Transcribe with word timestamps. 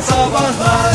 Sabahlar 0.00 0.94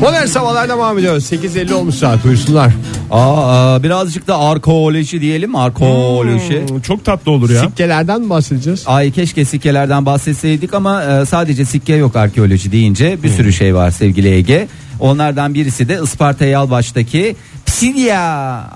Modern 0.00 0.26
sabahlar 0.26 0.68
devam 0.68 0.98
ediyor. 0.98 1.16
8.50 1.16 1.72
olmuş 1.74 1.94
saat 1.94 2.24
buyursunlar. 2.24 2.72
Aa, 3.10 3.82
birazcık 3.82 4.26
da 4.28 4.38
arkeoloji 4.38 5.20
diyelim 5.20 5.56
arkeoloji. 5.56 6.64
Hmm, 6.68 6.80
çok 6.80 7.04
tatlı 7.04 7.32
olur 7.32 7.50
ya. 7.50 7.60
Sikkelerden 7.60 8.20
mi 8.20 8.30
bahsedeceğiz? 8.30 8.82
Ay 8.86 9.10
keşke 9.10 9.44
sikkelerden 9.44 10.06
bahsetseydik 10.06 10.74
ama 10.74 11.04
e, 11.04 11.26
sadece 11.26 11.64
sikke 11.64 11.94
yok 11.94 12.16
arkeoloji 12.16 12.72
deyince 12.72 13.22
bir 13.22 13.28
sürü 13.28 13.52
şey 13.52 13.74
var 13.74 13.90
sevgili 13.90 14.28
Ege. 14.34 14.68
Onlardan 15.00 15.54
birisi 15.54 15.88
de 15.88 16.00
Isparta 16.04 16.44
Yalvaç'taki 16.44 17.36
Psidia 17.84 18.18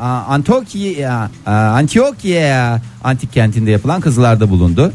a, 0.00 0.25
Antiokia 0.34 1.30
a, 1.46 1.52
Antiokia 1.52 2.80
antik 3.05 3.32
kentinde 3.32 3.70
yapılan 3.70 4.00
kızılarda 4.00 4.50
bulundu. 4.50 4.93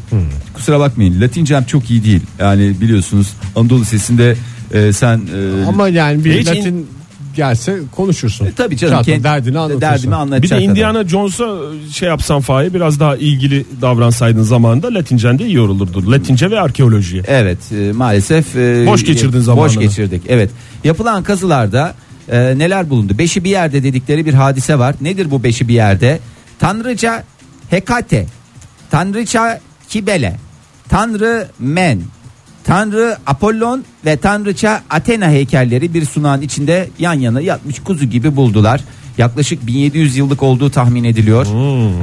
Kusura 0.54 0.80
bakmayın 0.80 1.20
Latincem 1.20 1.64
çok 1.64 1.90
iyi 1.90 2.04
değil. 2.04 2.20
Yani 2.38 2.80
biliyorsunuz 2.80 3.28
Anadolu 3.56 3.80
Lisesi'nde 3.80 4.36
e, 4.74 4.92
sen 4.92 5.16
e, 5.18 5.64
Ama 5.68 5.88
yani 5.88 6.24
bir 6.24 6.38
Hiç 6.40 6.48
in- 6.48 6.56
Latin 6.56 6.86
gelse 7.36 7.78
konuşursun. 7.96 8.46
e, 8.46 8.52
tabii 8.52 8.76
canım 8.76 8.94
Zaten 8.96 9.14
kend- 9.18 9.24
derdini 9.24 9.58
anlatırsın. 9.58 9.80
derdimi 9.80 10.10
Bir 10.12 10.16
anlatacak 10.16 10.50
de 10.60 10.64
adam. 10.64 10.70
Indiana 10.70 11.08
Jones'a 11.08 11.48
şey 11.92 12.08
yapsan 12.08 12.40
Fahir 12.40 12.74
biraz 12.74 13.00
daha 13.00 13.16
ilgili 13.16 13.64
davransaydın 13.82 14.42
zamanında 14.42 14.94
Latincen 14.94 15.38
de 15.38 15.46
iyi 15.46 15.60
olurdu. 15.60 16.10
Latince 16.12 16.50
ve 16.50 16.60
arkeolojiye. 16.60 17.22
Evet 17.26 17.58
e, 17.72 17.92
maalesef 17.92 18.56
e, 18.56 18.86
Boş 18.86 19.04
geçirdin 19.04 19.38
Boş 19.38 19.44
zamanını. 19.44 19.80
geçirdik. 19.80 20.22
Evet. 20.28 20.50
Yapılan 20.84 21.22
kazılarda 21.22 21.94
e, 22.30 22.58
neler 22.58 22.90
bulundu? 22.90 23.18
Beşi 23.18 23.44
bir 23.44 23.50
yerde 23.50 23.82
dedikleri 23.82 24.26
bir 24.26 24.34
hadise 24.34 24.78
var. 24.78 24.94
Nedir 25.00 25.30
bu 25.30 25.42
beşi 25.42 25.68
bir 25.68 25.74
yerde? 25.74 26.18
Tanrıça 26.58 27.24
Hekate, 27.70 28.26
Tanrıça 28.90 29.60
Kibele, 29.88 30.36
Tanrı 30.88 31.48
Men, 31.58 32.00
Tanrı 32.64 33.16
Apollon 33.26 33.84
ve 34.04 34.16
Tanrıça 34.16 34.82
Athena 34.90 35.28
heykelleri 35.28 35.94
bir 35.94 36.04
sunağın 36.04 36.40
içinde 36.40 36.88
yan 36.98 37.14
yana 37.14 37.40
yatmış 37.40 37.78
kuzu 37.78 38.04
gibi 38.04 38.36
buldular. 38.36 38.80
Yaklaşık 39.18 39.66
1700 39.66 40.16
yıllık 40.16 40.42
olduğu 40.42 40.70
tahmin 40.70 41.04
ediliyor. 41.04 41.46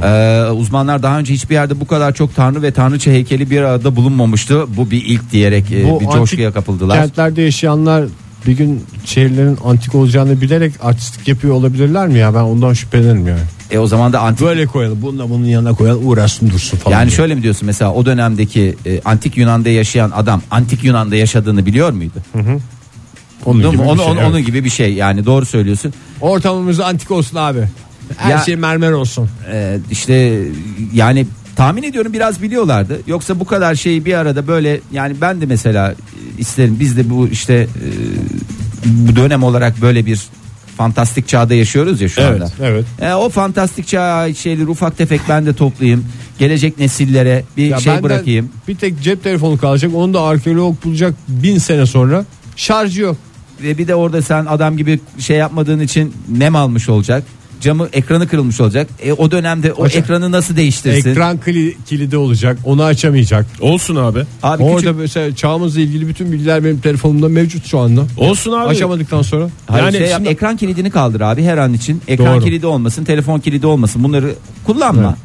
Ee, 0.04 0.50
uzmanlar 0.50 1.02
daha 1.02 1.18
önce 1.18 1.34
hiçbir 1.34 1.54
yerde 1.54 1.80
bu 1.80 1.86
kadar 1.86 2.14
çok 2.14 2.36
tanrı 2.36 2.62
ve 2.62 2.70
tanrıça 2.70 3.10
heykeli 3.10 3.50
bir 3.50 3.62
arada 3.62 3.96
bulunmamıştı. 3.96 4.76
Bu 4.76 4.90
bir 4.90 5.04
ilk 5.04 5.32
diyerek 5.32 5.72
e, 5.72 5.90
Bu 5.90 6.00
bir 6.00 6.06
coşkuya 6.06 6.52
kapıldılar. 6.52 7.00
Kentlerde 7.00 7.42
yaşayanlar 7.42 8.04
bir 8.46 8.52
gün 8.52 8.84
şehirlerin 9.04 9.58
antik 9.64 9.94
olacağını 9.94 10.40
bilerek 10.40 10.72
artistik 10.80 11.28
yapıyor 11.28 11.54
olabilirler 11.54 12.08
mi 12.08 12.18
ya? 12.18 12.34
Ben 12.34 12.40
ondan 12.40 12.72
şüphelenirim 12.72 13.26
yani. 13.28 13.40
E 13.70 13.78
o 13.78 13.86
zaman 13.86 14.12
da 14.12 14.20
antik 14.20 14.46
Böyle 14.46 14.66
koyalım. 14.66 15.02
Bununla 15.02 15.30
bunun 15.30 15.44
yanına 15.44 15.74
koyalım 15.74 16.08
uğraşsın 16.08 16.50
dursun 16.50 16.78
falan. 16.78 16.96
yani 16.98 17.08
diye. 17.08 17.16
şöyle 17.16 17.34
mi 17.34 17.42
diyorsun 17.42 17.66
mesela 17.66 17.92
o 17.92 18.06
dönemdeki 18.06 18.76
e, 18.86 19.00
antik 19.04 19.36
Yunan'da 19.36 19.68
yaşayan 19.68 20.10
adam 20.14 20.42
antik 20.50 20.84
Yunan'da 20.84 21.16
yaşadığını 21.16 21.66
biliyor 21.66 21.90
muydu? 21.92 22.12
onun 23.44 23.62
Değil 23.62 23.72
gibi, 23.72 23.82
mi? 23.82 23.86
bir 23.86 23.92
Onu- 23.92 23.98
şey, 24.02 24.06
onu- 24.12 24.18
evet. 24.20 24.28
onun 24.30 24.44
gibi 24.44 24.64
bir 24.64 24.70
şey 24.70 24.92
yani 24.94 25.26
doğru 25.26 25.44
söylüyorsun. 25.46 25.92
Ortamımız 26.20 26.80
antik 26.80 27.10
olsun 27.10 27.36
abi. 27.36 27.64
Her 28.16 28.30
Ya- 28.30 28.38
şey 28.38 28.56
mermer 28.56 28.92
olsun. 28.92 29.28
Ee, 29.52 29.78
işte 29.90 30.42
yani 30.92 31.26
tahmin 31.58 31.82
ediyorum 31.82 32.12
biraz 32.12 32.42
biliyorlardı. 32.42 33.00
Yoksa 33.06 33.40
bu 33.40 33.44
kadar 33.44 33.74
şeyi 33.74 34.04
bir 34.04 34.14
arada 34.14 34.46
böyle 34.46 34.80
yani 34.92 35.16
ben 35.20 35.40
de 35.40 35.46
mesela 35.46 35.92
e, 35.92 35.94
isterim 36.38 36.76
biz 36.80 36.96
de 36.96 37.10
bu 37.10 37.28
işte 37.28 37.54
e, 37.54 37.66
bu 38.84 39.16
dönem 39.16 39.42
olarak 39.42 39.80
böyle 39.82 40.06
bir 40.06 40.20
fantastik 40.76 41.28
çağda 41.28 41.54
yaşıyoruz 41.54 42.00
ya 42.00 42.08
şu 42.08 42.20
Evet, 42.20 42.42
anda. 42.42 42.50
evet. 42.62 42.84
E, 43.00 43.14
o 43.14 43.28
fantastik 43.28 43.94
ait 43.94 44.36
şeyleri 44.36 44.66
ufak 44.68 44.98
tefek 44.98 45.20
ben 45.28 45.46
de 45.46 45.52
toplayayım. 45.52 46.04
Gelecek 46.38 46.78
nesillere 46.78 47.44
bir 47.56 47.66
Ya 47.66 47.80
şey 47.80 48.02
bırakayım. 48.02 48.48
Bir 48.68 48.76
tek 48.76 49.02
cep 49.02 49.24
telefonu 49.24 49.58
kalacak. 49.58 49.90
Onu 49.94 50.14
da 50.14 50.22
arkeolog 50.22 50.84
bulacak 50.84 51.14
bin 51.28 51.58
sene 51.58 51.86
sonra. 51.86 52.24
Şarjı 52.56 53.02
yok. 53.02 53.16
Ve 53.62 53.78
bir 53.78 53.88
de 53.88 53.94
orada 53.94 54.22
sen 54.22 54.46
adam 54.46 54.76
gibi 54.76 55.00
şey 55.18 55.36
yapmadığın 55.36 55.80
için 55.80 56.14
nem 56.38 56.56
almış 56.56 56.88
olacak. 56.88 57.24
Camı 57.60 57.88
ekranı 57.92 58.28
kırılmış 58.28 58.60
olacak. 58.60 58.88
E, 59.02 59.12
o 59.12 59.30
dönemde 59.30 59.72
o 59.72 59.84
Hocam, 59.84 60.02
ekranı 60.02 60.32
nasıl 60.32 60.56
değiştirsin? 60.56 61.10
Ekran 61.10 61.36
kli- 61.38 61.74
kilidi 61.86 62.16
olacak. 62.16 62.58
Onu 62.64 62.82
açamayacak. 62.84 63.46
Olsun 63.60 63.96
abi. 63.96 64.22
Abi 64.42 64.62
Orada 64.62 64.76
küçük 64.80 64.96
mesela 64.98 65.34
çağımızla 65.36 65.80
ilgili 65.80 66.08
bütün 66.08 66.32
bilgiler 66.32 66.64
benim 66.64 66.80
telefonumda 66.80 67.28
mevcut 67.28 67.66
şu 67.66 67.78
anda. 67.78 68.02
Olsun 68.16 68.52
abi. 68.52 68.68
Açamadıktan 68.68 69.22
sonra. 69.22 69.48
Hayır, 69.66 69.84
Yani 69.84 69.96
şey 69.98 70.06
yap, 70.06 70.16
şimdi- 70.18 70.28
ekran 70.30 70.56
kilidini 70.56 70.90
kaldır 70.90 71.20
abi 71.20 71.42
her 71.44 71.58
an 71.58 71.74
için. 71.74 72.02
Ekran 72.08 72.34
Doğru. 72.36 72.44
kilidi 72.44 72.66
olmasın, 72.66 73.04
telefon 73.04 73.40
kilidi 73.40 73.66
olmasın. 73.66 74.04
Bunları 74.04 74.34
kullanma. 74.66 75.02
Evet. 75.08 75.18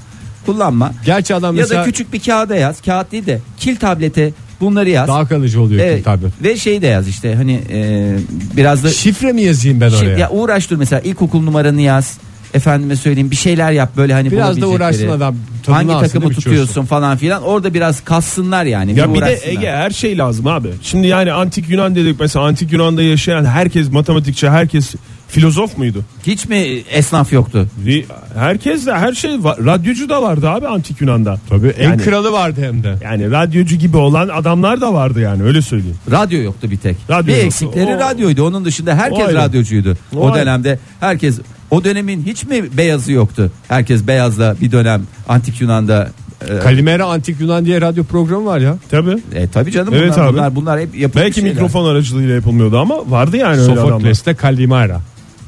Kullanma. 0.45 0.93
Gerçi 1.05 1.35
adam 1.35 1.55
ya 1.55 1.61
mesela 1.61 1.81
da 1.81 1.85
küçük 1.85 2.13
bir 2.13 2.19
kağıda 2.19 2.55
yaz. 2.55 2.81
Kağıt 2.81 3.11
değil 3.11 3.25
de 3.25 3.39
kil 3.59 3.75
tablete 3.75 4.31
bunları 4.61 4.89
yaz. 4.89 5.07
daha 5.07 5.27
kalıcı 5.27 5.61
oluyor 5.61 5.81
Evet. 5.85 5.97
ki 5.97 6.03
tablet. 6.03 6.31
Ve 6.43 6.57
şey 6.57 6.81
de 6.81 6.87
yaz 6.87 7.07
işte 7.07 7.35
hani 7.35 7.61
e, 7.71 8.11
biraz 8.57 8.83
da 8.83 8.89
Şifre 8.91 9.31
mi 9.31 9.41
yazayım 9.41 9.81
ben 9.81 9.89
oraya? 9.91 10.17
ya 10.17 10.29
uğraş 10.29 10.69
dur 10.71 10.75
mesela 10.77 10.99
ilkokul 11.01 11.41
numaranı 11.41 11.81
yaz. 11.81 12.17
Efendime 12.53 12.95
söyleyeyim 12.95 13.31
bir 13.31 13.35
şeyler 13.35 13.71
yap 13.71 13.89
böyle 13.97 14.13
hani 14.13 14.31
Biraz 14.31 14.61
da 14.61 14.67
uğraşsın 14.67 15.07
adam. 15.07 15.35
Tadını 15.63 15.75
Hangi 15.75 15.91
alsın, 15.93 16.05
takımı 16.07 16.21
değil 16.23 16.37
mi, 16.37 16.43
tutuyorsun 16.43 16.85
falan 16.85 17.17
filan. 17.17 17.43
Orada 17.43 17.73
biraz 17.73 18.01
kassınlar 18.03 18.65
yani. 18.65 18.99
Ya 18.99 19.09
bir 19.09 19.13
de 19.13 19.23
uğraşsınlar. 19.25 19.51
Ege 19.53 19.71
her 19.71 19.89
şey 19.91 20.17
lazım 20.17 20.47
abi. 20.47 20.69
Şimdi 20.81 21.07
yani 21.07 21.31
antik 21.33 21.69
Yunan 21.69 21.95
dedik 21.95 22.19
mesela 22.19 22.45
antik 22.45 22.71
Yunan'da 22.73 23.01
yaşayan 23.03 23.45
herkes 23.45 23.91
matematikçi, 23.91 24.49
herkes 24.49 24.95
filozof 25.27 25.77
muydu? 25.77 26.03
Hiç 26.27 26.47
mi 26.47 26.55
esnaf 26.91 27.33
yoktu? 27.33 27.67
Bir- 27.77 28.05
Herkes 28.35 28.85
de 28.85 28.93
her 28.93 29.13
şey 29.13 29.43
var. 29.43 29.57
Radyocu 29.65 30.09
da 30.09 30.21
vardı 30.21 30.49
abi 30.49 30.67
antik 30.67 31.01
Yunan'da. 31.01 31.37
Tabii 31.49 31.67
en 31.67 31.89
Yani- 31.89 32.01
kralı 32.01 32.31
vardı 32.31 32.61
hem 32.63 32.83
de. 32.83 32.95
Yani 33.03 33.31
radyocu 33.31 33.75
gibi 33.75 33.97
olan 33.97 34.27
adamlar 34.29 34.81
da 34.81 34.93
vardı 34.93 35.21
yani 35.21 35.43
öyle 35.43 35.61
söyleyeyim. 35.61 35.97
Radyo 36.11 36.41
yoktu 36.41 36.71
bir 36.71 36.77
tek. 36.77 36.97
Radyo 37.09 37.27
bir 37.27 37.31
yoktu. 37.33 37.45
eksikleri 37.45 37.95
O- 37.95 37.99
radyoydu. 37.99 38.47
Onun 38.47 38.65
dışında 38.65 38.95
herkes 38.95 39.19
O 39.19 39.25
ayrı. 39.27 39.37
radyocuydu. 39.37 39.97
O, 40.15 40.19
O 40.19 40.31
ayrı. 40.31 40.41
dönemde 40.45 40.79
herkes 40.99 41.39
o 41.73 41.83
dönemin 41.83 42.23
hiç 42.25 42.43
mi 42.43 42.77
beyazı 42.77 43.11
yoktu? 43.11 43.51
Herkes 43.67 44.07
beyazda 44.07 44.55
bir 44.61 44.71
dönem 44.71 45.03
antik 45.29 45.61
Yunan'da 45.61 46.11
e, 46.49 46.59
Kalimera 46.59 47.05
Antik 47.05 47.41
Yunan 47.41 47.65
diye 47.65 47.81
radyo 47.81 48.03
programı 48.03 48.45
var 48.45 48.59
ya. 48.59 48.77
Tabii. 48.91 49.17
e, 49.35 49.47
tabii 49.47 49.71
canım 49.71 49.93
Evet 49.93 50.13
bunlar, 50.15 50.27
abi. 50.27 50.33
bunlar 50.33 50.55
bunlar 50.55 50.79
hep 50.79 50.95
yapılmış 50.95 51.25
Belki 51.25 51.35
şeyler. 51.35 51.51
mikrofon 51.51 51.85
aracılığıyla 51.85 52.35
yapılmıyordu 52.35 52.77
ama 52.79 53.11
vardı 53.11 53.37
yani 53.37 53.61
öyle 53.61 53.71
adamlar. 53.71 53.89
Sofokles'te 53.89 54.33
Kalimera. 54.33 55.01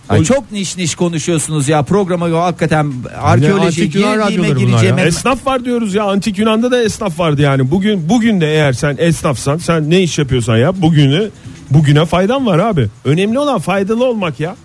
Ay, 0.09 0.23
çok 0.23 0.51
niş 0.51 0.77
niş 0.77 0.95
konuşuyorsunuz 0.95 1.67
ya 1.69 1.81
programa 1.83 2.27
yo, 2.27 2.37
hakikaten 2.39 2.93
arkeoloji 3.21 3.65
antik 3.65 3.95
Yunan 3.95 4.17
radyoları 4.17 4.59
gireceğime 4.59 5.01
ya. 5.01 5.07
Esnaf 5.07 5.47
var 5.47 5.65
diyoruz 5.65 5.93
ya 5.93 6.03
antik 6.03 6.37
Yunan'da 6.39 6.71
da 6.71 6.83
esnaf 6.83 7.19
vardı 7.19 7.41
yani. 7.41 7.71
Bugün 7.71 8.09
bugün 8.09 8.41
de 8.41 8.47
eğer 8.47 8.73
sen 8.73 8.95
esnafsan 8.99 9.57
sen 9.57 9.89
ne 9.89 10.01
iş 10.01 10.19
yapıyorsan 10.19 10.57
yap 10.57 10.75
bugünü 10.77 11.29
bugüne 11.69 12.05
faydan 12.05 12.45
var 12.45 12.59
abi. 12.59 12.87
Önemli 13.05 13.39
olan 13.39 13.59
faydalı 13.59 14.05
olmak 14.05 14.39
ya. 14.39 14.55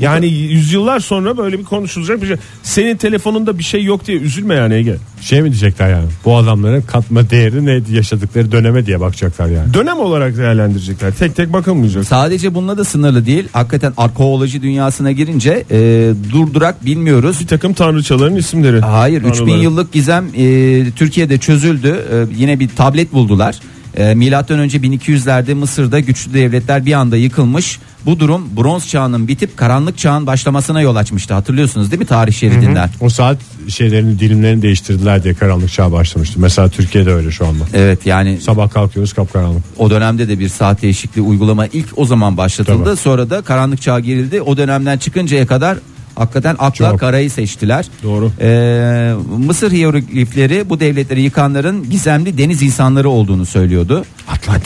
Yani 0.00 0.26
yüzyıllar 0.26 1.00
sonra 1.00 1.36
böyle 1.36 1.58
bir 1.58 1.64
konuşulacak 1.64 2.22
bir 2.22 2.26
şey. 2.26 2.36
Senin 2.62 2.96
telefonunda 2.96 3.58
bir 3.58 3.62
şey 3.62 3.84
yok 3.84 4.06
diye 4.06 4.18
üzülme 4.18 4.54
yani 4.54 4.74
Ege. 4.74 4.96
Şey 5.20 5.42
mi 5.42 5.50
diyecekler 5.50 5.90
yani? 5.90 6.06
Bu 6.24 6.36
adamların 6.36 6.82
katma 6.82 7.30
değeri 7.30 7.66
neydi 7.66 7.94
yaşadıkları 7.96 8.52
döneme 8.52 8.86
diye 8.86 9.00
bakacaklar 9.00 9.46
yani. 9.46 9.74
Dönem 9.74 9.98
olarak 9.98 10.36
değerlendirecekler. 10.36 11.14
Tek 11.14 11.36
tek 11.36 11.52
bakılmayacak. 11.52 12.04
Sadece 12.04 12.54
bununla 12.54 12.78
da 12.78 12.84
sınırlı 12.84 13.26
değil. 13.26 13.48
Hakikaten 13.52 13.92
arkeoloji 13.96 14.62
dünyasına 14.62 15.12
girince 15.12 15.64
e, 15.70 16.10
durdurak 16.32 16.84
bilmiyoruz. 16.86 17.40
Bir 17.40 17.46
takım 17.46 17.72
tanrıçaların 17.72 18.36
isimleri. 18.36 18.80
Hayır 18.80 19.22
3000 19.22 19.32
Tanrıları. 19.32 19.62
yıllık 19.62 19.92
gizem 19.92 20.24
e, 20.36 20.90
Türkiye'de 20.96 21.38
çözüldü. 21.38 21.88
E, 22.12 22.26
yine 22.36 22.60
bir 22.60 22.68
tablet 22.68 23.12
buldular. 23.12 23.60
E, 23.96 24.14
Milattan 24.14 24.58
önce 24.58 24.78
1200'lerde 24.78 25.54
Mısır'da 25.54 26.00
güçlü 26.00 26.34
devletler 26.34 26.86
bir 26.86 26.92
anda 26.92 27.16
yıkılmış. 27.16 27.78
Bu 28.06 28.20
durum 28.20 28.48
bronz 28.56 28.88
çağının 28.88 29.28
bitip 29.28 29.56
karanlık 29.56 29.98
çağın 29.98 30.26
başlamasına 30.26 30.80
yol 30.80 30.96
açmıştı. 30.96 31.34
Hatırlıyorsunuz 31.34 31.90
değil 31.90 32.00
mi 32.00 32.06
tarih 32.06 32.32
şeridinden? 32.32 32.90
O 33.00 33.08
saat 33.08 33.38
şeylerini 33.68 34.18
dilimlerini 34.18 34.62
değiştirdiler 34.62 35.24
diye 35.24 35.34
karanlık 35.34 35.72
çağ 35.72 35.92
başlamıştı. 35.92 36.40
Mesela 36.40 36.68
Türkiye'de 36.68 37.12
öyle 37.12 37.30
şu 37.30 37.46
anda. 37.46 37.64
Evet 37.74 38.06
yani 38.06 38.38
Sabah 38.40 38.70
kalkıyoruz 38.70 39.12
kapkaranlık. 39.12 39.62
o 39.78 39.90
dönemde 39.90 40.28
de 40.28 40.38
bir 40.38 40.48
saat 40.48 40.82
değişikliği 40.82 41.20
uygulama 41.20 41.66
ilk 41.66 41.86
o 41.96 42.06
zaman 42.06 42.36
başlatıldı. 42.36 42.84
Tabii. 42.84 42.96
Sonra 42.96 43.30
da 43.30 43.42
karanlık 43.42 43.82
çağa 43.82 44.00
girildi. 44.00 44.42
O 44.42 44.56
dönemden 44.56 44.98
çıkıncaya 44.98 45.46
kadar 45.46 45.78
hakikaten 46.14 46.56
akla 46.58 46.90
Çok. 46.90 47.00
karayı 47.00 47.30
seçtiler. 47.30 47.86
Doğru. 48.02 48.32
Ee, 48.40 49.12
Mısır 49.46 49.72
hiyeroglifleri 49.72 50.70
bu 50.70 50.80
devletleri 50.80 51.20
yıkanların 51.22 51.90
gizemli 51.90 52.38
deniz 52.38 52.62
insanları 52.62 53.08
olduğunu 53.10 53.46
söylüyordu. 53.46 54.04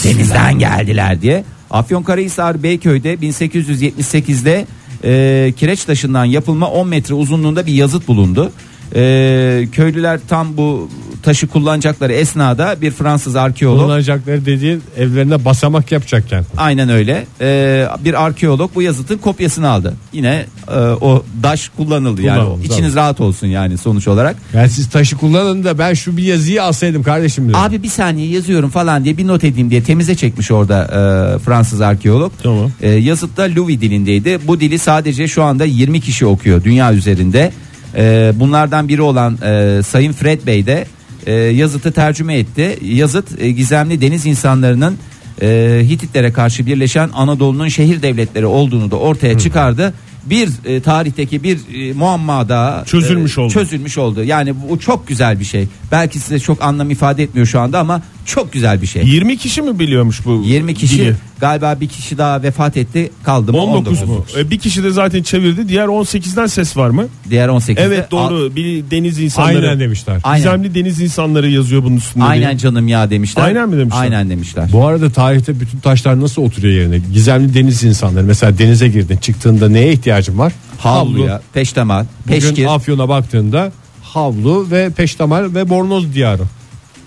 Denizden 0.05 0.58
geldiler 0.58 1.23
diye. 1.23 1.44
Afyonkarahisar 1.70 2.62
Beyköy'de 2.62 3.14
1878'de 3.14 4.67
e, 5.05 5.52
kireç 5.52 5.85
taşından 5.85 6.25
yapılma 6.25 6.70
10 6.70 6.88
metre 6.88 7.14
uzunluğunda 7.14 7.67
bir 7.67 7.73
yazıt 7.73 8.08
bulundu. 8.08 8.52
E, 8.94 9.69
köylüler 9.73 10.20
tam 10.29 10.56
bu 10.56 10.88
taşı 11.25 11.47
kullanacakları 11.47 12.12
esnada 12.12 12.76
bir 12.81 12.91
Fransız 12.91 13.37
arkeolog 13.37 13.81
Kullanacakları 13.81 14.47
dediğin 14.47 14.82
evlerine 14.97 15.44
basamak 15.44 15.93
yapacakken. 15.93 16.44
aynen 16.56 16.88
öyle 16.88 17.26
e, 17.41 17.87
bir 18.05 18.25
arkeolog 18.25 18.75
bu 18.75 18.82
yazıtın 18.82 19.19
kopyasını 19.19 19.69
aldı. 19.69 19.94
Yine 20.12 20.47
e, 20.69 20.79
o 20.79 21.25
daş 21.43 21.69
kullanıldı 21.69 22.23
yani 22.23 22.44
Kullanıldı, 22.44 22.67
içiniz 22.67 22.94
rahat 22.94 23.21
olsun 23.21 23.47
yani 23.47 23.79
sonuç 23.79 24.09
olarak. 24.09 24.37
Yani 24.55 24.69
siz 24.69 24.91
taşı 24.91 25.17
kullanın 25.17 25.65
da 25.65 25.79
ben 25.79 25.94
şu 25.94 26.17
bir 26.17 26.23
yazıyı 26.23 26.62
alsaydım 26.62 27.03
kardeşim 27.03 27.49
diyor. 27.49 27.59
Abi 27.62 27.82
bir 27.82 27.88
saniye 27.88 28.29
yazıyorum 28.29 28.71
falan 28.71 29.05
diye 29.05 29.17
bir 29.17 29.26
not 29.26 29.44
edeyim 29.44 29.71
diye 29.71 29.82
temize 29.82 30.15
çekmiş 30.15 30.50
orada 30.50 30.85
e, 30.85 31.38
Fransız 31.38 31.81
arkeolog. 31.81 32.32
Tamam. 32.43 32.71
E, 32.82 32.91
yazıtta 32.91 33.43
Louis 33.56 33.81
dilindeydi. 33.81 34.38
Bu 34.47 34.61
dili 34.61 34.79
sadece 34.79 35.29
şu 35.29 35.43
anda 35.43 35.65
20 35.65 36.00
kişi 36.00 36.26
okuyor 36.26 36.65
dünya 36.65 36.94
üzerinde. 36.94 37.53
E, 37.97 38.32
bunlardan 38.35 38.88
biri 38.88 39.03
olan 39.03 39.38
e, 39.43 39.82
Sayın 39.82 40.12
Fred 40.12 40.47
Bey 40.47 40.67
de 40.67 40.87
e, 41.26 41.32
yazıtı 41.32 41.93
tercüme 41.93 42.38
etti. 42.38 42.79
Yazıt 42.82 43.43
e, 43.43 43.50
gizemli 43.50 44.00
deniz 44.00 44.26
insanlarının 44.26 44.99
e, 45.43 45.81
Hititlere 45.82 46.32
karşı 46.32 46.67
birleşen 46.67 47.11
Anadolu'nun 47.15 47.69
şehir 47.69 48.03
devletleri 48.03 48.47
olduğunu 48.47 48.91
da 48.91 48.97
ortaya 48.97 49.38
çıkardı. 49.38 49.94
Bir 50.26 50.49
e, 50.65 50.81
tarihteki 50.81 51.43
bir 51.43 51.59
e, 51.75 51.93
muamma 51.93 52.49
da 52.49 52.82
e, 52.82 52.88
Çözülmüş 52.88 53.38
oldu. 53.38 53.53
Çözülmüş 53.53 53.99
oldu. 53.99 54.25
Yani 54.25 54.55
bu 54.69 54.79
çok 54.79 55.09
güzel 55.09 55.41
bir 55.41 55.44
şey. 55.44 55.69
Belki 55.94 56.19
size 56.19 56.38
çok 56.41 56.62
anlam 56.62 56.91
ifade 56.91 57.23
etmiyor 57.23 57.46
şu 57.46 57.61
anda 57.61 57.79
ama 57.79 58.02
çok 58.26 58.52
güzel 58.52 58.82
bir 58.82 58.87
şey. 58.87 59.02
20 59.06 59.38
kişi 59.38 59.62
mi 59.62 59.79
biliyormuş 59.79 60.26
bu 60.26 60.43
20 60.46 60.75
kişi 60.75 60.99
dili? 60.99 61.14
galiba 61.41 61.76
bir 61.81 61.88
kişi 61.88 62.19
daha 62.19 62.43
vefat 62.43 62.76
etti 62.76 63.11
kaldı 63.25 63.52
mı 63.52 63.58
19 63.58 64.02
mu? 64.02 64.25
E, 64.38 64.50
bir 64.50 64.58
kişi 64.58 64.85
de 64.85 64.91
zaten 64.91 65.23
çevirdi. 65.23 65.69
Diğer 65.69 65.87
18'den 65.87 66.46
ses 66.46 66.76
var 66.76 66.91
mı? 66.91 67.06
Diğer 67.31 67.49
18'de 67.49 67.82
Evet 67.82 68.11
doğru. 68.11 68.56
Bir 68.56 68.91
deniz 68.91 69.19
insanları. 69.19 69.56
Aynen 69.56 69.81
demişler. 69.81 70.20
Aynen. 70.25 70.38
Gizemli 70.38 70.75
deniz 70.75 71.00
insanları 71.00 71.50
yazıyor 71.50 71.85
bunun 71.85 71.97
üstünde. 71.97 72.25
Aynen 72.25 72.49
diye. 72.50 72.58
canım 72.58 72.88
ya 72.88 73.11
demişler. 73.11 73.43
Aynen 73.43 73.69
mi 73.69 73.79
demişler? 73.79 74.00
Aynen 74.00 74.31
demişler. 74.31 74.69
Bu 74.73 74.87
arada 74.87 75.11
tarihte 75.11 75.61
bütün 75.61 75.79
taşlar 75.79 76.20
nasıl 76.20 76.43
oturuyor 76.43 76.75
yerine? 76.75 76.99
Gizemli 77.12 77.55
deniz 77.55 77.85
insanları. 77.85 78.25
Mesela 78.25 78.58
denize 78.58 78.88
girdin 78.88 79.17
çıktığında 79.17 79.69
neye 79.69 79.93
ihtiyacın 79.93 80.38
var? 80.38 80.52
Havluya, 80.79 81.43
peştemal, 81.52 82.05
Bugün 82.26 82.40
peşkir. 82.40 82.75
Afyon'a 82.75 83.08
baktığında 83.08 83.73
havlu 84.14 84.70
ve 84.70 84.90
peştemal 84.90 85.55
ve 85.55 85.69
bornoz 85.69 86.14
diyarı. 86.14 86.43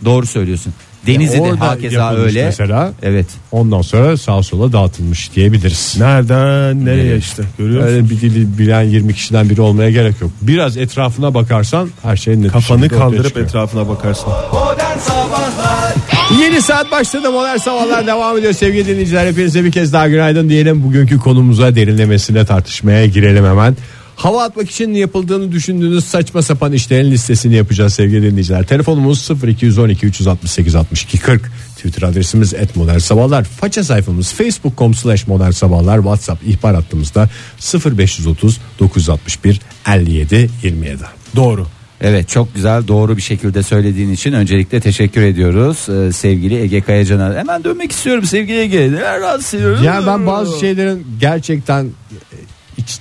Doğru 0.06 0.26
söylüyorsun. 0.26 0.74
Denizi 1.08 1.38
de 1.38 1.42
Orada 1.42 1.68
hakeza 1.68 2.16
öyle. 2.16 2.46
Mesela 2.46 2.92
Evet. 3.04 3.26
ondan 3.52 3.82
sonra 3.82 4.18
sağa 4.18 4.44
sola 4.44 4.72
dağıtılmış 4.72 5.36
diyebiliriz. 5.36 5.96
Nereden 6.00 6.86
nereye 6.86 7.04
Nereye? 7.04 7.18
işte 7.18 7.44
görüyor 7.58 7.82
musun? 7.84 7.96
Öyle 7.96 8.10
bir 8.10 8.22
dili 8.22 8.58
bilen 8.58 8.82
20 8.82 9.14
kişiden 9.14 9.50
biri 9.50 9.62
olmaya 9.62 9.90
gerek 9.90 10.22
yok. 10.22 10.32
Biraz 10.42 10.78
etrafına 10.78 11.34
bakarsan 11.34 11.90
her 12.04 12.18
şey 12.18 12.42
net. 12.42 12.52
Kafanı 12.52 12.90
kaldırıp 12.90 13.38
etrafına 13.38 13.88
bakarsın. 13.90 14.30
Yeni 16.42 16.62
saat 16.62 16.92
başladı 16.92 17.32
modern 17.32 17.58
sabahlar 17.58 18.08
devam 18.08 18.38
ediyor 18.38 18.54
sevgili 18.54 18.88
dinleyiciler 18.88 19.28
hepinize 19.28 19.64
bir 19.64 19.72
kez 19.72 19.94
daha 19.94 20.08
günaydın 20.08 20.50
diyelim 20.50 20.84
bugünkü 20.84 21.18
konumuza 21.20 21.76
derinlemesine 21.76 22.46
tartışmaya 22.46 23.06
girelim 23.06 23.46
hemen 23.46 23.78
Hava 24.18 24.44
atmak 24.44 24.70
için 24.70 24.94
yapıldığını 24.94 25.52
düşündüğünüz 25.52 26.06
saçma 26.06 26.42
sapan 26.42 26.74
işlerin 26.74 27.12
listesini 27.12 27.56
yapacağız 27.56 27.94
sevgili 27.94 28.32
dinleyiciler. 28.32 28.68
Telefonumuz 28.68 29.30
0212 29.44 30.06
368 30.06 30.76
62 30.76 31.20
40. 31.20 31.52
Twitter 31.76 32.08
adresimiz 32.08 32.54
@modernsabahlar. 32.76 33.44
Faça 33.44 33.84
sayfamız 33.84 34.34
facebook.com 34.34 34.94
slash 34.94 35.28
modern 35.28 35.52
sabahlar. 35.52 35.98
WhatsApp 35.98 36.48
ihbar 36.48 36.76
hattımızda 36.76 37.30
0530 37.98 38.58
961 38.80 39.62
57 39.88 40.50
27. 40.64 41.04
Doğru. 41.36 41.68
Evet 42.02 42.30
çok 42.30 42.56
güzel 42.56 42.88
doğru 42.88 43.18
bir 43.18 43.22
şekilde 43.22 43.64
söylediğin 43.64 44.14
için 44.14 44.34
öncelikle 44.34 44.80
teşekkür 44.80 45.22
ediyoruz 45.22 45.90
ee, 45.90 46.12
sevgili 46.12 46.56
Ege 46.56 46.82
Kayacan'a. 46.82 47.36
Hemen 47.36 47.64
dönmek 47.64 47.92
istiyorum 47.92 48.26
sevgili 48.26 48.60
Ege. 48.60 48.92
Neler 48.92 49.22
rastlıyoruz? 49.22 49.84
Yani 49.84 50.08
ben 50.08 50.28
bazı 50.28 50.60
şeylerin 50.60 51.08
gerçekten 51.20 51.88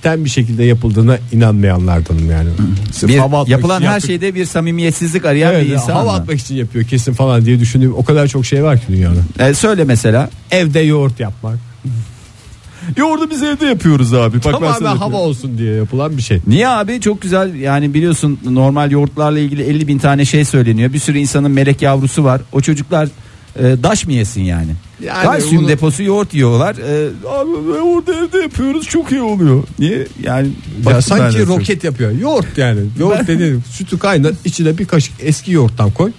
içten 0.06 0.24
bir 0.24 0.30
şekilde 0.30 0.64
yapıldığına 0.64 1.18
inanmayanlardanım 1.32 2.30
yani. 2.30 2.48
Sırf 2.92 3.10
Bir, 3.10 3.18
hava 3.18 3.36
atmak 3.36 3.48
yapılan 3.48 3.76
için 3.80 3.86
her 3.86 3.92
yaptık- 3.92 4.06
şeyde 4.06 4.34
bir 4.34 4.44
samimiyetsizlik 4.44 5.24
arayan 5.24 5.54
Evet, 5.54 5.66
bir 5.66 5.72
insan. 5.72 5.92
hava 5.92 6.12
mı? 6.12 6.18
atmak 6.18 6.38
için 6.40 6.54
yapıyor 6.54 6.84
kesin 6.84 7.12
falan 7.12 7.44
diye 7.44 7.60
düşündüğüm 7.60 7.94
o 7.94 8.04
kadar 8.04 8.26
çok 8.28 8.46
şey 8.46 8.64
var 8.64 8.78
ki 8.78 8.84
dünyada. 8.88 9.20
Ee, 9.38 9.54
söyle 9.54 9.84
mesela. 9.84 10.30
Evde 10.50 10.80
yoğurt 10.80 11.20
yapmak. 11.20 11.58
Yoğurdu 12.96 13.30
biz 13.30 13.42
evde 13.42 13.66
yapıyoruz 13.66 14.14
abi. 14.14 14.40
Tamamen 14.40 14.96
hava 14.96 15.16
olsun 15.16 15.58
diye 15.58 15.74
yapılan 15.74 16.16
bir 16.16 16.22
şey. 16.22 16.40
Niye 16.46 16.68
abi 16.68 17.00
çok 17.00 17.22
güzel 17.22 17.54
yani 17.54 17.94
biliyorsun 17.94 18.38
normal 18.50 18.90
yoğurtlarla 18.90 19.38
ilgili 19.38 19.62
50 19.62 19.88
bin 19.88 19.98
tane 19.98 20.24
şey 20.24 20.44
söyleniyor. 20.44 20.92
Bir 20.92 20.98
sürü 20.98 21.18
insanın 21.18 21.50
melek 21.50 21.82
yavrusu 21.82 22.24
var. 22.24 22.40
O 22.52 22.60
çocuklar 22.60 23.08
e, 23.58 23.82
daş 23.82 24.06
mı 24.06 24.12
yesin 24.12 24.42
yani? 24.42 24.70
Yani 25.04 25.22
Kalsiyum 25.22 25.56
bunu- 25.62 25.68
deposu 25.68 26.02
yoğurt 26.02 26.34
yiyorlar. 26.34 26.76
E, 26.76 27.08
abi 27.28 27.50
yoğurdu 27.78 28.12
evde 28.12 28.38
yapıyoruz 28.38 28.86
çok 28.86 29.12
iyi 29.12 29.20
oluyor. 29.22 29.62
Niye? 29.78 30.06
Yani 30.22 30.48
Ya 30.86 30.94
ben 30.94 31.00
sanki 31.00 31.46
roket 31.46 31.84
yapıyor. 31.84 32.10
Yoğurt 32.10 32.58
yani. 32.58 32.80
Yoğurt 32.98 33.28
dediğin 33.28 33.62
sütü 33.70 33.98
kaynat 33.98 34.34
içine 34.44 34.78
bir 34.78 34.86
kaşık 34.86 35.14
eski 35.20 35.52
yoğurttan 35.52 35.90
koy. 35.90 36.12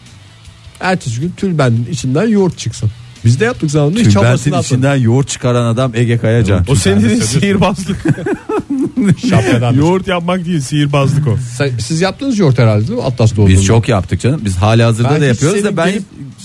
Ertesi 0.79 1.21
gün 1.21 1.33
tülbenin 1.37 1.87
içinden 1.91 2.27
yoğurt 2.27 2.57
çıksın. 2.57 2.89
Biz 3.25 3.39
de 3.39 3.45
yaptık 3.45 3.71
zamanında 3.71 3.99
hiç 3.99 4.15
havasını 4.15 4.59
içinden 4.59 4.95
yoğurt 4.95 5.27
çıkaran 5.29 5.65
adam 5.65 5.91
Ege 5.95 6.17
Kayacan. 6.17 6.65
O 6.67 6.75
senin 6.75 7.19
sihirbazlık. 7.19 7.97
Şapkadan. 9.29 9.73
Yoğurt 9.73 10.07
yapmak 10.07 10.45
değil 10.45 10.61
sihirbazlık 10.61 11.27
o. 11.27 11.37
Siz 11.79 12.01
yaptınız 12.01 12.39
yoğurt 12.39 12.59
herhalde 12.59 12.87
değil 12.87 12.99
mi? 12.99 13.05
Atlas'ta 13.05 13.41
olduğunda. 13.41 13.57
Biz 13.57 13.65
çok 13.65 13.89
yaptık 13.89 14.21
canım. 14.21 14.41
Biz 14.45 14.55
hala 14.57 14.87
hazırda 14.87 15.09
Ben 15.09 15.21
da 15.21 15.25
yapıyoruz 15.25 15.63
da 15.63 15.77
ben 15.77 15.93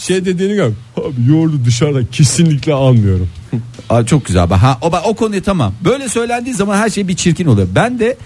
şey 0.03 0.25
dediğini 0.25 0.55
gör. 0.55 0.73
Abi 0.97 1.29
yoğurdu 1.29 1.65
dışarıda 1.65 2.01
kesinlikle 2.13 2.73
almıyorum. 2.75 3.29
Aa, 3.91 4.07
çok 4.07 4.25
güzel. 4.25 4.49
Ha, 4.49 4.79
o, 4.83 4.93
bak, 4.93 5.03
o 5.07 5.15
konuyu 5.15 5.43
tamam. 5.43 5.75
Böyle 5.85 6.09
söylendiği 6.09 6.55
zaman 6.55 6.77
her 6.77 6.91
şey 6.91 7.09
bir 7.09 7.17
çirkin 7.17 7.47
oluyor. 7.47 7.69
Ben 7.75 7.99
de 7.99 8.17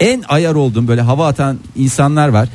en 0.00 0.24
ayar 0.28 0.54
olduğum 0.54 0.88
böyle 0.88 1.00
hava 1.00 1.26
atan 1.28 1.58
insanlar 1.76 2.28
var. 2.28 2.48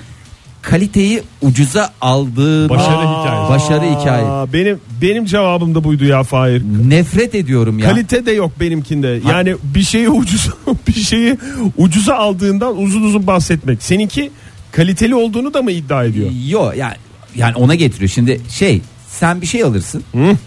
Kaliteyi 0.61 1.23
ucuza 1.41 1.93
aldığım 2.01 2.69
Başarı 2.69 3.01
hikayesi. 3.07 3.49
Başarı 3.49 3.99
hikaye. 3.99 4.25
Aa, 4.25 4.53
benim 4.53 4.79
benim 5.01 5.25
cevabım 5.25 5.75
da 5.75 5.83
buydu 5.83 6.05
ya 6.05 6.23
Fahir. 6.23 6.63
Nefret 6.87 7.35
ediyorum 7.35 7.79
ya. 7.79 7.89
Kalite 7.89 8.25
de 8.25 8.31
yok 8.31 8.51
benimkinde. 8.59 9.21
Yani 9.29 9.55
bir 9.63 9.83
şeyi 9.83 10.09
ucuz 10.09 10.49
bir 10.87 10.93
şeyi 10.93 11.37
ucuza 11.77 12.15
aldığından 12.15 12.77
uzun 12.77 13.01
uzun 13.03 13.27
bahsetmek. 13.27 13.83
Seninki 13.83 14.31
kaliteli 14.71 15.15
olduğunu 15.15 15.53
da 15.53 15.61
mı 15.61 15.71
iddia 15.71 16.03
ediyor? 16.03 16.29
Yo 16.47 16.71
yani 16.77 16.95
yani 17.35 17.55
ona 17.55 17.75
getiriyor. 17.75 18.09
Şimdi 18.09 18.41
şey 18.49 18.81
sen 19.07 19.41
bir 19.41 19.47
şey 19.47 19.63
alırsın. 19.63 20.03
Hı? 20.11 20.37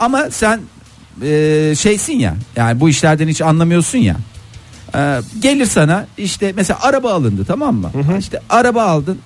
Ama 0.00 0.30
sen 0.30 0.60
e, 1.22 1.74
şeysin 1.78 2.18
ya. 2.18 2.34
Yani 2.56 2.80
bu 2.80 2.88
işlerden 2.88 3.28
hiç 3.28 3.40
anlamıyorsun 3.42 3.98
ya. 3.98 4.16
E, 4.94 5.20
gelir 5.40 5.66
sana 5.66 6.06
işte 6.18 6.52
mesela 6.56 6.78
araba 6.82 7.12
alındı 7.12 7.44
tamam 7.44 7.74
mı? 7.76 7.90
İşte 8.18 8.40
araba 8.50 8.82
aldın. 8.82 9.18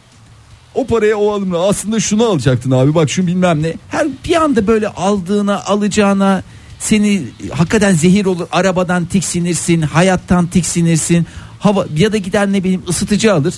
O 0.76 0.87
paraya 0.87 1.17
o 1.17 1.32
alımla 1.32 1.69
aslında 1.69 2.00
şunu 2.00 2.25
alacaktın 2.25 2.70
abi 2.70 2.94
bak 2.94 3.11
şu 3.11 3.26
bilmem 3.26 3.62
ne. 3.62 3.75
Her 3.88 4.06
bir 4.25 4.37
anda 4.37 4.67
böyle 4.67 4.88
aldığına 4.88 5.64
alacağına 5.64 6.43
seni 6.78 7.22
hakikaten 7.53 7.94
zehir 7.94 8.27
olur. 8.27 8.46
Arabadan 8.53 9.05
tiksinirsin, 9.05 9.82
hayattan 9.82 10.46
tiksinirsin. 10.46 11.27
Hava 11.58 11.86
ya 11.96 12.12
da 12.12 12.17
gider 12.17 12.53
ne 12.53 12.65
bileyim 12.65 12.82
ısıtıcı 12.89 13.34
alır. 13.34 13.55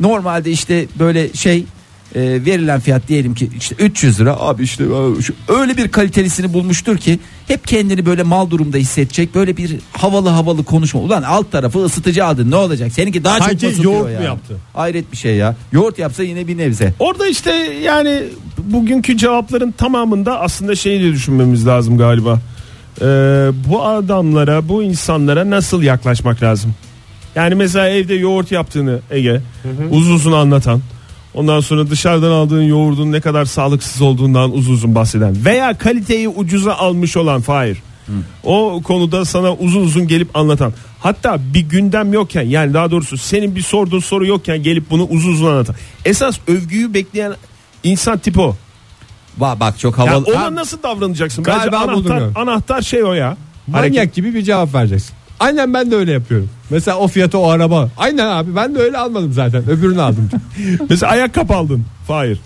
Normalde 0.00 0.50
işte 0.50 0.86
böyle 0.98 1.32
şey 1.32 1.64
e, 2.14 2.20
verilen 2.20 2.80
fiyat 2.80 3.08
diyelim 3.08 3.34
ki 3.34 3.50
işte 3.58 3.74
300 3.78 4.20
lira 4.20 4.36
abi 4.40 4.62
işte 4.62 4.84
e, 4.84 5.52
öyle 5.52 5.76
bir 5.76 5.88
kalitelisini 5.88 6.52
bulmuştur 6.52 6.98
ki 6.98 7.18
hep 7.48 7.66
kendini 7.66 8.06
böyle 8.06 8.22
mal 8.22 8.50
durumda 8.50 8.76
hissedecek 8.76 9.34
böyle 9.34 9.56
bir 9.56 9.76
havalı 9.92 10.28
havalı 10.28 10.64
konuşma 10.64 11.00
ulan 11.00 11.22
alt 11.22 11.52
tarafı 11.52 11.84
ısıtıcı 11.84 12.24
aldın 12.24 12.50
ne 12.50 12.56
olacak 12.56 12.92
seninki 12.92 13.24
daha 13.24 13.38
Sanki 13.38 13.58
çok 13.58 13.70
ısıtıyor 13.70 13.92
yoğurt 13.92 14.06
mu 14.06 14.12
yani. 14.12 14.24
yaptı? 14.24 14.56
Hayret 14.72 15.12
bir 15.12 15.16
şey 15.16 15.36
ya 15.36 15.56
yoğurt 15.72 15.98
yapsa 15.98 16.22
yine 16.22 16.46
bir 16.48 16.58
nebze 16.58 16.94
Orada 16.98 17.26
işte 17.26 17.50
yani 17.82 18.22
bugünkü 18.58 19.16
cevapların 19.16 19.70
tamamında 19.70 20.40
aslında 20.40 20.74
şeyi 20.74 21.00
de 21.02 21.12
düşünmemiz 21.12 21.66
lazım 21.66 21.98
galiba. 21.98 22.40
Ee, 23.00 23.04
bu 23.68 23.84
adamlara, 23.84 24.68
bu 24.68 24.82
insanlara 24.82 25.50
nasıl 25.50 25.82
yaklaşmak 25.82 26.42
lazım? 26.42 26.74
Yani 27.34 27.54
mesela 27.54 27.88
evde 27.88 28.14
yoğurt 28.14 28.52
yaptığını 28.52 29.00
Ege 29.10 29.40
uzun 29.90 30.14
uzun 30.14 30.32
anlatan. 30.32 30.80
Ondan 31.34 31.60
sonra 31.60 31.90
dışarıdan 31.90 32.30
aldığın 32.30 32.62
yoğurdun 32.62 33.12
ne 33.12 33.20
kadar 33.20 33.44
sağlıksız 33.44 34.02
olduğundan 34.02 34.52
uzun 34.52 34.72
uzun 34.72 34.94
bahseden 34.94 35.44
veya 35.44 35.78
kaliteyi 35.78 36.28
ucuza 36.28 36.74
almış 36.74 37.16
olan 37.16 37.40
Fahir. 37.40 37.78
O 38.44 38.82
konuda 38.84 39.24
sana 39.24 39.52
uzun 39.54 39.80
uzun 39.80 40.08
gelip 40.08 40.36
anlatan. 40.36 40.72
Hatta 41.00 41.38
bir 41.54 41.60
gündem 41.60 42.12
yokken 42.12 42.42
yani 42.42 42.74
daha 42.74 42.90
doğrusu 42.90 43.18
senin 43.18 43.56
bir 43.56 43.62
sorduğun 43.62 43.98
soru 43.98 44.26
yokken 44.26 44.62
gelip 44.62 44.90
bunu 44.90 45.04
uzun 45.04 45.32
uzun 45.32 45.46
anlatan. 45.46 45.76
Esas 46.04 46.38
övgüyü 46.48 46.94
bekleyen 46.94 47.32
insan 47.84 48.18
tipi 48.18 48.40
o. 48.40 48.56
Bak 49.36 49.60
bak 49.60 49.78
çok 49.78 49.98
Yani 49.98 50.08
havalı 50.08 50.24
ona 50.24 50.54
nasıl 50.54 50.82
davranacaksın? 50.82 51.44
Bence 51.44 51.76
anahtar, 51.76 52.22
anahtar 52.34 52.82
şey 52.82 53.04
o 53.04 53.12
ya. 53.12 53.36
Manyak 53.66 53.96
Hareket. 53.96 54.14
gibi 54.14 54.34
bir 54.34 54.42
cevap 54.42 54.74
vereceksin. 54.74 55.14
Aynen 55.44 55.74
ben 55.74 55.90
de 55.90 55.96
öyle 55.96 56.12
yapıyorum. 56.12 56.48
Mesela 56.70 56.96
o 56.98 57.08
fiyata 57.08 57.38
o 57.38 57.48
araba. 57.48 57.88
Aynen 57.96 58.26
abi 58.26 58.56
ben 58.56 58.74
de 58.74 58.78
öyle 58.78 58.98
almadım 58.98 59.32
zaten. 59.32 59.70
Öbürünü 59.70 60.02
aldım. 60.02 60.30
Mesela 60.90 61.12
ayakkabı 61.12 61.54
aldın. 61.54 61.84
Hayır. 62.08 62.38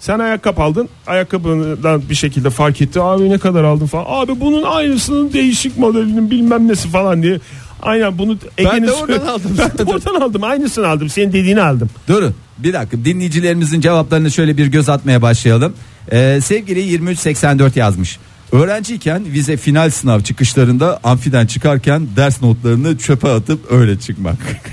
Sen 0.00 0.18
ayakkabı 0.18 0.62
aldın. 0.62 0.88
Ayakkabından 1.06 2.02
bir 2.10 2.14
şekilde 2.14 2.50
fark 2.50 2.80
etti. 2.82 3.00
Abi 3.00 3.30
ne 3.30 3.38
kadar 3.38 3.64
aldın 3.64 3.86
falan. 3.86 4.04
Abi 4.08 4.40
bunun 4.40 4.62
aynısının 4.62 5.32
değişik 5.32 5.78
modelinin 5.78 6.30
bilmem 6.30 6.68
nesi 6.68 6.88
falan 6.88 7.22
diye. 7.22 7.40
Aynen 7.82 8.18
bunu 8.18 8.36
Ege'nin 8.58 8.86
de 8.86 8.92
oradan 8.92 9.26
aldım. 9.26 9.56
Ben 9.58 9.78
de 9.78 9.90
oradan 9.92 10.14
aldım. 10.14 10.44
Aynısını 10.44 10.88
aldım. 10.88 11.08
Senin 11.08 11.32
dediğini 11.32 11.62
aldım. 11.62 11.90
Durun 12.08 12.34
bir 12.58 12.72
dakika 12.72 13.04
dinleyicilerimizin 13.04 13.80
cevaplarını 13.80 14.30
şöyle 14.30 14.56
bir 14.56 14.66
göz 14.66 14.88
atmaya 14.88 15.22
başlayalım. 15.22 15.72
Ee, 16.12 16.38
sevgili 16.42 16.80
2384 16.80 17.76
yazmış. 17.76 18.18
Öğrenciyken 18.52 19.24
vize 19.32 19.56
final 19.56 19.90
sınav 19.90 20.20
çıkışlarında 20.20 21.00
amfiden 21.04 21.46
çıkarken 21.46 22.08
ders 22.16 22.42
notlarını 22.42 22.98
çöpe 22.98 23.28
atıp 23.28 23.72
öyle 23.72 23.98
çıkmak. 23.98 24.36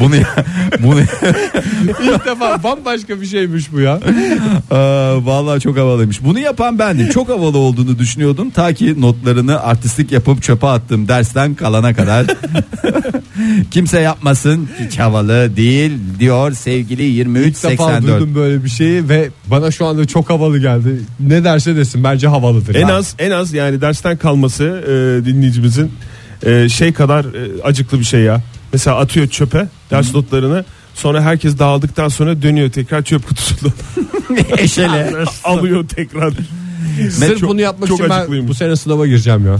bunu 0.00 0.14
bunu 0.78 1.00
İlk 2.02 2.26
defa 2.26 2.62
bambaşka 2.62 3.20
bir 3.20 3.26
şeymiş 3.26 3.72
bu 3.72 3.80
ya. 3.80 4.00
Aa, 4.70 5.26
vallahi 5.26 5.60
çok 5.60 5.76
havalıymış. 5.76 6.24
Bunu 6.24 6.38
yapan 6.38 6.78
bendim. 6.78 7.08
Çok 7.08 7.28
havalı 7.28 7.58
olduğunu 7.58 7.98
düşünüyordum. 7.98 8.50
Ta 8.50 8.72
ki 8.72 9.00
notlarını 9.00 9.60
artistlik 9.60 10.12
yapıp 10.12 10.42
çöpe 10.42 10.66
attım 10.66 11.08
dersten 11.08 11.54
kalana 11.54 11.94
kadar. 11.94 12.26
Kimse 13.70 14.00
yapmasın. 14.00 14.68
Hiç 14.86 14.98
havalı 14.98 15.56
değil 15.56 15.92
diyor 16.18 16.52
sevgili 16.52 17.04
İlk 17.04 17.62
defa 17.62 17.72
2384. 17.72 18.02
duydum 18.02 18.34
böyle 18.34 18.64
bir 18.64 18.68
şeyi 18.68 19.08
ve 19.08 19.30
bana 19.46 19.70
şu 19.70 19.86
anda 19.86 20.06
çok 20.06 20.30
havalı 20.30 20.58
geldi. 20.58 21.00
Ne 21.20 21.44
derse 21.44 21.76
desin 21.76 22.04
bence 22.04 22.28
havalıdır. 22.28 22.74
En 22.74 22.80
yani. 22.80 22.92
az 22.92 23.14
en 23.18 23.30
az 23.30 23.52
yani 23.52 23.80
dersten 23.80 24.16
kalması 24.16 24.64
e, 24.64 25.26
dinleyicimizin 25.26 25.92
e, 26.42 26.68
şey 26.68 26.92
kadar 26.92 27.24
e, 27.24 27.62
acıklı 27.62 28.00
bir 28.00 28.04
şey 28.04 28.20
ya. 28.20 28.42
Mesela 28.72 28.96
atıyor 28.96 29.28
çöpe 29.28 29.68
ders 29.90 30.14
notlarını. 30.14 30.64
Sonra 30.94 31.22
herkes 31.22 31.58
dağıldıktan 31.58 32.08
sonra 32.08 32.42
dönüyor 32.42 32.70
tekrar 32.70 33.02
çöp 33.02 33.28
kutusunda. 33.28 33.72
Eşele. 34.58 35.12
alıyor 35.44 35.88
tekrar. 35.88 36.32
Sırf 37.10 37.40
Çok- 37.40 37.50
bunu 37.50 37.60
yapmak 37.60 37.88
çok 37.88 37.98
için 37.98 38.10
ben 38.10 38.48
bu 38.48 38.54
sene 38.54 38.76
sınava 38.76 39.06
gireceğim 39.06 39.46
ya. 39.46 39.56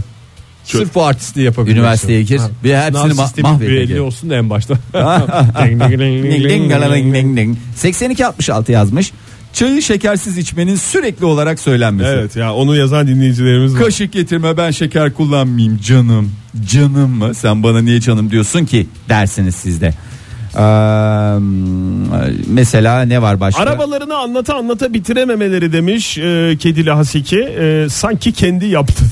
Sırf 0.71 0.95
bu 0.95 1.03
artistliği 1.05 1.45
yapabilmek 1.45 1.77
Üniversiteye 1.77 2.23
gir 2.23 2.37
Ha. 2.37 2.49
ve 2.63 2.81
hepsini 2.81 3.11
ma- 3.11 3.41
mahvet. 3.41 3.69
belli 3.69 4.01
olsun 4.01 4.29
da 4.29 4.35
en 4.35 4.49
başta. 4.49 4.73
Ding 6.93 7.13
ding 7.13 7.37
ding. 7.37 7.57
8266 7.75 8.71
yazmış. 8.71 9.11
Çayı 9.53 9.81
şekersiz 9.81 10.37
içmenin 10.37 10.75
sürekli 10.75 11.25
olarak 11.25 11.59
söylenmesi. 11.59 12.09
Evet 12.09 12.35
ya 12.35 12.53
onu 12.53 12.75
yazan 12.75 13.07
dinleyicilerimiz 13.07 13.73
var. 13.75 13.81
Kaşık 13.81 14.13
getirme 14.13 14.57
ben 14.57 14.71
şeker 14.71 15.13
kullanmayayım 15.13 15.77
canım. 15.77 16.31
Canım 16.71 17.09
mı? 17.09 17.33
Sen 17.35 17.63
bana 17.63 17.81
niye 17.81 18.01
canım 18.01 18.31
diyorsun 18.31 18.65
ki 18.65 18.87
dersiniz 19.09 19.55
sizde. 19.55 19.93
Ee, 20.55 20.59
mesela 22.47 23.01
ne 23.01 23.21
var 23.21 23.39
başka? 23.39 23.61
Arabalarını 23.61 24.15
anlata 24.17 24.55
anlata 24.55 24.93
bitirememeleri 24.93 25.73
demiş 25.73 26.17
e, 26.17 26.57
kedili 26.59 26.91
hasiki 26.91 27.39
E, 27.39 27.87
sanki 27.89 28.31
kendi 28.31 28.65
yaptı 28.65 29.03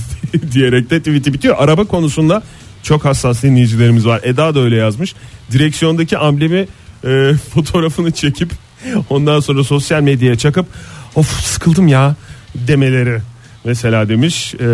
diyerek 0.51 0.89
de 0.89 0.99
tweet'i 0.99 1.33
bitiyor. 1.33 1.55
Araba 1.57 1.85
konusunda 1.85 2.43
çok 2.83 3.05
hassas 3.05 3.43
dinleyicilerimiz 3.43 4.05
var. 4.05 4.21
Eda 4.23 4.55
da 4.55 4.59
öyle 4.59 4.75
yazmış. 4.75 5.15
Direksiyondaki 5.51 6.17
amblemi 6.17 6.67
e, 7.03 7.33
fotoğrafını 7.53 8.11
çekip 8.11 8.51
ondan 9.09 9.39
sonra 9.39 9.63
sosyal 9.63 10.01
medyaya 10.01 10.37
çakıp 10.37 10.65
of 11.15 11.27
sıkıldım 11.27 11.87
ya 11.87 12.15
demeleri 12.55 13.19
mesela 13.65 14.09
demiş. 14.09 14.53
E, 14.53 14.65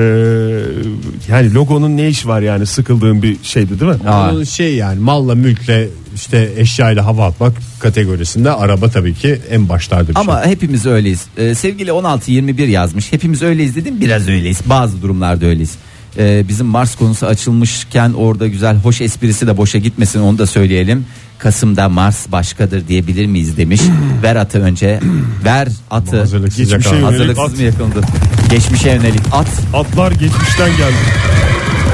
yani 1.28 1.54
logonun 1.54 1.98
ne 1.98 2.10
iş 2.10 2.28
var 2.28 2.42
yani 2.42 2.66
sıkıldığın 2.66 3.22
bir 3.22 3.38
şeydi 3.44 3.80
değil 3.80 3.92
mi? 3.92 4.10
Aa. 4.10 4.32
Onun 4.32 4.44
şey 4.44 4.76
yani 4.76 5.00
malla 5.00 5.36
mülkle 5.36 5.90
işte 6.16 6.50
eşyayla 6.58 7.06
hava 7.06 7.26
atmak 7.26 7.54
kategorisinde 7.80 8.52
araba 8.52 8.90
tabii 8.90 9.14
ki 9.14 9.42
en 9.52 9.70
başlarda 9.70 10.10
bir 10.10 10.16
Ama 10.16 10.44
şey. 10.44 10.52
hepimiz 10.52 10.86
öyleyiz. 10.86 11.22
Ee, 11.38 11.56
sevgili 11.56 11.90
1621 11.92 12.68
yazmış. 12.68 13.12
Hepimiz 13.12 13.42
öyleyiz 13.42 13.76
dedim. 13.76 14.02
Biraz 14.02 14.28
öyleyiz. 14.30 14.60
Bazı 14.66 15.02
durumlarda 15.02 15.46
öyleyiz. 15.46 15.72
Ee, 16.18 16.44
bizim 16.48 16.66
Mars 16.66 16.96
konusu 16.96 17.26
açılmışken 17.26 18.14
orada 18.14 18.48
güzel 18.48 18.78
hoş 18.78 19.02
esprisi 19.02 19.48
de 19.48 19.58
boşa 19.58 19.78
gitmesin 19.78 20.20
onu 20.20 20.38
da 20.38 20.46
söyleyelim. 20.48 21.06
Kasım'da 21.38 21.90
Mars 21.90 22.32
başkadır 22.32 22.88
diyebilir 22.88 23.26
miyiz 23.26 23.58
demiş. 23.58 23.82
ver 24.24 24.36
atı 24.36 24.60
önce. 24.62 25.00
Ver 25.46 25.68
atı. 25.92 26.20
Hazırlıksız 26.20 26.58
Geçmişe 26.70 26.90
yönelik 26.90 27.06
Hazırlıksız 27.08 27.46
at. 27.46 27.96
mı? 27.96 28.02
Geçmişe 28.50 28.90
yönelik 28.90 29.22
at. 29.32 29.48
Atlar 29.74 30.12
geçmişten 30.12 30.70
geldi. 30.78 30.96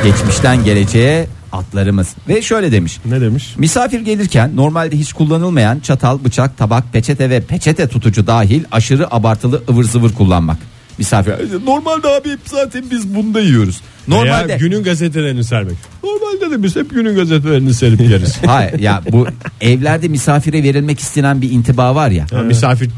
Geçmişten 0.03 0.63
geleceğe 0.63 1.27
atlarımız. 1.51 2.07
Ve 2.27 2.41
şöyle 2.41 2.71
demiş. 2.71 2.99
Ne 3.05 3.21
demiş? 3.21 3.53
Misafir 3.57 3.99
gelirken 3.99 4.55
normalde 4.55 4.97
hiç 4.97 5.13
kullanılmayan 5.13 5.79
çatal, 5.79 6.23
bıçak, 6.23 6.57
tabak, 6.57 6.93
peçete 6.93 7.29
ve 7.29 7.41
peçete 7.41 7.87
tutucu 7.87 8.27
dahil 8.27 8.63
aşırı 8.71 9.13
abartılı 9.13 9.63
ıvır 9.69 9.83
zıvır 9.83 10.13
kullanmak. 10.13 10.57
Misafir 10.97 11.33
normalde 11.65 12.07
abi 12.07 12.29
hep 12.29 12.39
zaten 12.45 12.83
biz 12.91 13.15
bunda 13.15 13.39
yiyoruz. 13.39 13.81
Normalde 14.07 14.29
Normalde 14.31 14.57
günün 14.57 14.83
gazetelerini 14.83 15.43
sermek. 15.43 15.77
Normalde 16.03 16.57
de 16.57 16.63
biz 16.63 16.75
hep 16.75 16.89
günün 16.89 17.15
gazetelerini 17.15 17.73
serip 17.73 18.01
yeriz. 18.01 18.37
Hayır 18.45 18.79
ya 18.79 19.01
bu 19.11 19.27
evlerde 19.61 20.07
misafire 20.07 20.63
verilmek 20.63 20.99
istenen 20.99 21.41
bir 21.41 21.51
intiba 21.51 21.95
var 21.95 22.09
ya. 22.09 22.25
Ha, 22.31 22.41
misafir 22.41 22.89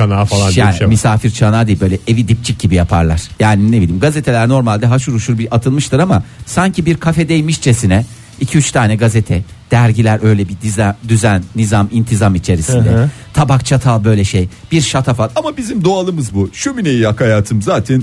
çanağı 0.00 0.24
falan 0.24 0.50
diye 0.52 0.64
Yani 0.64 0.72
bir 0.72 0.78
şey 0.78 0.86
var. 0.86 0.90
misafir 0.90 1.30
çanağı 1.30 1.66
değil 1.66 1.80
böyle 1.80 1.98
evi 2.08 2.28
dipçik 2.28 2.58
gibi 2.58 2.74
yaparlar. 2.74 3.20
Yani 3.40 3.72
ne 3.72 3.80
bileyim 3.80 4.00
gazeteler 4.00 4.48
normalde 4.48 4.86
haşır 4.86 5.12
uşur 5.12 5.38
bir 5.38 5.54
atılmıştır 5.56 5.98
ama 5.98 6.22
sanki 6.46 6.86
bir 6.86 6.96
kafedeymişçesine 6.96 8.04
2-3 8.42 8.72
tane 8.72 8.96
gazete, 8.96 9.42
dergiler 9.70 10.20
öyle 10.22 10.48
bir 10.48 10.56
dizen, 10.62 10.96
düzen, 11.08 11.42
nizam, 11.56 11.88
intizam 11.92 12.34
içerisinde. 12.34 12.90
Hı 12.90 13.02
hı. 13.02 13.10
Tabak 13.34 13.66
çatal 13.66 14.04
böyle 14.04 14.24
şey. 14.24 14.48
Bir 14.72 14.80
şatafat. 14.80 15.32
Ama 15.36 15.56
bizim 15.56 15.84
doğalımız 15.84 16.34
bu. 16.34 16.50
Şömineyi 16.52 17.00
yak 17.00 17.20
hayatım 17.20 17.62
zaten. 17.62 18.02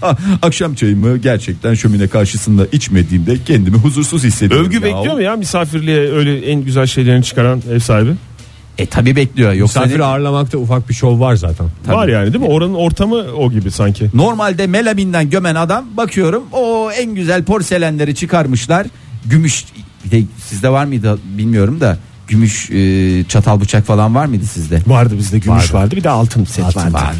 Akşam 0.42 0.74
çayımı 0.74 1.16
gerçekten 1.16 1.74
şömine 1.74 2.08
karşısında 2.08 2.66
içmediğimde 2.72 3.36
kendimi 3.46 3.76
huzursuz 3.76 4.24
hissediyorum. 4.24 4.66
Övgü 4.66 4.76
ya. 4.76 4.82
bekliyor 4.82 5.14
mu 5.14 5.22
ya 5.22 5.36
misafirliğe 5.36 6.12
öyle 6.12 6.40
en 6.40 6.60
güzel 6.60 6.86
şeylerini 6.86 7.24
çıkaran 7.24 7.62
ev 7.70 7.78
sahibi? 7.78 8.10
E 8.78 8.86
tabi 8.86 9.16
bekliyor. 9.16 9.52
Yoksa 9.52 9.80
Misafir 9.80 10.00
ağırlamakta 10.00 10.58
ufak 10.58 10.88
bir 10.88 10.94
şov 10.94 11.20
var 11.20 11.34
zaten. 11.34 11.66
Tabii. 11.86 11.96
Var 11.96 12.08
yani 12.08 12.32
değil 12.32 12.44
mi? 12.44 12.50
Oranın 12.50 12.74
ortamı 12.74 13.16
o 13.16 13.50
gibi 13.50 13.70
sanki. 13.70 14.10
Normalde 14.14 14.66
melaminden 14.66 15.30
gömen 15.30 15.54
adam 15.54 15.84
bakıyorum 15.96 16.42
o 16.52 16.90
en 16.90 17.14
güzel 17.14 17.44
porselenleri 17.44 18.14
çıkarmışlar. 18.14 18.86
Gümüş 19.26 19.64
bir 20.04 20.10
de 20.10 20.22
sizde 20.46 20.68
var 20.68 20.84
mıydı 20.84 21.18
bilmiyorum 21.38 21.80
da 21.80 21.98
gümüş 22.28 22.70
e, 22.70 23.24
çatal 23.28 23.60
bıçak 23.60 23.86
falan 23.86 24.14
var 24.14 24.26
mıydı 24.26 24.44
sizde? 24.46 24.80
Vardı 24.86 25.14
bizde 25.18 25.38
gümüş 25.38 25.74
vardı, 25.74 25.96
bir 25.96 26.04
de 26.04 26.10
altın 26.10 26.44
set 26.44 26.64
Altın 26.64 26.94
Var. 26.94 27.14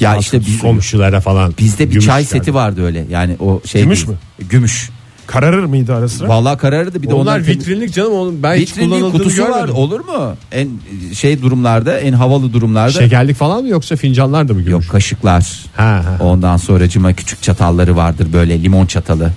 Ya 0.00 0.16
işte 0.16 0.40
biz, 0.40 0.58
komşulara 0.58 1.20
falan. 1.20 1.54
bizde 1.58 1.90
bir 1.90 2.00
çay 2.00 2.22
geldi. 2.22 2.30
seti 2.30 2.54
vardı 2.54 2.84
öyle. 2.84 3.06
Yani 3.10 3.36
o 3.40 3.60
şey 3.66 3.82
Gümüş 3.82 4.06
değil. 4.06 4.18
Gümüş. 4.50 4.90
Kararır 5.30 5.64
mıydı 5.64 5.94
ara 5.94 6.08
sıra? 6.08 6.28
Vallahi 6.28 6.58
kararırdı 6.58 7.02
bir 7.02 7.08
de 7.10 7.14
Onlar 7.14 7.22
onlar 7.38 7.46
vitrinlik 7.46 7.94
canım 7.94 8.12
onun 8.12 8.42
ben 8.42 8.54
hiç 8.54 8.74
kullanıldığını 8.74 9.12
kutusu 9.12 9.42
var. 9.42 9.48
görmedim. 9.48 9.74
Olur 9.74 10.00
mu? 10.00 10.34
En 10.52 10.68
şey 11.14 11.42
durumlarda, 11.42 11.98
en 11.98 12.12
havalı 12.12 12.52
durumlarda 12.52 12.92
Şekerlik 12.92 13.36
falan 13.36 13.62
mı 13.62 13.68
yoksa 13.68 13.96
fincanlar 13.96 14.48
da 14.48 14.52
mı 14.52 14.58
yok 14.60 14.68
gümüş? 14.68 14.88
kaşıklar. 14.88 15.60
Ha, 15.76 15.84
ha. 15.84 16.24
Ondan 16.24 16.56
sonra 16.56 16.88
cıma 16.88 17.12
küçük 17.12 17.42
çatalları 17.42 17.96
vardır 17.96 18.26
böyle 18.32 18.62
limon 18.62 18.86
çatalı. 18.86 19.32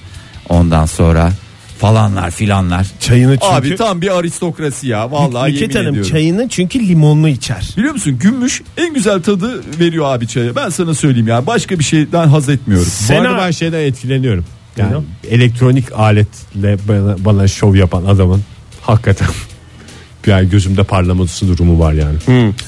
Ondan 0.50 0.86
sonra 0.86 1.32
falanlar 1.80 2.32
filanlar. 2.32 2.88
Çayını 3.00 3.32
çünkü... 3.38 3.46
Abi 3.56 3.76
tam 3.76 4.02
bir 4.02 4.18
aristokrasi 4.20 4.88
ya. 4.88 5.12
Vallahi 5.12 5.52
Nüket 5.52 5.62
yemin 5.62 5.76
Hanım 5.76 5.90
ediyorum. 5.90 6.12
çayını 6.12 6.50
çünkü 6.50 6.88
limonlu 6.88 7.28
içer. 7.30 7.70
Biliyor 7.78 7.94
musun 7.94 8.18
gümüş 8.22 8.62
en 8.78 8.94
güzel 8.94 9.22
tadı 9.22 9.62
veriyor 9.80 10.06
abi 10.16 10.28
çaya. 10.28 10.56
Ben 10.56 10.70
sana 10.70 10.94
söyleyeyim 10.94 11.28
ya. 11.28 11.48
Başka 11.48 11.80
bir 11.80 11.84
şeyden 11.84 12.28
haz 12.28 12.50
etmiyorum. 12.50 12.88
Bu 12.88 13.14
Sena- 13.14 13.20
arada 13.28 13.38
ben 13.38 13.52
şeyden 13.52 13.80
etkileniyorum. 13.80 14.46
Yani 14.78 14.90
Neden? 14.90 15.04
elektronik 15.36 15.92
aletle 15.92 16.78
bana, 16.88 17.16
bana 17.26 17.48
şov 17.48 17.76
yapan 17.76 18.06
adamın 18.06 18.42
hakikaten 18.82 19.28
yani 20.28 20.50
gözümde 20.50 20.84
parlaması 20.84 21.48
durumu 21.48 21.80
var 21.80 21.94
yani. 21.94 22.18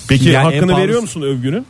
Peki 0.07 0.29
Yani 0.29 0.43
hakkını 0.43 0.62
pahalısı- 0.62 0.83
veriyor 0.83 1.01
musun 1.01 1.21
övgünün? 1.21 1.65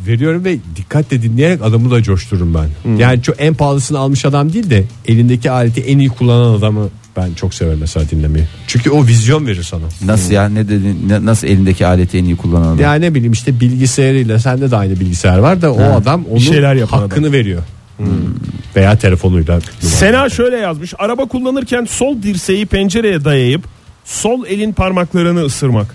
Veriyorum 0.00 0.44
ve 0.44 0.58
dikkatle 0.76 1.22
dinleyerek 1.22 1.62
adamı 1.62 1.90
da 1.90 2.02
coştururum 2.02 2.54
ben. 2.54 2.96
Yani 2.98 3.22
çok 3.22 3.36
en 3.40 3.54
pahalısını 3.54 3.98
almış 3.98 4.24
adam 4.24 4.52
değil 4.52 4.70
de 4.70 4.84
elindeki 5.06 5.50
aleti 5.50 5.80
en 5.80 5.98
iyi 5.98 6.08
kullanan 6.08 6.54
adamı 6.58 6.88
ben 7.16 7.34
çok 7.34 7.54
severim 7.54 7.78
mesela 7.80 8.10
dinlemeyi. 8.10 8.44
Çünkü 8.66 8.90
o 8.90 9.06
vizyon 9.06 9.46
verir 9.46 9.62
sana. 9.62 9.82
Nasıl 10.04 10.32
ya 10.32 10.48
ne 10.48 10.68
dedin 10.68 10.98
ne- 11.08 11.24
nasıl 11.24 11.46
elindeki 11.46 11.86
aleti 11.86 12.18
en 12.18 12.24
iyi 12.24 12.36
kullanan 12.36 12.66
adam? 12.66 12.78
Yani 12.80 13.04
ne 13.04 13.14
bileyim 13.14 13.32
işte 13.32 13.60
bilgisayarıyla 13.60 14.38
sende 14.38 14.70
de 14.70 14.76
aynı 14.76 15.00
bilgisayar 15.00 15.38
var 15.38 15.62
da 15.62 15.72
o 15.72 15.82
adam 15.82 16.24
onun 16.30 16.38
şeyler 16.38 16.76
hakkını 16.78 17.32
veriyor. 17.32 17.62
Veya 18.76 18.98
telefonuyla. 18.98 19.60
Sena 19.80 20.28
şöyle 20.28 20.56
yazmış. 20.56 20.94
Araba 20.98 21.24
kullanırken 21.26 21.84
sol 21.84 22.22
dirseği 22.22 22.66
pencereye 22.66 23.24
dayayıp 23.24 23.64
sol 24.04 24.46
elin 24.46 24.72
parmaklarını 24.72 25.44
ısırmak. 25.44 25.94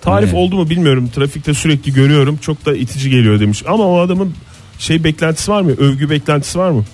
Tarif 0.00 0.32
Ne? 0.32 0.38
oldu 0.38 0.56
mu 0.56 0.70
bilmiyorum. 0.70 1.08
Trafikte 1.14 1.54
sürekli 1.54 1.92
görüyorum. 1.92 2.36
Çok 2.36 2.66
da 2.66 2.76
itici 2.76 3.10
geliyor 3.10 3.40
demiş. 3.40 3.62
Ama 3.68 3.84
o 3.84 3.98
adamın 4.00 4.34
şey 4.78 5.04
beklentisi 5.04 5.50
var 5.50 5.62
mı? 5.62 5.70
Övgü 5.70 6.10
beklentisi 6.10 6.58
var 6.58 6.70
mı? 6.70 6.84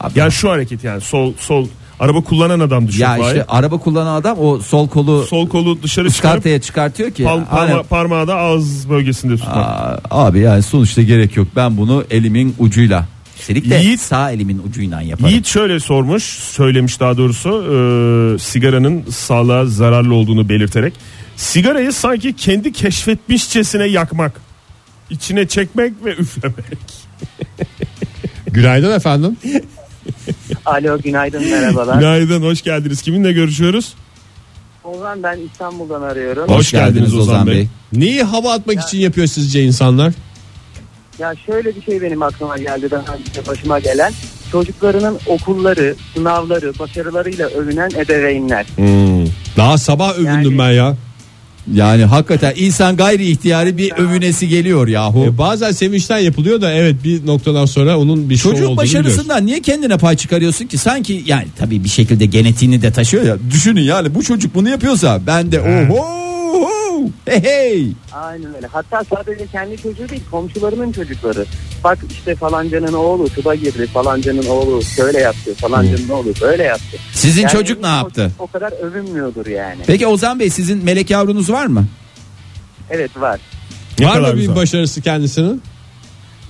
Abi, 0.00 0.18
Yani 0.18 0.32
şu 0.32 0.50
hareket 0.50 0.84
yani 0.84 1.00
sol 1.00 1.32
sol 1.38 1.66
Araba 2.00 2.20
kullanan 2.20 2.60
adam 2.60 2.88
düşün. 2.88 3.02
Ya 3.02 3.18
işte 3.18 3.44
araba 3.48 3.78
kullanan 3.78 4.14
adam 4.14 4.38
o 4.40 4.58
sol 4.58 4.88
kolu 4.88 5.22
Sol 5.26 5.48
kolu 5.48 5.82
dışarı 5.82 6.06
ıskartaya 6.06 6.60
çıkartıyor 6.60 7.10
ki. 7.10 7.24
pal- 7.24 7.44
parma- 7.44 7.74
Hani- 7.74 7.82
parmağı 7.82 8.28
da 8.28 8.34
ağız 8.36 8.90
bölgesinde 8.90 9.36
tutmak. 9.36 9.56
Aa, 9.56 10.00
abi 10.10 10.38
yani 10.40 10.62
sonuçta 10.62 11.02
gerek 11.02 11.36
yok. 11.36 11.48
Ben 11.56 11.76
bunu 11.76 12.04
elimin 12.10 12.54
ucuyla. 12.58 13.06
Üstelik 13.40 13.70
de 13.70 13.82
Yiğit- 13.82 13.98
sağ 13.98 14.30
elimin 14.30 14.62
ucuyla 14.68 15.02
yaparım. 15.02 15.30
Yiğit 15.30 15.46
şöyle 15.46 15.80
sormuş, 15.80 16.22
söylemiş 16.24 17.00
daha 17.00 17.16
doğrusu 17.16 17.48
e, 17.50 18.38
sigaranın 18.38 19.04
sağlığa 19.10 19.66
zararlı 19.66 20.14
olduğunu 20.14 20.48
belirterek. 20.48 20.92
Sigarayı 21.36 21.92
sanki 21.92 22.36
kendi 22.36 22.72
keşfetmişçesine 22.72 23.84
yakmak, 23.84 24.40
içine 25.10 25.48
çekmek 25.48 25.92
ve 26.04 26.10
üflemek. 26.14 26.56
Günaydın 28.46 28.92
efendim. 28.96 29.36
Alo 30.66 30.98
günaydın 30.98 31.50
merhabalar. 31.50 31.98
Günaydın, 31.98 32.42
hoş 32.42 32.62
geldiniz. 32.62 33.02
Kiminle 33.02 33.32
görüşüyoruz? 33.32 33.94
Ozan 34.84 35.22
ben 35.22 35.38
İstanbul'dan 35.52 36.02
arıyorum. 36.02 36.48
Hoş 36.48 36.70
geldiniz 36.70 37.14
Ozan 37.14 37.46
Bey. 37.46 37.68
Neyi 37.92 38.22
hava 38.22 38.52
atmak 38.52 38.80
için 38.82 38.98
yapıyor 38.98 39.26
sizce 39.26 39.64
insanlar? 39.64 40.12
Ya 41.18 41.34
şöyle 41.46 41.76
bir 41.76 41.82
şey 41.82 42.02
benim 42.02 42.22
aklıma 42.22 42.56
geldi 42.58 42.90
daha 42.90 43.00
önce 43.14 43.48
başıma 43.48 43.78
gelen. 43.78 44.12
Çocuklarının 44.52 45.18
okulları, 45.26 45.94
sınavları, 46.14 46.78
başarılarıyla 46.78 47.48
övünen 47.48 47.90
ebeveynler. 47.90 48.66
Daha 49.56 49.78
sabah 49.78 50.14
övündüm 50.18 50.56
Yani- 50.56 50.58
ben 50.58 50.70
ya. 50.70 50.96
Yani 51.74 52.04
hakikaten 52.04 52.52
insan 52.56 52.96
gayri 52.96 53.24
ihtiyari 53.30 53.78
bir 53.78 53.92
övünesi 53.92 54.48
geliyor 54.48 54.88
yahu. 54.88 55.24
E, 55.24 55.38
bazen 55.38 55.72
sevinçten 55.72 56.18
yapılıyor 56.18 56.60
da 56.60 56.72
evet 56.72 56.96
bir 57.04 57.26
noktadan 57.26 57.66
sonra 57.66 57.98
onun 57.98 58.30
bir 58.30 58.36
şov 58.36 58.50
Çocuk 58.50 58.68
olduğunu 58.68 58.82
biliyoruz. 58.84 59.04
başarısından 59.10 59.46
niye 59.46 59.60
kendine 59.62 59.98
pay 59.98 60.16
çıkarıyorsun 60.16 60.66
ki? 60.66 60.78
Sanki 60.78 61.22
yani 61.26 61.46
tabii 61.58 61.84
bir 61.84 61.88
şekilde 61.88 62.26
genetiğini 62.26 62.82
de 62.82 62.90
taşıyor 62.92 63.24
ya. 63.24 63.36
Düşünün 63.50 63.80
yani 63.82 64.14
bu 64.14 64.22
çocuk 64.22 64.54
bunu 64.54 64.68
yapıyorsa 64.68 65.20
ben 65.26 65.52
de 65.52 65.60
oho 65.60 66.06
hey 67.26 67.42
hey. 67.42 67.88
Aynen 68.12 68.54
öyle. 68.56 68.66
Hatta 68.66 69.02
sadece 69.14 69.46
kendi 69.46 69.76
çocuğu 69.76 70.08
değil 70.08 70.22
komşularının 70.30 70.92
çocukları. 70.92 71.46
Bak 71.84 71.98
işte 72.10 72.34
falancanın 72.34 72.92
oğlu 72.92 73.28
tıba 73.28 73.54
girdi, 73.54 73.86
falancanın 73.86 74.46
oğlu 74.46 74.82
şöyle 74.82 75.18
yaptı, 75.18 75.54
falancanın 75.54 76.08
oğlu 76.08 76.32
böyle 76.40 76.62
yaptı. 76.62 76.96
Sizin 77.12 77.42
Yani 77.42 77.52
çocuk 77.52 77.80
ne 77.80 77.86
yaptı? 77.88 78.32
O 78.38 78.46
kadar 78.46 78.72
övünmüyordur 78.72 79.46
yani. 79.46 79.80
Peki 79.86 80.06
Ozan 80.06 80.40
Bey 80.40 80.50
sizin 80.50 80.84
melek 80.84 81.10
yavrunuz 81.10 81.50
var 81.52 81.66
mı? 81.66 81.86
Evet 82.90 83.16
var. 83.16 83.40
Ne 83.98 84.06
Var 84.06 84.20
mı 84.20 84.26
bir 84.32 84.32
güzel. 84.40 84.56
başarısı 84.56 85.00
kendisinin? 85.02 85.62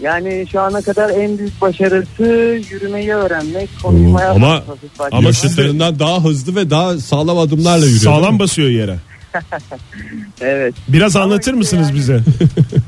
Yani 0.03 0.47
şu 0.53 0.61
ana 0.61 0.81
kadar 0.83 1.11
en 1.11 1.39
büyük 1.39 1.61
başarısı 1.61 2.23
yürümeyi 2.71 3.15
öğrenmek, 3.15 3.69
konuşmaya 3.83 4.31
Ama-. 4.31 4.63
Ama 5.13 5.23
de- 5.23 5.27
Yaşıtlarından 5.27 5.99
daha 5.99 6.25
hızlı 6.25 6.55
ve 6.55 6.71
daha 6.71 6.99
sağlam 6.99 7.39
adımlarla 7.39 7.85
yürüyor. 7.87 8.03
Sağlam 8.03 8.39
basıyor 8.39 8.69
yere. 8.69 8.97
Evet. 10.40 10.75
Biraz 10.88 11.16
anlatır 11.16 11.55
mısınız 11.55 11.88
yani- 11.88 11.99
bize? 11.99 12.21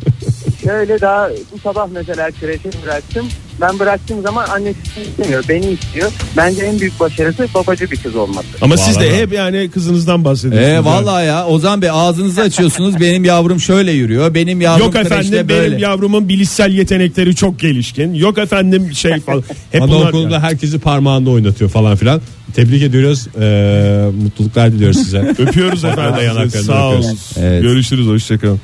Şöyle 0.68 1.00
daha 1.00 1.28
bu 1.52 1.58
sabah 1.58 1.88
mesela 1.92 2.30
kreşe 2.30 2.70
bıraktım. 2.84 3.26
Ben 3.60 3.78
bıraktığım 3.78 4.22
zaman 4.22 4.48
annesi 4.48 4.78
istemiyor, 5.08 5.44
beni 5.48 5.66
istiyor. 5.66 6.12
Bence 6.36 6.62
en 6.62 6.80
büyük 6.80 7.00
başarısı 7.00 7.46
babacı 7.54 7.90
bir 7.90 7.96
kız 7.96 8.16
olması. 8.16 8.46
Ama 8.60 8.76
siz 8.76 9.00
de 9.00 9.16
hep 9.16 9.32
yani 9.32 9.70
kızınızdan 9.70 10.24
bahsediyorsunuz. 10.24 10.68
Ee 10.68 10.72
yani. 10.72 10.84
vallahi 10.84 11.26
ya 11.26 11.46
Ozan 11.46 11.82
Bey 11.82 11.90
ağzınızı 11.92 12.40
açıyorsunuz. 12.40 12.94
benim 13.00 13.24
yavrum 13.24 13.60
şöyle 13.60 13.92
yürüyor. 13.92 14.34
Benim 14.34 14.60
yavrum 14.60 14.86
Yok 14.86 14.96
efendim 14.96 15.16
kreşte 15.16 15.48
benim 15.48 15.62
böyle. 15.62 15.80
yavrumun 15.80 16.28
bilişsel 16.28 16.72
yetenekleri 16.72 17.34
çok 17.36 17.58
gelişkin. 17.58 18.14
Yok 18.14 18.38
efendim 18.38 18.90
şey 18.94 19.20
falan. 19.26 19.44
Hep 19.72 19.82
Anaokulunda 19.82 20.34
yani. 20.34 20.42
herkesi 20.42 20.78
parmağında 20.78 21.30
oynatıyor 21.30 21.70
falan 21.70 21.96
filan. 21.96 22.20
Tebrik 22.54 22.82
ediyoruz. 22.82 23.26
Ee, 23.40 24.08
mutluluklar 24.22 24.72
diliyoruz 24.72 24.96
size. 24.96 25.18
Öpüyoruz 25.38 25.84
efendim. 25.84 26.50
Sağ 26.50 26.88
olun. 26.88 27.18
Evet. 27.40 27.62
Görüşürüz 27.62 28.06
hoşçakalın. 28.06 28.60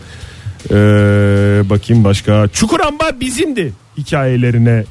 Ee, 0.70 0.74
bakayım 1.70 2.04
başka. 2.04 2.48
Çukuramba 2.52 3.04
bizimdi 3.20 3.72
hikayelerine 3.98 4.84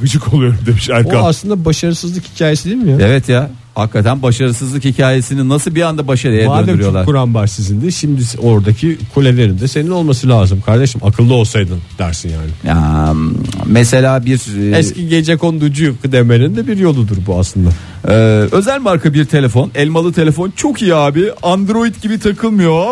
gıcık 0.00 0.34
oluyorum 0.34 0.58
demiş 0.66 0.90
o 0.90 0.92
Erkan. 0.92 1.24
aslında 1.24 1.64
başarısızlık 1.64 2.24
hikayesi 2.34 2.64
değil 2.70 2.76
mi 2.82 2.90
ya? 2.90 2.96
Evet 3.00 3.28
ya. 3.28 3.50
Hakikaten 3.74 4.22
başarısızlık 4.22 4.84
hikayesini 4.84 5.48
nasıl 5.48 5.74
bir 5.74 5.82
anda 5.82 6.08
başarıya 6.08 6.48
Madem 6.48 6.66
döndürüyorlar. 6.68 7.06
Kur'an 7.06 7.34
var 7.34 7.46
sizindi 7.46 7.92
şimdi 7.92 8.22
oradaki 8.38 8.98
kulelerin 9.14 9.58
de 9.58 9.68
senin 9.68 9.90
olması 9.90 10.28
lazım 10.28 10.60
kardeşim 10.66 11.00
akıllı 11.04 11.34
olsaydın 11.34 11.78
dersin 11.98 12.28
yani. 12.30 12.50
Ya, 12.64 13.12
mesela 13.66 14.24
bir 14.26 14.72
e, 14.72 14.78
Eski 14.78 15.08
gece 15.08 15.36
konducu 15.36 15.94
demenin 16.12 16.56
de 16.56 16.66
bir 16.66 16.76
yoludur 16.76 17.16
bu 17.26 17.38
aslında. 17.38 17.70
e, 18.08 18.12
özel 18.52 18.80
marka 18.80 19.14
bir 19.14 19.24
telefon, 19.24 19.70
elmalı 19.74 20.12
telefon 20.12 20.52
çok 20.56 20.82
iyi 20.82 20.94
abi. 20.94 21.30
Android 21.42 21.94
gibi 22.02 22.18
takılmıyor 22.18 22.86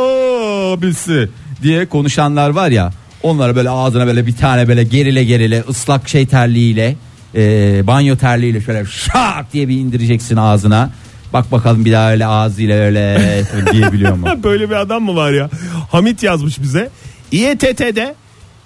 abisi 0.76 1.28
diye 1.62 1.86
konuşanlar 1.86 2.50
var 2.50 2.70
ya. 2.70 2.90
Onlara 3.22 3.56
böyle 3.56 3.70
ağzına 3.70 4.06
böyle 4.06 4.26
bir 4.26 4.36
tane 4.36 4.68
böyle 4.68 4.84
gerile 4.84 5.24
gerile 5.24 5.64
ıslak 5.68 6.08
şey 6.08 6.26
terliğiyle 6.26 6.96
e, 7.34 7.40
banyo 7.86 8.16
terliğiyle 8.16 8.60
şöyle 8.60 8.84
şak 8.86 9.52
diye 9.52 9.68
bir 9.68 9.76
indireceksin 9.78 10.36
ağzına. 10.36 10.90
Bak 11.32 11.52
bakalım 11.52 11.84
bir 11.84 11.92
daha 11.92 12.12
öyle 12.12 12.26
ağzıyla 12.26 12.76
öyle 12.76 13.42
diyebiliyor 13.72 14.12
mu? 14.12 14.26
Böyle 14.42 14.70
bir 14.70 14.74
adam 14.74 15.02
mı 15.02 15.16
var 15.16 15.32
ya? 15.32 15.50
Hamit 15.90 16.22
yazmış 16.22 16.60
bize. 16.62 16.90
İETT'de 17.32 18.14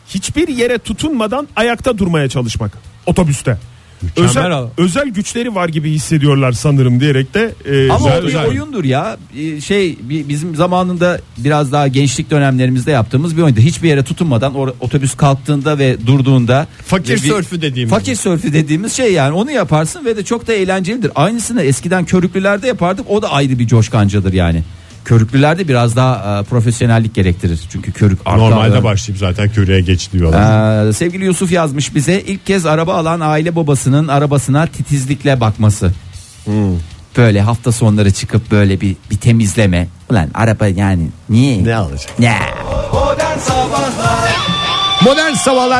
hiçbir 0.08 0.48
yere 0.48 0.78
tutunmadan 0.78 1.48
ayakta 1.56 1.98
durmaya 1.98 2.28
çalışmak. 2.28 2.72
Otobüste. 3.06 3.58
Mükemmel 4.02 4.28
Özel, 4.30 4.52
özel 4.76 5.08
güçleri 5.08 5.54
var 5.54 5.68
gibi 5.68 5.90
hissediyorlar 5.90 6.52
sanırım 6.52 7.00
diyerek 7.00 7.34
de 7.34 7.52
e, 7.64 7.90
Ama 7.90 8.06
o 8.06 8.18
bir 8.18 8.26
güzel. 8.26 8.46
oyundur 8.48 8.84
ya. 8.84 9.16
Ee, 9.38 9.60
Şey 9.60 9.98
bi- 10.02 10.28
bizim 10.28 10.54
zamanında 10.56 11.20
biraz 11.38 11.72
daha 11.72 11.88
gençlik 11.88 12.30
dönemlerimizde 12.30 12.90
yaptığımız 12.90 13.36
bir 13.36 13.42
oyundu. 13.42 13.60
Hiçbir 13.60 13.88
yere 13.88 14.02
tutunmadan 14.04 14.52
or- 14.54 14.72
otobüs 14.80 15.14
kalktığında 15.16 15.78
ve 15.78 15.96
durduğunda 16.06 16.66
Fakir 16.86 17.10
ve 17.12 17.14
bir- 17.24 17.28
sörfü 17.28 17.62
dediğimiz. 17.62 17.90
Fakir 17.94 18.14
sörfü 18.14 18.52
dediğimiz 18.52 18.92
şey 18.92 19.12
yani 19.12 19.32
onu 19.32 19.50
yaparsın 19.50 20.04
ve 20.04 20.16
de 20.16 20.24
çok 20.24 20.46
da 20.46 20.52
eğlencelidir. 20.52 21.12
Aynısını 21.14 21.62
eskiden 21.62 22.04
körüklülerde 22.04 22.66
yapardık. 22.66 23.10
O 23.10 23.22
da 23.22 23.30
ayrı 23.32 23.58
bir 23.58 23.66
coşkancadır 23.66 24.32
yani. 24.32 24.62
Körüklülerde 25.04 25.68
biraz 25.68 25.96
daha 25.96 26.40
e, 26.40 26.44
profesyonellik 26.44 27.14
gerektirir. 27.14 27.60
Çünkü 27.72 27.92
körük 27.92 28.18
arka 28.24 28.36
Normalde 28.36 28.84
başlayıp 28.84 29.18
zaten 29.18 29.48
köreye 29.48 29.80
geç 29.80 30.12
diyorlar. 30.12 30.88
Ee, 30.88 30.92
sevgili 30.92 31.24
Yusuf 31.24 31.52
yazmış 31.52 31.94
bize 31.94 32.20
ilk 32.20 32.46
kez 32.46 32.66
araba 32.66 32.94
alan 32.94 33.20
aile 33.20 33.56
babasının 33.56 34.08
arabasına 34.08 34.66
titizlikle 34.66 35.40
bakması. 35.40 35.92
Böyle 37.16 37.40
hafta 37.40 37.72
sonları 37.72 38.10
çıkıp 38.10 38.50
böyle 38.50 38.80
bir 38.80 38.96
bir 39.10 39.16
temizleme. 39.16 39.88
Ulan 40.10 40.28
araba 40.34 40.66
yani 40.66 41.08
niye? 41.28 41.64
ne 41.64 41.74
alacak? 41.74 42.18
Ne? 42.18 42.38
Modern 42.92 43.38
sabahlar 43.38 44.21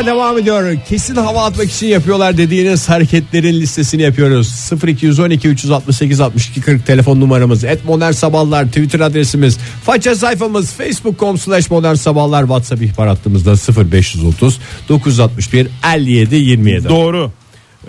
devam 0.07 0.39
ediyor. 0.39 0.77
Kesin 0.89 1.17
hava 1.17 1.45
atmak 1.45 1.71
için 1.71 1.87
yapıyorlar 1.87 2.37
dediğiniz 2.37 2.89
hareketlerin 2.89 3.53
listesini 3.53 4.03
yapıyoruz. 4.03 4.71
0212 4.87 5.49
368 5.49 6.21
62 6.21 6.61
40 6.61 6.87
telefon 6.87 7.21
numaramız. 7.21 7.65
Et 7.65 7.85
modern 7.85 8.13
sabahlar 8.13 8.67
Twitter 8.67 9.01
adresimiz. 9.01 9.59
Faça 9.85 10.15
sayfamız 10.15 10.73
facebook.com 10.73 11.39
slash 11.39 11.71
modern 11.71 11.95
sabahlar. 11.95 12.43
WhatsApp 12.43 12.83
ihbar 12.83 13.09
hattımızda 13.09 13.55
0530 13.91 14.59
961 14.89 15.69
57 15.95 16.37
27. 16.37 16.89
Doğru. 16.89 17.33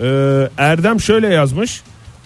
Ee, 0.00 0.04
Erdem 0.58 1.00
şöyle 1.00 1.28
yazmış. 1.28 1.80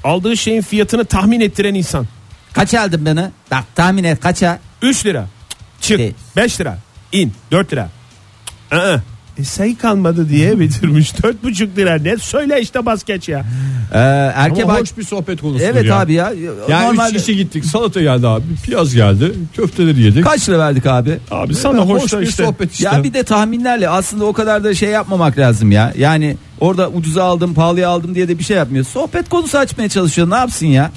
Aldığı 0.05 0.37
şeyin 0.37 0.63
fiyatını 0.63 1.05
tahmin 1.05 1.41
ettiren 1.41 1.75
insan. 1.75 2.07
Kaç 2.53 2.75
aldın 2.75 3.07
beni? 3.07 3.25
Bak 3.51 3.65
tahmin 3.75 4.05
et 4.05 4.21
kaça? 4.21 4.59
3 4.83 5.07
lira. 5.07 5.29
Çık. 5.81 6.01
E- 6.01 6.13
5 6.37 6.61
lira. 6.61 6.79
İn. 7.13 7.33
4 7.51 7.73
lira. 7.73 7.98
Aa, 8.71 8.97
e, 9.39 9.45
sayı 9.45 9.79
kalmadı 9.79 10.29
diye 10.29 10.61
bitirmiş. 10.61 11.13
4,5 11.13 11.77
lira 11.77 11.95
ne? 11.95 12.17
Söyle 12.19 12.61
işte 12.61 12.87
bas 12.87 13.05
geç 13.05 13.29
ya. 13.29 13.45
Ee, 13.95 13.99
erkek 14.35 14.65
Ama 14.65 14.79
hoş 14.79 14.97
bir 14.99 15.03
sohbet 15.03 15.41
konusu 15.41 15.65
Evet 15.65 15.85
ya. 15.85 16.01
abi 16.01 16.13
ya. 16.13 16.33
Yani 16.69 16.87
Normalde- 16.87 17.11
üç 17.17 17.27
kişi 17.27 17.37
gittik 17.37 17.65
salata 17.65 18.01
geldi 18.01 18.29
abi 18.29 18.45
piyaz 18.65 18.95
geldi 18.95 19.33
köfteleri 19.57 20.03
yedik. 20.03 20.25
Kaç 20.25 20.49
lira 20.49 20.59
verdik 20.59 20.87
abi? 20.87 21.19
Abi 21.31 21.55
sana 21.55 21.79
hoş, 21.81 22.03
hoş 22.03 22.13
bir 22.13 22.19
işte. 22.27 22.45
sohbet 22.45 22.73
işte. 22.73 22.85
Ya 22.85 23.05
bir 23.05 23.15
de 23.15 23.23
tahminlerle 23.23 23.89
aslında 23.89 24.25
o 24.25 24.33
kadar 24.33 24.65
da 24.65 24.75
şey 24.75 24.89
yapmamak 24.91 25.39
lazım 25.39 25.73
ya. 25.73 25.93
Yani 25.99 26.37
orada 26.61 26.89
ucuza 26.91 27.25
aldım 27.25 27.55
pahalıya 27.55 27.89
aldım 27.89 28.15
diye 28.15 28.29
de 28.29 28.39
bir 28.39 28.45
şey 28.45 28.57
yapmıyor. 28.57 28.85
Sohbet 28.85 29.29
konusu 29.29 29.59
açmaya 29.59 29.89
çalışıyor 29.89 30.31
ne 30.31 30.35
yapsın 30.37 30.67
ya? 30.67 30.91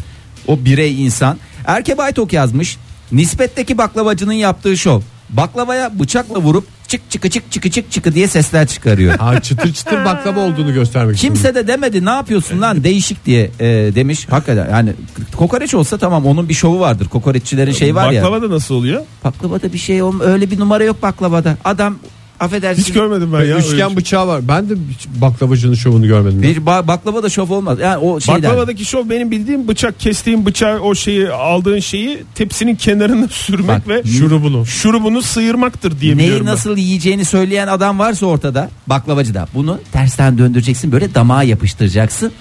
O 0.48 0.66
birey 0.66 1.06
insan. 1.06 1.38
Erke 1.66 1.98
Baytok 1.98 2.34
yazmış. 2.34 2.78
Nispetteki 3.12 3.78
baklavacının 3.78 4.34
yaptığı 4.34 4.78
şov. 4.78 5.02
Baklavaya 5.30 6.00
bıçakla 6.00 6.40
vurup 6.40 6.68
çık 6.92 7.12
çıkı 7.12 7.30
çık 7.30 7.52
çıkı 7.52 7.70
çık 7.72 7.92
çıkı 7.92 8.16
diye 8.16 8.28
sesler 8.28 8.68
çıkarıyor. 8.68 9.18
Ha 9.18 9.42
çıtır 9.42 9.74
çıtır 9.74 10.06
baklava 10.06 10.40
olduğunu 10.40 10.74
göstermek 10.74 11.16
için. 11.16 11.28
Kimse 11.28 11.56
de 11.56 11.68
demedi 11.68 12.06
ne 12.06 12.10
yapıyorsun 12.10 12.62
lan 12.62 12.84
değişik 12.84 13.26
diye 13.26 13.52
e, 13.60 13.66
demiş. 13.96 14.28
Hakikaten 14.30 14.70
yani 14.70 14.94
kokoreç 15.38 15.74
olsa 15.74 15.98
tamam 15.98 16.26
onun 16.26 16.50
bir 16.50 16.54
şovu 16.54 16.80
vardır. 16.80 17.08
Kokoreççilerin 17.08 17.72
şey 17.72 17.96
var 17.96 18.12
ya. 18.12 18.24
Baklava 18.24 18.42
da 18.42 18.50
nasıl 18.50 18.76
oluyor? 18.76 19.02
Baklavada 19.24 19.74
bir 19.74 19.78
şey 19.78 20.02
olma 20.02 20.24
öyle 20.24 20.52
bir 20.52 20.60
numara 20.60 20.84
yok 20.84 21.02
baklavada. 21.02 21.58
Adam 21.64 21.96
affedersin. 22.42 22.82
Hiç 22.82 22.94
görmedim 22.94 23.34
ben 23.34 23.40
ya. 23.46 23.58
bir 23.58 23.64
Üçgen 23.64 23.88
şey. 23.88 23.98
bıçağı 23.98 24.28
var. 24.28 24.48
Ben 24.48 24.70
de 24.70 24.74
hiç 25.00 25.08
baklavacının 25.22 25.74
şovunu 25.76 26.08
görmedim. 26.08 26.42
Bir 26.42 26.58
ba- 26.58 26.88
baklava 26.88 27.24
da 27.24 27.30
şov 27.30 27.50
olmaz. 27.52 27.80
Yani 27.80 27.98
o 27.98 28.20
şeyden. 28.20 28.44
Baklavadaki 28.44 28.86
şov 28.86 29.10
benim 29.10 29.32
bildiğim 29.32 29.68
bıçak 29.68 30.00
kestiğin 30.00 30.46
bıçağı 30.46 30.80
o 30.80 30.96
şeyi 30.96 31.30
aldığın 31.30 31.80
şeyi 31.80 32.24
tepsinin 32.36 32.76
kenarına 32.76 33.28
sürmek 33.32 33.68
Bak, 33.68 33.88
ve 33.88 34.04
şurubunu. 34.04 34.66
şurubunu 34.66 35.22
sıyırmaktır 35.22 36.00
diye 36.00 36.18
Neyi 36.18 36.24
biliyorum 36.26 36.48
ben. 36.48 36.54
nasıl 36.54 36.78
yiyeceğini 36.78 37.26
söyleyen 37.26 37.68
adam 37.68 38.00
varsa 38.00 38.26
ortada 38.26 38.70
baklavacıda 38.88 39.48
bunu 39.54 39.80
tersten 39.92 40.38
döndüreceksin 40.38 40.92
böyle 40.92 41.16
damağa 41.16 41.44
yapıştıracaksın 41.44 42.32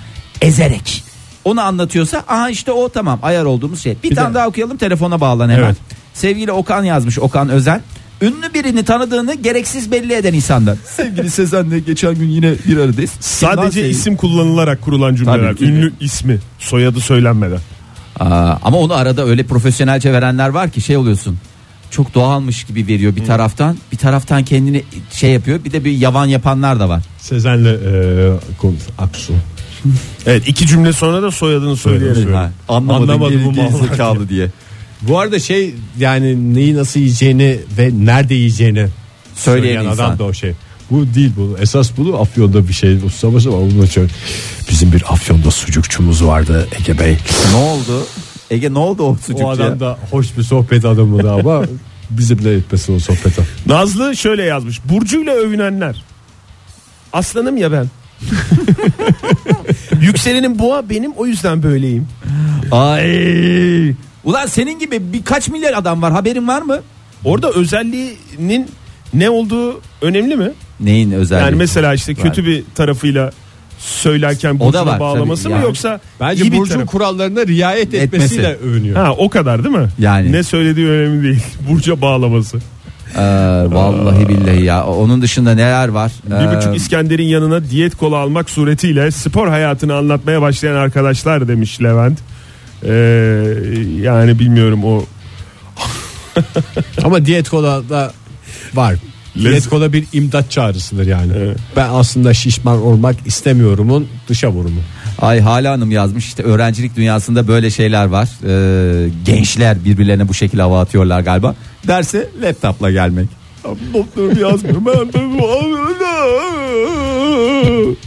ezerek. 0.41 1.05
Onu 1.45 1.61
anlatıyorsa 1.61 2.25
aha 2.29 2.51
işte 2.51 2.73
o 2.73 2.89
tamam 2.89 3.19
ayar 3.23 3.45
olduğumuz 3.45 3.83
şey. 3.83 3.97
Bir, 4.05 4.15
tane 4.15 4.35
daha 4.35 4.49
okuyalım 4.49 4.77
telefona 4.77 5.21
bağlan 5.21 5.49
hemen. 5.51 5.65
Evet. 5.65 5.77
Sevgili 6.15 6.53
Okan 6.53 6.85
yazmış 6.85 7.19
Okan 7.19 7.49
Özen. 7.49 7.83
Ünlü 8.23 8.55
birini 8.55 8.85
tanıdığını 8.85 9.35
gereksiz 9.35 9.93
belli 9.93 10.13
eden 10.15 10.33
insanlar. 10.35 10.77
Sevgili 10.97 11.31
Sezen'le 11.31 11.85
geçen 11.87 12.15
gün 12.15 12.29
yine 12.29 12.55
bir 12.69 12.77
aradayız. 12.77 13.11
Sadece 13.21 13.81
Kimden 13.81 13.91
isim 13.91 14.17
kullanılarak 14.17 14.83
kurulan 14.83 15.15
cümleler. 15.15 15.39
Tabii 15.49 15.57
ki. 15.59 15.65
Ünlü 15.65 15.93
ismi, 16.01 16.39
soyadı 16.59 17.01
söylenmeden. 17.01 17.59
Aa, 18.21 18.55
ama 18.63 18.79
onu 18.79 18.95
arada 18.95 19.25
öyle 19.27 19.43
profesyonelce 19.43 20.13
verenler 20.13 20.49
var 20.49 20.71
ki 20.71 20.81
şey 20.81 20.97
oluyorsun. 20.97 21.39
Çok 21.91 22.15
doğalmış 22.15 22.65
gibi 22.65 22.87
veriyor 22.87 23.17
bir 23.17 23.25
taraftan. 23.25 23.77
Bir 23.93 23.97
taraftan 23.97 24.45
kendini 24.45 24.85
şey 25.13 25.31
yapıyor. 25.31 25.65
Bir 25.65 25.73
de 25.73 25.85
bir 25.85 25.93
yavan 25.93 26.27
yapanlar 26.27 26.81
da 26.81 26.89
var. 26.89 27.03
Sezen'le 27.19 27.65
e, 27.67 28.31
konuş 28.59 28.81
Aksu. 28.99 29.33
Evet 30.27 30.49
iki 30.49 30.67
cümle 30.67 30.93
sonra 30.93 31.23
da 31.23 31.31
soyadını 31.31 31.77
söyleyerek. 31.77 32.35
Ha. 32.35 32.51
Anlamadım, 32.69 33.03
Anlamadım 33.11 33.37
geri, 33.37 33.45
bu 33.47 33.53
geri 33.53 33.71
mal 33.71 33.81
var 33.81 33.89
zekalı 33.89 34.29
diye. 34.29 34.49
Bu 35.03 35.19
arada 35.19 35.39
şey 35.39 35.75
yani 35.99 36.55
neyi 36.55 36.77
nasıl 36.77 37.01
yiyeceğini 37.01 37.59
ve 37.79 37.91
nerede 37.93 38.35
yiyeceğini 38.35 38.87
Söyleyen 39.35 39.75
söyleyen 39.75 39.93
insan. 39.93 40.05
adam 40.05 40.19
da 40.19 40.25
o 40.25 40.33
şey. 40.33 40.53
Bu 40.91 41.15
değil 41.15 41.33
bu. 41.37 41.57
Esas 41.61 41.91
bu 41.97 42.19
Afyon'da 42.19 42.69
bir 42.69 42.73
şey 42.73 42.95
ustaması 43.07 43.53
var. 43.53 43.61
Bunun 43.75 43.87
için 43.87 44.09
bizim 44.71 44.93
bir 44.93 45.13
Afyon'da 45.13 45.51
sucukçumuz 45.51 46.25
vardı 46.25 46.69
Ege 46.79 46.99
Bey. 46.99 47.17
Ne 47.53 47.57
oldu? 47.57 48.07
Ege 48.51 48.75
ne 48.75 48.79
oldu 48.79 49.03
o 49.03 49.15
sucukçuya? 49.17 49.47
O 49.49 49.51
adam 49.51 49.81
da 49.81 49.99
hoş 50.11 50.37
bir 50.39 50.43
sohbet 50.43 50.85
adamı 50.85 51.23
da 51.23 51.33
ama 51.33 51.63
bizimle 52.11 52.55
etmesin 52.55 52.97
o 52.97 52.99
sohbete. 52.99 53.43
Nazlı 53.67 54.17
şöyle 54.17 54.43
yazmış. 54.43 54.81
Burcuyla 54.85 55.33
övünenler. 55.35 56.05
Aslanım 57.13 57.57
ya 57.57 57.73
ben. 57.73 57.87
Yükselenin 60.01 60.59
boğa 60.59 60.91
benim 60.91 61.13
o 61.13 61.27
yüzden 61.27 61.63
böyleyim. 61.63 62.09
Ay. 62.73 63.95
Ulan 64.25 64.47
senin 64.47 64.79
gibi 64.79 65.13
birkaç 65.13 65.49
milyar 65.49 65.73
adam 65.73 66.03
var 66.03 66.13
haberin 66.13 66.49
var 66.49 66.63
mı? 66.63 66.79
Orada 67.25 67.51
özelliğinin 67.51 68.69
ne 69.15 69.31
olduğu 69.31 69.81
önemli 70.03 70.37
mi? 70.37 70.51
Neyin 70.81 71.11
özelliği? 71.13 71.45
Yani 71.45 71.57
mesela 71.57 71.95
işte 71.95 72.15
kötü 72.15 72.47
bir 72.47 72.65
tarafıyla 72.75 73.31
söylerken 73.79 74.59
burcuna 74.61 74.87
var 74.87 75.01
bağlaması 75.01 75.43
tabii 75.43 75.53
mı 75.53 75.59
yani. 75.59 75.67
yoksa 75.69 76.01
Bence 76.21 76.45
iyi 76.45 76.53
bir 76.53 76.57
taraf- 76.59 76.87
kurallarına 76.87 77.47
riayet 77.47 77.95
etmesiyle 77.95 78.49
Etmesi. 78.49 78.71
övünüyor. 78.71 78.97
Ha 78.97 79.13
o 79.19 79.29
kadar 79.29 79.65
değil 79.65 79.77
mi? 79.77 79.89
Yani. 79.99 80.33
Ne 80.33 80.43
söylediği 80.43 80.87
önemli 80.89 81.23
değil. 81.23 81.43
Burca 81.71 82.01
bağlaması. 82.01 82.59
Ee, 83.17 83.21
vallahi 83.67 84.29
billahi 84.29 84.65
ya 84.65 84.87
onun 84.87 85.23
dışında 85.23 85.55
neler 85.55 85.89
var? 85.89 86.13
Bir 86.27 86.53
Ee, 86.55 86.57
buçuk 86.57 86.77
İskender'in 86.77 87.25
yanına 87.29 87.71
diyet 87.71 87.97
kola 87.97 88.17
almak 88.17 88.51
suretiyle 88.51 89.11
spor 89.11 89.49
hayatını 89.49 89.95
anlatmaya 89.97 90.43
başlayan 90.43 90.75
arkadaşlar 90.75 91.49
demiş 91.49 91.83
Levent. 91.83 92.19
Ee, 92.85 92.93
yani 94.03 94.39
bilmiyorum 94.39 94.85
o 94.85 95.05
Ama 97.05 97.27
diyet 97.27 97.49
kola 97.49 97.89
da 97.89 98.13
var. 98.75 98.95
Diyet 99.39 99.69
kola 99.69 99.93
bir 99.93 100.05
imdat 100.13 100.51
çağrısıdır 100.51 101.07
yani. 101.07 101.33
Evet. 101.37 101.57
Ben 101.77 101.89
aslında 101.93 102.35
şişman 102.35 102.83
olmak 102.83 103.17
istemiyorumun 103.27 104.09
dışa 104.29 104.51
vurumu. 104.51 104.81
Ay 105.19 105.41
Hala 105.41 105.73
Hanım 105.73 105.91
yazmış 105.91 106.27
işte 106.27 106.43
öğrencilik 106.43 106.97
dünyasında 106.97 107.49
böyle 107.49 107.71
şeyler 107.71 108.05
var. 108.05 108.29
Ee, 108.47 109.09
gençler 109.25 109.85
birbirlerine 109.85 110.29
bu 110.29 110.35
şekilde 110.35 110.63
hava 110.63 110.81
atıyorlar 110.81 111.21
galiba. 111.21 111.55
Derse 111.87 112.29
laptopla 112.43 112.91
gelmek. 112.91 113.29
notlarımı 113.95 114.41
yazmıyorum. 114.41 114.85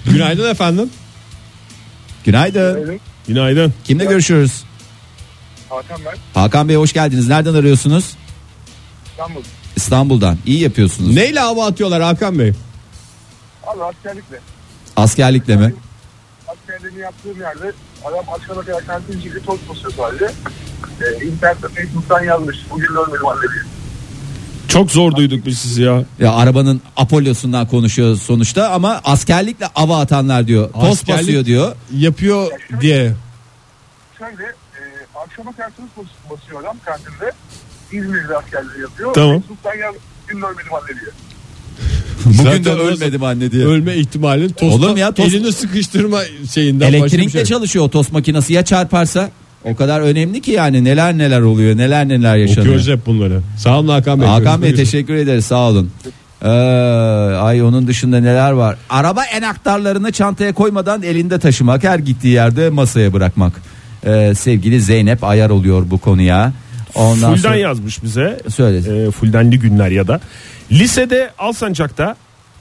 Günaydın 0.05 0.51
efendim. 0.51 0.89
Günaydın. 2.25 2.73
Günaydın. 2.73 3.12
Kimle 3.83 4.05
görüşüyoruz? 4.05 4.63
Hakan 5.69 5.99
ben. 6.05 6.41
Hakan 6.41 6.69
Bey 6.69 6.75
hoş 6.75 6.93
geldiniz. 6.93 7.27
Nereden 7.27 7.53
arıyorsunuz? 7.53 8.15
İstanbul. 9.12 9.41
İstanbul'dan. 9.75 10.38
İyi 10.45 10.59
yapıyorsunuz. 10.59 11.15
Neyle 11.15 11.39
hava 11.39 11.65
atıyorlar 11.65 12.01
Hakan 12.01 12.39
Bey? 12.39 12.53
Abi 13.67 13.83
askerlikle. 13.83 14.39
Askerlikle 14.95 15.55
mi? 15.55 15.73
Askerliğini 16.47 16.99
yaptığım 16.99 17.39
yerde 17.41 17.71
adam 18.05 18.29
akşama 18.29 18.62
kadar 18.62 18.86
kantinciyle 18.86 19.39
tost 19.39 19.69
basıyor 19.69 19.93
sadece. 19.97 20.25
Ee, 20.25 21.25
internette 21.25 21.67
Facebook'tan 21.67 22.23
yazmış. 22.23 22.57
Bugün 22.71 22.88
ölmedim 22.88 23.27
anne 23.27 23.41
diye. 23.41 23.63
Çok 24.67 24.91
zor 24.91 25.15
duyduk 25.15 25.45
biz 25.45 25.58
sizi 25.58 25.82
ya. 25.82 26.04
Ya 26.19 26.34
arabanın 26.34 26.82
Apollo'sundan 26.97 27.67
konuşuyor 27.67 28.17
sonuçta 28.17 28.69
ama 28.69 29.02
askerlikle 29.04 29.67
ava 29.76 29.99
atanlar 30.02 30.47
diyor. 30.47 30.69
Tost 30.73 30.86
Askerlik- 31.04 31.17
basıyor 31.19 31.45
diyor. 31.45 31.76
Yapıyor 31.97 32.52
diye. 32.82 33.13
Şöyle 34.17 34.43
e, 34.43 34.82
akşama 35.26 35.52
bas- 35.52 36.32
basıyor 36.32 36.62
adam 36.63 36.78
kantinde. 36.86 37.32
İzmir'de 37.91 38.38
askerliği 38.38 38.82
yapıyor. 38.82 39.13
Tamam. 39.13 39.39
Facebook'tan 39.41 39.76
yaz. 39.76 39.95
Bugün 40.28 40.41
ölmedim 40.41 40.73
anne 40.73 40.88
diye. 40.99 41.12
Bugün 42.26 42.38
Zaten 42.38 42.65
de 42.65 42.71
ölmedim 42.71 43.23
anne 43.23 43.52
diye. 43.52 43.65
Ölme 43.65 43.95
ihtimalin 43.95 44.49
tosta 44.49 44.65
Olur 44.76 44.89
mu 44.89 44.99
ya? 44.99 45.08
Tost- 45.10 45.28
elini 45.36 45.52
sıkıştırma 45.52 46.19
şeyinden 46.54 46.88
başka 46.88 46.93
bir 46.93 46.99
Elektrikle 47.04 47.32
şey. 47.39 47.45
çalışıyor 47.45 47.86
o 47.86 47.89
tost 47.89 48.12
makinesi 48.12 48.54
ya 48.54 48.65
çarparsa 48.65 49.30
o 49.63 49.76
kadar 49.76 50.02
önemli 50.02 50.41
ki 50.41 50.52
yani 50.52 50.84
neler 50.84 51.17
neler 51.17 51.41
oluyor 51.41 51.78
neler 51.78 52.08
neler 52.08 52.38
yaşanıyor. 52.38 52.65
Okuyoruz 52.65 52.88
hep 52.88 53.06
bunları. 53.06 53.41
Sağ 53.58 53.80
olun 53.80 53.88
Hakan 53.88 54.21
Bey. 54.21 54.28
Hakan 54.28 54.62
Bey 54.62 54.76
teşekkür 54.76 55.13
ederiz 55.13 55.45
sağ 55.45 55.69
olun. 55.69 55.91
Ee, 56.41 56.47
ay 57.38 57.62
onun 57.63 57.88
dışında 57.88 58.19
neler 58.19 58.52
var? 58.52 58.78
Araba 58.89 59.23
enaktarlarını 59.26 60.12
çantaya 60.12 60.54
koymadan 60.54 61.04
elinde 61.04 61.39
taşımak, 61.39 61.84
her 61.84 61.99
gittiği 61.99 62.28
yerde 62.28 62.69
masaya 62.69 63.13
bırakmak. 63.13 63.54
Ee, 64.06 64.34
sevgili 64.36 64.82
Zeynep 64.82 65.23
ayar 65.23 65.49
oluyor 65.49 65.84
bu 65.91 65.97
konuya. 65.97 66.54
Ondan 66.95 67.30
Fulden 67.30 67.41
sonra 67.41 67.56
yazmış 67.56 68.04
bize. 68.04 68.39
söyle. 68.49 69.06
E, 69.08 69.12
Fuldenli 69.12 69.60
günler 69.60 69.91
ya 69.91 70.08
da. 70.08 70.19
Lisede 70.71 71.32
Alsancak'ta 71.39 72.15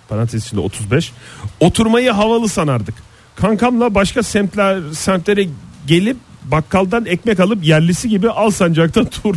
parantez 0.09 0.45
içinde 0.47 0.61
35 0.61 1.13
oturmayı 1.61 2.11
havalı 2.11 2.49
sanardık. 2.49 2.95
Kankamla 3.37 3.95
başka 3.95 4.23
semtler 4.23 4.79
semtlere 4.93 5.47
gelip 5.87 6.17
bakkaldan 6.51 7.07
ekmek 7.07 7.41
alıp 7.41 7.65
yerlisi 7.65 8.09
gibi 8.09 8.31
Alsancak'ta 8.31 9.05
tur 9.11 9.37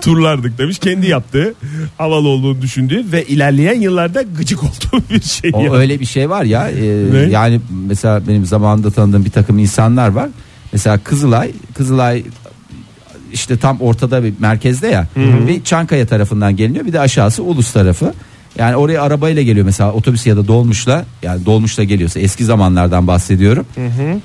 turlardık 0.00 0.58
demiş. 0.58 0.78
Kendi 0.78 1.06
yaptığı 1.08 1.54
havalı 1.98 2.28
olduğunu 2.28 2.62
düşündüğü 2.62 3.12
ve 3.12 3.24
ilerleyen 3.26 3.80
yıllarda 3.80 4.22
gıcık 4.22 4.62
olduğu 4.62 5.02
bir 5.10 5.22
şey. 5.22 5.50
O 5.54 5.62
ya. 5.64 5.72
öyle 5.72 6.00
bir 6.00 6.06
şey 6.06 6.30
var 6.30 6.44
ya. 6.44 6.68
e, 6.70 7.12
Ne? 7.12 7.18
yani 7.18 7.60
mesela 7.86 8.28
benim 8.28 8.46
zamanında 8.46 8.90
tanıdığım 8.90 9.24
bir 9.24 9.30
takım 9.30 9.58
insanlar 9.58 10.08
var. 10.08 10.28
Mesela 10.72 10.98
Kızılay, 10.98 11.50
Kızılay 11.74 12.24
işte 13.32 13.56
tam 13.56 13.80
ortada 13.80 14.24
bir 14.24 14.32
merkezde 14.38 14.86
ya. 14.86 15.06
Bir 15.48 15.64
Çankaya 15.64 16.06
tarafından 16.06 16.56
geliniyor. 16.56 16.86
Bir 16.86 16.92
de 16.92 17.00
aşağısı 17.00 17.42
Ulus 17.42 17.72
tarafı. 17.72 18.14
Yani 18.58 18.76
oraya 18.76 19.02
arabayla 19.02 19.42
geliyor 19.42 19.66
mesela 19.66 19.92
otobüs 19.92 20.26
ya 20.26 20.36
da 20.36 20.48
dolmuşla 20.48 21.04
yani 21.22 21.46
dolmuşla 21.46 21.84
geliyorsa 21.84 22.20
eski 22.20 22.44
zamanlardan 22.44 23.06
bahsediyorum. 23.06 23.66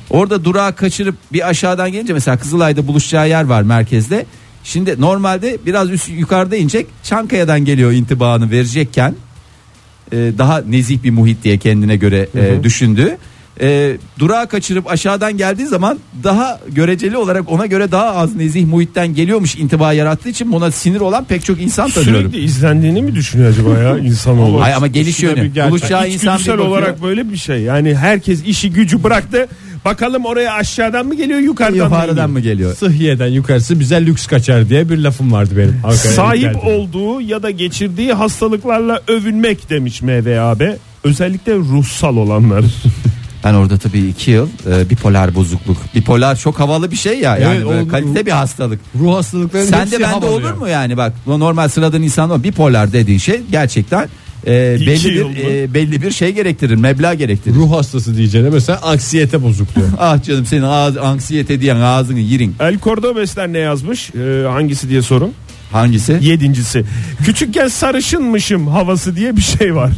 Orada 0.09 0.45
durağı 0.45 0.75
kaçırıp 0.75 1.15
bir 1.33 1.47
aşağıdan 1.49 1.91
gelince 1.91 2.13
mesela 2.13 2.37
Kızılay'da 2.37 2.87
buluşacağı 2.87 3.29
yer 3.29 3.43
var 3.43 3.61
merkezde. 3.61 4.25
Şimdi 4.63 5.01
normalde 5.01 5.57
biraz 5.65 5.89
üst 5.89 6.09
yukarıda 6.09 6.55
inecek 6.55 6.87
Çankaya'dan 7.03 7.65
geliyor 7.65 7.91
intibahını 7.91 8.51
verecekken 8.51 9.15
e, 10.11 10.17
daha 10.37 10.61
nezih 10.61 11.03
bir 11.03 11.11
muhit 11.11 11.43
diye 11.43 11.57
kendine 11.57 11.95
göre 11.95 12.27
e, 12.35 12.63
düşündü. 12.63 13.17
E, 13.61 13.97
durağı 14.19 14.47
kaçırıp 14.47 14.91
aşağıdan 14.91 15.37
geldiği 15.37 15.67
zaman 15.67 15.99
daha 16.23 16.59
göreceli 16.67 17.17
olarak 17.17 17.51
ona 17.51 17.65
göre 17.65 17.91
daha 17.91 18.15
az 18.15 18.35
nezih 18.35 18.65
muhitten 18.65 19.13
geliyormuş 19.15 19.55
intiba 19.55 19.93
yarattığı 19.93 20.29
için 20.29 20.51
buna 20.51 20.71
sinir 20.71 20.99
olan 20.99 21.25
pek 21.25 21.45
çok 21.45 21.61
insan 21.61 21.89
tanıyorum. 21.89 22.21
Sürekli 22.31 22.45
izlendiğini 22.45 23.01
mi 23.01 23.15
düşünüyor 23.15 23.49
acaba 23.49 23.69
ya 23.83 23.97
insanoğlu? 24.07 24.61
Ay 24.61 24.73
ama 24.73 24.87
geliş 24.87 25.23
yönü. 25.23 25.69
Buluşacağı 25.69 26.09
insan 26.09 26.39
bir 26.39 26.47
bakıyor. 26.47 26.57
olarak 26.57 27.03
böyle 27.03 27.31
bir 27.31 27.37
şey. 27.37 27.61
Yani 27.61 27.95
herkes 27.95 28.43
işi 28.45 28.71
gücü 28.71 29.03
bıraktı. 29.03 29.47
Bakalım 29.85 30.25
oraya 30.25 30.53
aşağıdan 30.53 31.05
mı 31.05 31.15
geliyor 31.15 31.39
yukarıdan, 31.39 31.85
yukarıdan 31.85 32.29
mı 32.29 32.39
geliyor? 32.39 32.75
Sıhhiye'den 32.75 33.27
yukarısı 33.27 33.79
bize 33.79 34.05
lüks 34.05 34.27
kaçar 34.27 34.69
diye 34.69 34.89
bir 34.89 34.97
lafım 34.97 35.31
vardı 35.31 35.51
benim. 35.57 35.75
Ankara'ya 35.83 36.15
Sahip 36.15 36.41
geldiğimde. 36.41 36.71
olduğu 36.71 37.21
ya 37.21 37.43
da 37.43 37.51
geçirdiği 37.51 38.13
hastalıklarla 38.13 39.01
övünmek 39.07 39.69
demiş 39.69 40.01
MVAB. 40.01 40.61
Özellikle 41.03 41.55
ruhsal 41.55 42.17
olanlar. 42.17 42.65
Ben 43.43 43.53
orada 43.53 43.77
tabii 43.77 43.99
iki 43.99 44.31
yıl 44.31 44.47
e, 44.71 44.89
bipolar 44.89 45.35
bozukluk. 45.35 45.77
Bipolar 45.95 46.35
çok 46.35 46.59
havalı 46.59 46.91
bir 46.91 46.95
şey 46.95 47.19
ya. 47.19 47.37
Yani 47.37 47.55
Evet, 47.57 47.67
böyle 47.69 47.81
o- 47.81 47.87
kalite 47.87 48.25
bir 48.25 48.31
hastalık. 48.31 48.79
Ruh 48.99 49.15
hastalıklarının 49.15 49.69
Sen 49.69 49.79
hepsi 49.79 49.99
de 49.99 50.03
bende 50.03 50.25
olur 50.25 50.53
mu 50.53 50.67
yani 50.67 50.97
bak 50.97 51.13
bu 51.25 51.39
normal 51.39 51.69
sıradan 51.69 52.01
insan 52.03 52.29
o 52.29 52.43
bipolar 52.43 52.93
dediğin 52.93 53.19
şey 53.19 53.41
gerçekten 53.51 54.09
e, 54.47 54.75
İki 54.75 54.87
belli 54.87 55.17
yıl 55.17 55.29
bir 55.29 55.43
mı? 55.43 55.49
e, 55.51 55.73
belli 55.73 56.01
bir 56.01 56.11
şey 56.11 56.31
gerektirir 56.31 56.75
meblağ 56.75 57.13
gerektirir. 57.13 57.55
Ruh 57.55 57.71
hastası 57.71 58.17
diyeceğine 58.17 58.49
mesela 58.49 58.81
anksiyete 58.81 59.43
bozukluğu. 59.43 59.81
Ah 59.99 60.23
canım 60.23 60.45
senin 60.45 60.61
ağız, 60.63 60.97
anksiyete 60.97 61.61
diyen 61.61 61.75
ağzını 61.75 62.19
yirin. 62.19 62.55
El 62.59 62.79
Cordobes'ler 62.79 63.53
ne 63.53 63.57
yazmış? 63.59 64.09
Ee, 64.15 64.47
hangisi 64.47 64.89
diye 64.89 65.01
sorun. 65.01 65.31
Hangisi? 65.71 66.19
Yedincisi. 66.21 66.83
Küçükken 67.25 67.67
sarışınmışım 67.67 68.67
havası 68.67 69.15
diye 69.15 69.37
bir 69.37 69.41
şey 69.41 69.75
var. 69.75 69.91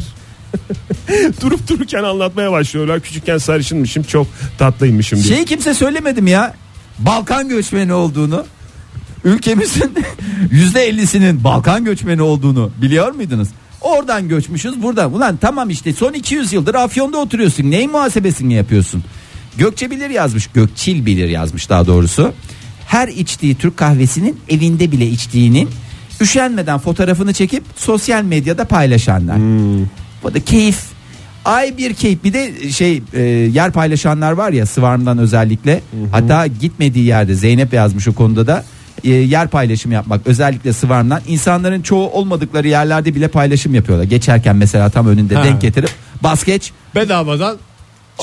Durup 1.40 1.68
dururken 1.68 2.02
anlatmaya 2.02 2.52
başlıyorlar. 2.52 3.00
Küçükken 3.00 3.38
sarışınmışım 3.38 4.02
çok 4.02 4.26
tatlıymışım 4.58 5.22
diye. 5.22 5.34
Şeyi 5.34 5.44
kimse 5.44 5.74
söylemedim 5.74 6.26
ya. 6.26 6.54
Balkan 6.98 7.48
göçmeni 7.48 7.92
olduğunu. 7.92 8.44
Ülkemizin 9.24 9.94
yüzde 10.50 10.82
ellisinin 10.82 11.44
Balkan 11.44 11.84
göçmeni 11.84 12.22
olduğunu 12.22 12.70
biliyor 12.82 13.12
muydunuz? 13.12 13.48
Oradan 13.80 14.28
göçmüşüz 14.28 14.82
buradan. 14.82 15.14
Ulan 15.14 15.36
tamam 15.36 15.70
işte 15.70 15.92
son 15.92 16.12
200 16.12 16.52
yıldır 16.52 16.74
Afyon'da 16.74 17.18
oturuyorsun. 17.18 17.70
Neyin 17.70 17.90
muhasebesini 17.90 18.54
yapıyorsun? 18.54 19.04
Gökçe 19.56 19.90
Bilir 19.90 20.10
yazmış. 20.10 20.46
Gökçil 20.46 21.06
Bilir 21.06 21.28
yazmış 21.28 21.68
daha 21.68 21.86
doğrusu. 21.86 22.32
Her 22.86 23.08
içtiği 23.08 23.54
Türk 23.54 23.76
kahvesinin 23.76 24.40
evinde 24.48 24.92
bile 24.92 25.06
içtiğinin 25.06 25.68
üşenmeden 26.20 26.78
fotoğrafını 26.78 27.32
çekip 27.32 27.64
sosyal 27.76 28.22
medyada 28.22 28.64
paylaşanlar. 28.64 29.36
Bu 30.22 30.34
da 30.34 30.40
keyif. 30.40 30.80
Ay 31.44 31.76
bir 31.78 31.94
keyif. 31.94 32.24
Bir 32.24 32.32
de 32.32 32.70
şey 32.70 33.02
e, 33.14 33.20
yer 33.22 33.72
paylaşanlar 33.72 34.32
var 34.32 34.52
ya 34.52 34.66
Sıvarm'dan 34.66 35.18
özellikle. 35.18 35.80
Hatta 36.12 36.46
gitmediği 36.46 37.04
yerde 37.06 37.34
Zeynep 37.34 37.72
yazmış 37.72 38.08
o 38.08 38.12
konuda 38.12 38.46
da 38.46 38.64
e, 39.04 39.10
yer 39.10 39.48
paylaşımı 39.48 39.94
yapmak 39.94 40.26
özellikle 40.26 40.72
Sıvarm'dan 40.72 41.20
insanların 41.28 41.82
çoğu 41.82 42.10
olmadıkları 42.10 42.68
yerlerde 42.68 43.14
bile 43.14 43.28
paylaşım 43.28 43.74
yapıyorlar. 43.74 44.04
Geçerken 44.04 44.56
mesela 44.56 44.90
tam 44.90 45.06
önünde 45.06 45.34
Ha. 45.34 45.44
denk 45.44 45.60
getirip 45.60 45.90
bas 46.22 46.44
geç. 46.44 46.72
Bedavadan 46.94 47.56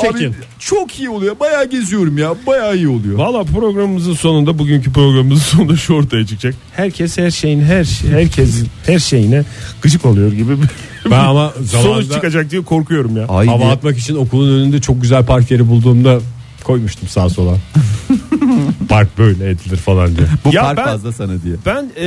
çekin. 0.01 0.27
Abi 0.29 0.35
çok 0.59 0.99
iyi 0.99 1.09
oluyor. 1.09 1.39
Bayağı 1.39 1.69
geziyorum 1.69 2.17
ya. 2.17 2.33
Bayağı 2.47 2.75
iyi 2.77 2.87
oluyor. 2.87 3.17
Valla 3.19 3.43
programımızın 3.43 4.13
sonunda 4.13 4.59
bugünkü 4.59 4.91
programımızın 4.93 5.43
sonunda 5.57 5.75
şu 5.77 5.93
ortaya 5.93 6.25
çıkacak. 6.25 6.55
Herkes 6.75 7.17
her 7.17 7.31
şeyin 7.31 7.61
her 7.61 7.83
şey- 7.83 8.09
herkes 8.11 8.63
her 8.85 8.99
şeyine 8.99 9.43
gıcık 9.81 10.05
oluyor 10.05 10.31
gibi 10.31 10.61
bir 10.61 10.67
Ben 11.11 11.19
ama 11.25 11.49
sonuç 11.55 11.69
zamanında 11.69 12.13
çıkacak 12.13 12.51
diye 12.51 12.61
korkuyorum 12.61 13.17
ya. 13.17 13.27
Ay 13.27 13.47
hava 13.47 13.59
diye- 13.59 13.71
atmak 13.71 13.97
için 13.97 14.15
okulun 14.15 14.59
önünde 14.59 14.81
çok 14.81 15.01
güzel 15.01 15.25
park 15.25 15.51
yeri 15.51 15.67
bulduğumda 15.69 16.19
koymuştum 16.63 17.07
sağa 17.09 17.29
sola. 17.29 17.57
park 18.89 19.17
böyle 19.17 19.49
edilir 19.49 19.77
falan 19.77 20.15
diye. 20.15 20.27
Bu 20.45 20.53
Ya 20.55 20.61
park 20.61 20.77
ben- 20.77 20.85
fazla 20.85 21.11
sana 21.11 21.43
diye. 21.43 21.55
Ben 21.65 21.85
e, 21.95 22.05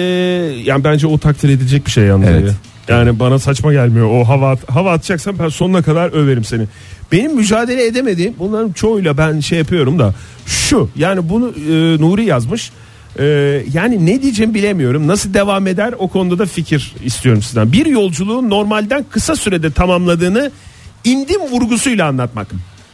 yani 0.65 0.85
bence 0.85 1.07
o 1.07 1.19
takdir 1.19 1.49
edilecek 1.49 1.87
bir 1.87 1.91
şey 1.91 2.05
yalnız. 2.05 2.29
Evet. 2.29 2.45
ya. 2.49 2.55
Yani 2.91 3.19
bana 3.19 3.39
saçma 3.39 3.73
gelmiyor. 3.73 4.11
O 4.11 4.29
hava 4.29 4.51
at- 4.51 4.71
hava 4.71 4.93
atacaksan 4.93 5.39
ben 5.39 5.49
sonuna 5.49 5.83
kadar 5.83 6.13
överim 6.13 6.45
seni. 6.45 6.65
Benim 7.13 7.37
mücadele 7.37 7.87
edemediğim 7.87 8.35
bunların 8.39 8.73
çoğuyla 8.73 9.19
ben 9.19 9.41
şey 9.41 9.59
yapıyorum 9.59 9.99
da 9.99 10.15
şu 10.47 10.91
yani 10.97 11.29
bunu 11.29 11.49
e, 11.49 12.01
Nuri 12.01 12.25
yazmış. 12.25 12.71
E, 13.19 13.25
yani 13.73 14.07
ne 14.07 14.23
diyeceğimi 14.23 14.55
bilemiyorum. 14.55 15.07
Nasıl 15.07 15.35
devam 15.35 15.67
eder 15.67 15.95
o 15.99 16.09
konuda 16.09 16.39
da 16.39 16.47
fikir 16.47 16.95
istiyorum 17.05 17.43
sizden. 17.43 17.73
Bir 17.73 17.87
yolculuğun 17.87 18.51
normalden 18.51 19.05
kısa 19.11 19.37
sürede 19.37 19.71
tamamladığını 19.71 20.51
indim 21.05 21.41
vurgusuyla 21.41 22.07
anlatmak. 22.09 22.47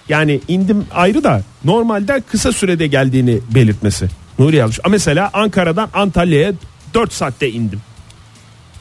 Yani 0.09 0.41
indim 0.49 0.85
ayrı 0.95 1.25
da 1.25 1.43
normalden 1.65 2.23
kısa 2.31 2.53
sürede 2.53 2.87
geldiğini 2.87 3.39
belirtmesi. 3.55 4.07
Nuri 4.39 4.57
yazmış. 4.57 4.79
Mesela 4.91 5.31
Ankara'dan 5.33 5.89
Antalya'ya 5.95 6.53
4 6.95 7.13
saatte 7.13 7.51
indim. 7.51 7.81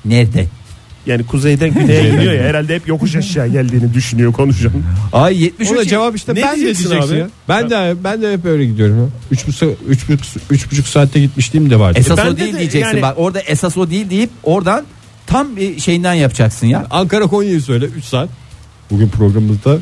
Nerede? 0.06 0.48
Yani 1.06 1.26
kuzeyden 1.26 1.74
güneye 1.74 2.10
gidiyor 2.10 2.34
ya 2.34 2.44
herhalde 2.44 2.76
hep 2.76 2.88
yokuş 2.88 3.16
aşağı 3.16 3.48
geldiğini 3.48 3.94
düşünüyor 3.94 4.34
konuşan. 4.34 4.72
Ay 5.14 5.44
73 5.44 5.72
O 5.72 5.76
da 5.78 5.86
cevap 5.86 6.16
işte 6.16 6.36
Ne 6.36 6.42
ben 6.42 6.56
de 6.56 6.62
diyeceksin 6.62 6.96
abi? 6.96 7.18
ya. 7.18 7.30
Ben 7.50 7.70
de 7.70 7.96
ben 8.04 8.22
de 8.22 8.34
hep 8.34 8.46
öyle 8.46 8.66
gidiyorum 8.66 8.98
ya. 9.00 9.06
Üç 9.32 9.48
buçuk, 9.48 9.78
üç 9.88 10.10
buçuk, 10.10 10.42
üç 10.52 10.72
buçuk 10.72 10.88
saatte 10.88 11.20
gitmişliğim 11.20 11.70
de 11.70 11.80
vardı. 11.80 12.00
Esas 12.00 12.20
E, 12.20 12.22
o 12.30 12.38
değil 12.38 12.54
de 12.54 12.60
diyeceksin 12.60 12.92
yani- 12.94 13.02
bak 13.02 13.14
orada 13.18 13.40
esas 13.40 13.78
o 13.78 13.90
değil 13.90 14.10
deyip 14.10 14.30
oradan 14.44 14.86
tam 15.28 15.56
bir 15.56 15.80
şeyinden 15.80 16.14
yapacaksın 16.14 16.68
ya. 16.68 16.86
Ankara 16.90 17.28
Konya'yı 17.28 17.62
söyle 17.62 17.86
3 17.86 18.04
saat. 18.06 18.30
Bugün 18.92 19.10
programımızda 19.10 19.78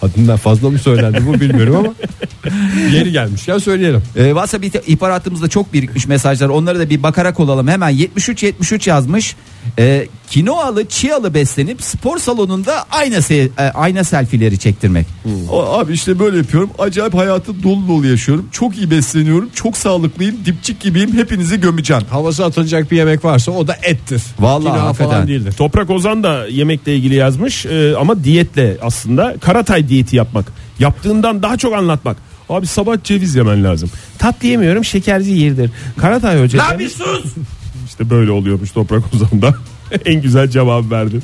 haddinden 0.00 0.36
fazla 0.36 0.70
mı 0.70 0.78
söylendi 0.78 1.26
bu 1.26 1.34
bilmiyorum 1.40 1.76
ama 1.76 1.88
yeri 2.92 3.12
gelmişken 3.12 3.58
söyleyelim. 3.58 4.02
Ee, 4.16 4.24
WhatsApp 4.28 4.64
ihbar- 4.64 4.82
ihbaratımızda 4.86 5.48
çok 5.48 5.72
birikmiş 5.72 6.06
mesajlar. 6.06 6.48
Onları 6.48 6.78
da 6.78 6.90
bir 6.90 7.02
bakarak 7.02 7.40
olalım. 7.40 7.68
Hemen 7.68 7.88
73 7.88 8.42
73 8.42 8.86
yazmış. 8.86 9.36
Ee, 9.78 10.06
kinoalı, 10.30 10.84
çiyalı 10.88 11.34
beslenip 11.34 11.82
spor 11.82 12.18
salonunda 12.18 12.84
ayna 12.90 13.16
se- 13.16 13.48
e, 13.58 13.62
ayna 13.62 14.04
selfileri 14.04 14.58
çektirmek. 14.58 15.06
O, 15.50 15.62
abi 15.78 15.92
işte 15.92 16.18
böyle 16.18 16.36
yapıyorum. 16.36 16.70
Acayip 16.78 17.14
hayatı 17.14 17.62
dolu 17.62 17.88
dolu 17.88 18.06
yaşıyorum. 18.06 18.48
Çok 18.52 18.76
iyi 18.76 18.90
besleniyorum. 18.90 19.48
Çok 19.54 19.76
sağlıklıyım. 19.76 20.36
Dipçik 20.44 20.80
gibiyim. 20.80 21.12
Hepinizi 21.16 21.60
gömeceğim. 21.60 22.02
Havası 22.10 22.44
atılacak 22.44 22.90
bir 22.90 22.96
yemek 22.96 23.24
varsa 23.24 23.52
o 23.52 23.66
da 23.68 23.76
ettir. 23.82 24.22
Vallahi 24.40 24.78
hakikaten. 24.78 25.10
falan 25.10 25.28
değildir. 25.28 25.52
Toprak 25.52 25.90
Ozan 25.90 26.22
da 26.22 26.46
yemekle 26.48 26.96
ilgili 26.96 27.14
yazmış 27.14 27.66
e, 27.66 27.94
ama 27.96 28.24
diyetle 28.24 28.76
aslında 28.82 29.34
Karatay 29.40 29.87
diyeti 29.88 30.16
yapmak. 30.16 30.52
Yaptığından 30.78 31.42
daha 31.42 31.56
çok 31.56 31.74
anlatmak. 31.74 32.16
Abi 32.48 32.66
sabah 32.66 33.04
ceviz 33.04 33.34
yemen 33.34 33.64
lazım. 33.64 33.90
Tatlı 34.18 34.48
yemiyorum 34.48 34.84
şekerci 34.84 35.30
yerdir. 35.30 35.70
Karatay 35.96 36.42
Hoca. 36.42 36.58
La 36.58 36.70
demiş- 36.70 36.84
bir 36.84 36.90
sus. 36.90 37.24
İşte 37.86 38.10
böyle 38.10 38.30
oluyormuş 38.30 38.70
Toprak 38.70 39.14
Ozan'da. 39.14 39.54
en 40.04 40.22
güzel 40.22 40.48
cevap 40.48 40.90
verdi. 40.90 41.20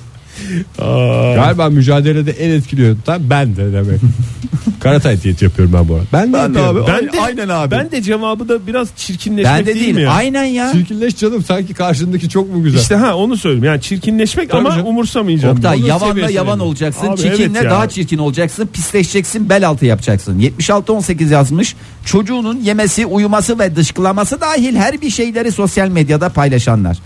Aa, 0.78 1.34
Galiba 1.34 1.68
mücadelede 1.70 2.30
en 2.30 2.50
etkili 2.50 2.80
yöntem 2.80 3.20
ben 3.30 3.56
de 3.56 3.72
demek. 3.72 4.00
Karatay 4.80 5.22
diyeti 5.22 5.44
yapıyorum 5.44 5.74
ben 5.78 5.88
bu 5.88 5.94
arada. 5.94 6.06
Ben, 6.12 6.28
de 6.28 6.32
Ben 6.32 6.54
de 6.54 6.60
abi. 6.60 6.78
ben 6.86 6.92
Aynen- 6.92 7.12
de, 7.12 7.20
aynen 7.20 7.48
abi. 7.48 7.70
Ben 7.70 7.90
de 7.90 8.02
cevabı 8.02 8.48
da 8.48 8.66
biraz 8.66 8.88
çirkinleşmek 8.96 9.54
Ben 9.54 9.62
de 9.62 9.66
değil, 9.66 9.80
değil. 9.80 9.94
mi 9.94 10.02
ya? 10.02 10.10
Aynen 10.10 10.44
ya. 10.44 10.72
Çirkinleş 10.72 11.16
canım 11.16 11.44
sanki 11.44 11.74
karşındaki 11.74 12.28
çok 12.28 12.54
mu 12.54 12.62
güzel? 12.62 12.78
İşte 12.80 12.94
ha 12.94 13.16
onu 13.16 13.36
söylüyorum. 13.36 13.64
Yani 13.68 13.80
çirkinleşmek 13.80 14.50
Tabii 14.50 14.60
ama 14.60 14.70
canım. 14.70 14.86
umursamayacağım. 14.86 15.56
Oktay 15.56 15.78
Onun 15.78 15.86
yavanla 15.86 16.30
yavan 16.30 16.60
olacaksın. 16.60 17.06
Abi 17.06 17.16
çirkinle 17.16 17.44
evet 17.58 17.64
ya. 17.64 17.70
daha 17.70 17.88
çirkin 17.88 18.18
olacaksın. 18.18 18.66
Pisleşeceksin. 18.72 19.48
Bel 19.48 19.68
altı 19.68 19.86
yapacaksın. 19.86 20.38
76 20.38 20.92
18 20.92 21.30
yazmış. 21.30 21.76
Çocuğunun 22.04 22.60
yemesi, 22.60 23.06
uyuması 23.06 23.58
ve 23.58 23.76
dışkılaması 23.76 24.40
dahil 24.40 24.76
her 24.76 25.00
bir 25.00 25.10
şeyleri 25.10 25.52
sosyal 25.52 25.88
medyada 25.88 26.28
paylaşanlar. 26.28 26.98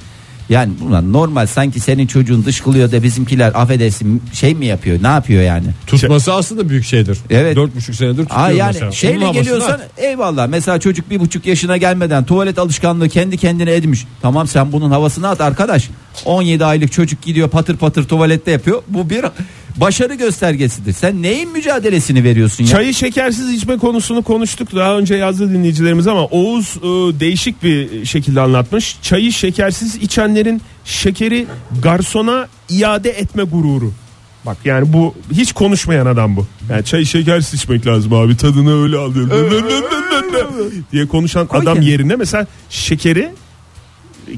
Yani 0.48 0.72
bunlar 0.80 1.12
normal 1.12 1.46
sanki 1.46 1.80
senin 1.80 2.06
çocuğun 2.06 2.44
dışkılıyor 2.44 2.92
da 2.92 3.02
bizimkiler 3.02 3.52
affedersin 3.54 4.22
şey 4.32 4.54
mi 4.54 4.66
yapıyor? 4.66 5.02
Ne 5.02 5.06
yapıyor 5.06 5.42
yani? 5.42 5.66
Tutması 5.86 6.32
aslında 6.32 6.68
büyük 6.68 6.84
şeydir. 6.84 7.18
Evet. 7.30 7.56
Dört 7.56 7.76
buçuk 7.76 7.94
senedir 7.94 8.22
tutuyor 8.22 8.40
Aa 8.40 8.50
yani 8.50 8.66
mesela. 8.66 8.84
Onun 8.86 8.92
şeyle 8.92 9.18
havasını 9.24 9.42
geliyorsan 9.42 9.72
at. 9.72 9.90
eyvallah. 9.96 10.48
Mesela 10.48 10.80
çocuk 10.80 11.10
bir 11.10 11.20
buçuk 11.20 11.46
yaşına 11.46 11.76
gelmeden 11.76 12.24
tuvalet 12.24 12.58
alışkanlığı 12.58 13.08
kendi 13.08 13.36
kendine 13.36 13.74
edmiş. 13.74 14.06
Tamam 14.22 14.46
sen 14.46 14.72
bunun 14.72 14.90
havasını 14.90 15.28
at 15.28 15.40
arkadaş. 15.40 15.90
17 16.24 16.64
aylık 16.64 16.92
çocuk 16.92 17.22
gidiyor 17.22 17.48
patır 17.48 17.76
patır 17.76 18.08
tuvalette 18.08 18.50
yapıyor. 18.50 18.82
Bu 18.88 19.10
bir 19.10 19.24
başarı 19.80 20.14
göstergesidir. 20.14 20.92
Sen 20.92 21.22
neyin 21.22 21.52
mücadelesini 21.52 22.24
veriyorsun 22.24 22.64
ya? 22.64 22.70
Çayı 22.70 22.94
şekersiz 22.94 23.50
içme 23.52 23.78
konusunu 23.78 24.22
konuştuk 24.22 24.74
daha 24.74 24.98
önce 24.98 25.14
yazdı 25.14 25.50
dinleyicilerimiz 25.50 26.06
ama 26.06 26.24
Oğuz 26.24 26.76
e, 26.76 27.20
değişik 27.20 27.62
bir 27.62 28.04
şekilde 28.04 28.40
anlatmış. 28.40 28.96
Çayı 29.02 29.32
şekersiz 29.32 29.94
içenlerin 29.96 30.62
şekeri 30.84 31.46
garsona 31.82 32.48
iade 32.68 33.10
etme 33.10 33.42
gururu. 33.42 33.92
Bak 34.46 34.56
yani 34.64 34.92
bu 34.92 35.14
hiç 35.32 35.52
konuşmayan 35.52 36.06
adam 36.06 36.36
bu. 36.36 36.46
Yani 36.70 36.84
çayı 36.84 37.06
şekersiz 37.06 37.60
içmek 37.60 37.86
lazım 37.86 38.12
abi 38.12 38.36
tadını 38.36 38.82
öyle 38.82 38.96
alıyor. 38.96 39.50
diye 40.92 41.06
konuşan 41.08 41.46
Koy 41.46 41.60
adam 41.60 41.74
kendini. 41.74 41.90
yerine 41.90 42.16
mesela 42.16 42.46
şekeri 42.70 43.30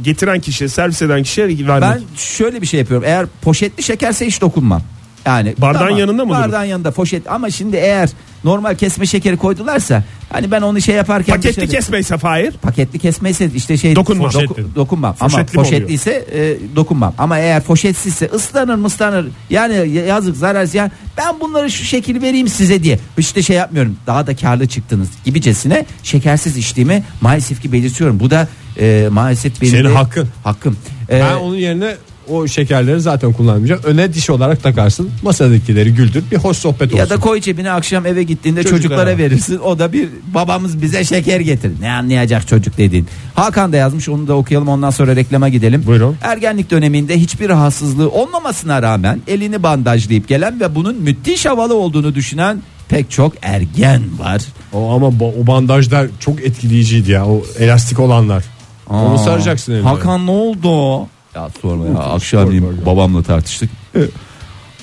getiren 0.02 0.40
kişiye 0.40 0.68
servis 0.68 1.02
eden 1.02 1.22
kişiye 1.22 1.46
vermek. 1.48 1.82
Ben 1.82 2.02
şöyle 2.16 2.62
bir 2.62 2.66
şey 2.66 2.80
yapıyorum. 2.80 3.06
Eğer 3.06 3.26
poşetli 3.42 3.82
şekerse 3.82 4.26
hiç 4.26 4.40
dokunmam. 4.40 4.82
Yani 5.26 5.54
Bardağın 5.58 5.90
yanında 5.96 6.24
mı 6.24 6.30
Bardağın 6.30 6.64
yanında 6.64 6.90
poşet. 6.90 7.30
Ama 7.30 7.50
şimdi 7.50 7.76
eğer 7.76 8.08
normal 8.44 8.74
kesme 8.74 9.06
şekeri 9.06 9.36
koydularsa 9.36 10.04
hani 10.32 10.50
ben 10.50 10.62
onu 10.62 10.80
şey 10.80 10.94
yaparken 10.94 11.34
Paketli 11.36 11.56
dışarı- 11.56 11.70
kesmeyse 11.70 12.18
Fahir. 12.18 12.50
paketli 12.52 12.98
kesmeyse 12.98 13.50
işte 13.54 13.76
şey 13.76 13.96
Dokunma. 13.96 14.28
doku- 14.28 14.74
dokunmam. 14.76 15.16
Ama 15.20 15.28
mi 15.38 15.44
oluyor? 15.44 15.64
poşetliyse 15.64 16.10
e, 16.32 16.76
dokunmam. 16.76 17.14
Ama 17.18 17.38
eğer 17.38 17.62
poşetsizse 17.62 18.26
ıslanır 18.34 18.74
mıslanır 18.74 19.26
yani 19.50 19.88
yazık 19.88 20.36
zarar 20.36 20.64
ziyan. 20.64 20.90
Ben 21.18 21.40
bunları 21.40 21.70
şu 21.70 21.84
şekil 21.84 22.22
vereyim 22.22 22.48
size 22.48 22.82
diye. 22.82 22.98
İşte 23.18 23.42
şey 23.42 23.56
yapmıyorum. 23.56 23.96
Daha 24.06 24.26
da 24.26 24.36
karlı 24.36 24.68
çıktınız 24.68 25.08
gibicesine 25.24 25.86
şekersiz 26.02 26.56
içtiğimi 26.56 27.02
maalesef 27.20 27.62
ki 27.62 27.72
belirtiyorum. 27.72 28.20
Bu 28.20 28.30
da 28.30 28.48
e, 28.80 29.08
maalesef 29.10 29.60
benim 29.62 29.72
Senin 29.72 29.84
de- 29.84 29.88
hakkın. 29.94 30.28
hakkım. 30.44 30.76
E, 31.10 31.20
Ben 31.20 31.34
onun 31.36 31.56
yerine 31.56 31.94
o 32.30 32.48
şekerleri 32.48 33.00
zaten 33.00 33.32
kullanmayacaksın. 33.32 33.88
Öne 33.88 34.14
diş 34.14 34.30
olarak 34.30 34.62
takarsın. 34.62 35.10
Masadakileri 35.22 35.94
güldür. 35.94 36.24
Bir 36.30 36.36
hoş 36.36 36.56
sohbet 36.56 36.86
olsun. 36.86 36.96
Ya 36.96 37.10
da 37.10 37.16
koy 37.16 37.40
cebine 37.40 37.70
akşam 37.70 38.06
eve 38.06 38.22
gittiğinde 38.22 38.62
Çocuklara. 38.62 38.82
çocuklara 38.82 39.18
verirsin. 39.18 39.58
O 39.58 39.78
da 39.78 39.92
bir 39.92 40.08
babamız 40.34 40.82
bize 40.82 41.04
şeker 41.04 41.40
getir. 41.40 41.72
Ne 41.80 41.90
anlayacak 41.92 42.48
çocuk 42.48 42.78
dediğin. 42.78 43.06
Hakan 43.34 43.72
da 43.72 43.76
yazmış 43.76 44.08
onu 44.08 44.28
da 44.28 44.34
okuyalım 44.34 44.68
ondan 44.68 44.90
sonra 44.90 45.16
reklama 45.16 45.48
gidelim. 45.48 45.82
Buyurun. 45.86 46.16
Ergenlik 46.22 46.70
döneminde 46.70 47.18
hiçbir 47.20 47.48
rahatsızlığı 47.48 48.10
olmamasına 48.10 48.82
rağmen 48.82 49.20
elini 49.28 49.62
bandajlayıp 49.62 50.28
gelen 50.28 50.60
ve 50.60 50.74
bunun 50.74 50.96
müthiş 50.96 51.46
havalı 51.46 51.74
olduğunu 51.74 52.14
düşünen 52.14 52.62
pek 52.88 53.10
çok 53.10 53.32
ergen 53.42 54.02
var. 54.18 54.42
O 54.72 54.90
ama 54.94 55.06
o 55.06 55.46
bandajlar 55.46 56.06
çok 56.20 56.40
etkileyiciydi 56.40 57.10
ya. 57.10 57.26
O 57.26 57.42
elastik 57.58 58.00
olanlar. 58.00 58.44
Onu 58.88 59.14
Aa, 59.14 59.18
saracaksın 59.18 59.72
eline. 59.72 59.88
Hakan 59.88 60.26
ne 60.26 60.30
oldu? 60.30 61.06
Ya 61.34 61.50
sorma 61.62 61.86
ya 61.86 61.98
akşamleyin 61.98 62.86
babamla 62.86 63.22
tartıştık. 63.22 63.70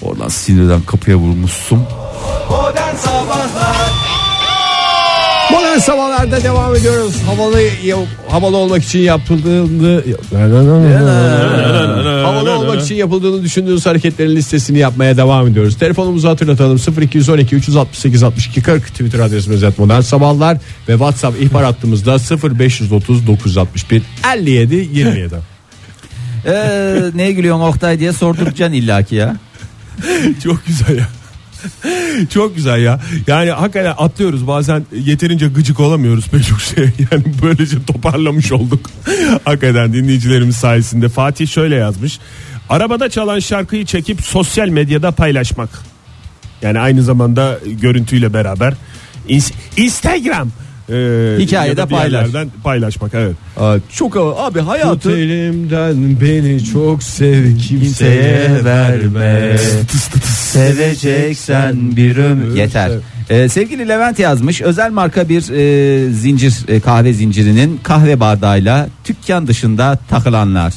Oradan 0.02 0.28
sinirden 0.28 0.82
kapıya 0.82 1.18
vurmuşsun. 1.18 1.80
Modern 5.52 5.78
sabahlarda 5.80 6.44
devam 6.44 6.76
ediyoruz. 6.76 7.16
Havalı 7.26 7.62
havalı 8.30 8.58
olmak 8.58 8.84
için 8.84 9.00
yapıldığını 9.00 10.04
havalı 12.26 12.52
olmak 12.52 12.82
için 12.82 12.96
yapıldığını 12.96 13.44
düşündüğünüz 13.44 13.86
hareketlerin 13.86 14.36
listesini 14.36 14.78
yapmaya 14.78 15.18
devam 15.18 15.48
ediyoruz. 15.48 15.78
Telefonumuzu 15.78 16.30
hatırlatalım 16.30 16.80
0212 17.02 17.56
368 17.56 18.24
62 18.24 18.62
40 18.64 18.88
Twitter 18.88 19.20
adresimiz 19.20 19.64
et 19.64 19.80
modern 19.80 20.02
sabahlar 20.02 20.58
ve 20.90 20.92
WhatsApp 20.94 21.42
ihbar 21.42 21.64
hattımızda 21.64 22.18
0530 22.58 23.28
961 23.28 24.04
57 24.36 24.76
27. 24.76 25.36
Ee, 26.46 27.02
neye 27.16 27.32
gülüyorsun 27.32 27.64
Oktay 27.64 28.00
diye 28.00 28.14
sorduracaksın 28.14 28.74
illaki 28.74 29.16
ya. 29.16 29.36
Çok 30.44 30.66
güzel 30.66 30.98
ya. 30.98 31.08
Çok 32.30 32.56
güzel 32.56 32.80
ya. 32.82 33.00
Yani 33.28 33.52
hakikaten 33.52 33.94
atlıyoruz 33.98 34.48
bazen 34.48 34.86
yeterince 35.06 35.48
gıcık 35.48 35.80
olamıyoruz 35.80 36.28
pek 36.28 36.46
çok 36.48 36.62
şeye. 36.62 36.88
Yani 37.12 37.24
böylece 37.42 37.86
toparlamış 37.86 38.52
olduk. 38.52 38.90
hakikaten 39.46 39.94
dinleyicilerimiz 39.94 40.56
sayesinde. 40.56 41.10
Fatih 41.10 41.48
şöyle 41.48 41.76
yazmış. 41.76 42.20
Arabada 42.70 43.10
çalan 43.10 43.40
şarkıyı 43.40 43.86
çekip 43.86 44.22
sosyal 44.22 44.68
medyada 44.68 45.12
paylaşmak. 45.12 45.70
Yani 46.62 46.80
aynı 46.80 47.04
zamanda 47.04 47.60
görüntüyle 47.82 48.34
beraber. 48.34 48.74
İns- 49.30 49.54
Instagram. 49.78 50.50
E, 50.90 51.36
Hikayede 51.40 51.78
da 51.78 51.90
bir 51.90 51.96
paylaş. 51.96 52.28
paylaşmak 52.64 53.12
evet. 53.14 53.36
Aa, 53.58 53.76
çok 53.94 54.18
abi 54.18 54.60
Tut 54.60 54.68
hayatı 54.68 55.18
elimden 55.18 56.22
beni 56.22 56.64
çok 56.66 57.04
sev 57.04 57.58
kimseye 57.58 58.66
verme. 58.66 59.58
Seveceksen 60.52 61.96
bir 61.96 62.18
ömür. 62.18 62.56
Yeter. 62.56 62.92
Ee, 63.30 63.50
sevgili 63.50 63.90
Levent 63.90 64.20
yazmış 64.20 64.62
özel 64.62 64.92
marka 64.92 65.30
bir 65.30 65.50
e, 65.52 66.12
zincir 66.14 66.56
e, 66.68 66.80
kahve 66.80 67.14
zincirinin 67.14 67.80
kahve 67.84 68.20
bardağıyla 68.20 68.88
dükkan 69.10 69.48
dışında 69.48 70.00
takılanlar. 70.10 70.74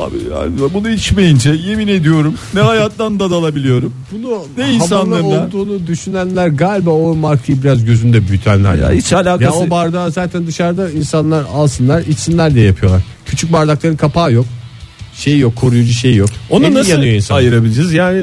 Abi 0.00 0.16
yani 0.32 0.74
bunu 0.74 0.90
içmeyince 0.90 1.50
yemin 1.50 1.88
ediyorum 1.88 2.34
ne 2.54 2.60
hayattan 2.60 3.20
da 3.20 3.30
dalabiliyorum. 3.30 3.92
Bunu 4.12 4.42
Ne 4.56 4.62
havalı 4.62 4.74
insanlığına? 4.74 5.26
olduğunu 5.26 5.86
düşünenler 5.86 6.48
galiba 6.48 6.90
o 6.90 7.14
markayı 7.14 7.62
biraz 7.62 7.84
gözünde 7.84 8.28
büyütenler. 8.28 8.74
Ya 8.74 8.90
hiç 8.90 9.12
alakası. 9.12 9.42
Ya 9.58 9.66
o 9.66 9.70
bardağı 9.70 10.10
zaten 10.10 10.46
dışarıda 10.46 10.90
insanlar 10.90 11.44
alsınlar 11.54 12.00
içsinler 12.02 12.54
diye 12.54 12.64
yapıyorlar. 12.66 13.02
Küçük 13.26 13.52
bardakların 13.52 13.96
kapağı 13.96 14.32
yok. 14.32 14.46
Şey 15.14 15.38
yok 15.38 15.56
koruyucu 15.56 15.92
şey 15.92 16.14
yok. 16.14 16.28
Onu 16.50 16.66
Eli 16.66 16.74
nasıl 16.74 16.90
yanıyor 16.90 17.14
insan. 17.14 17.36
ayırabileceğiz? 17.36 17.92
Yani 17.92 18.22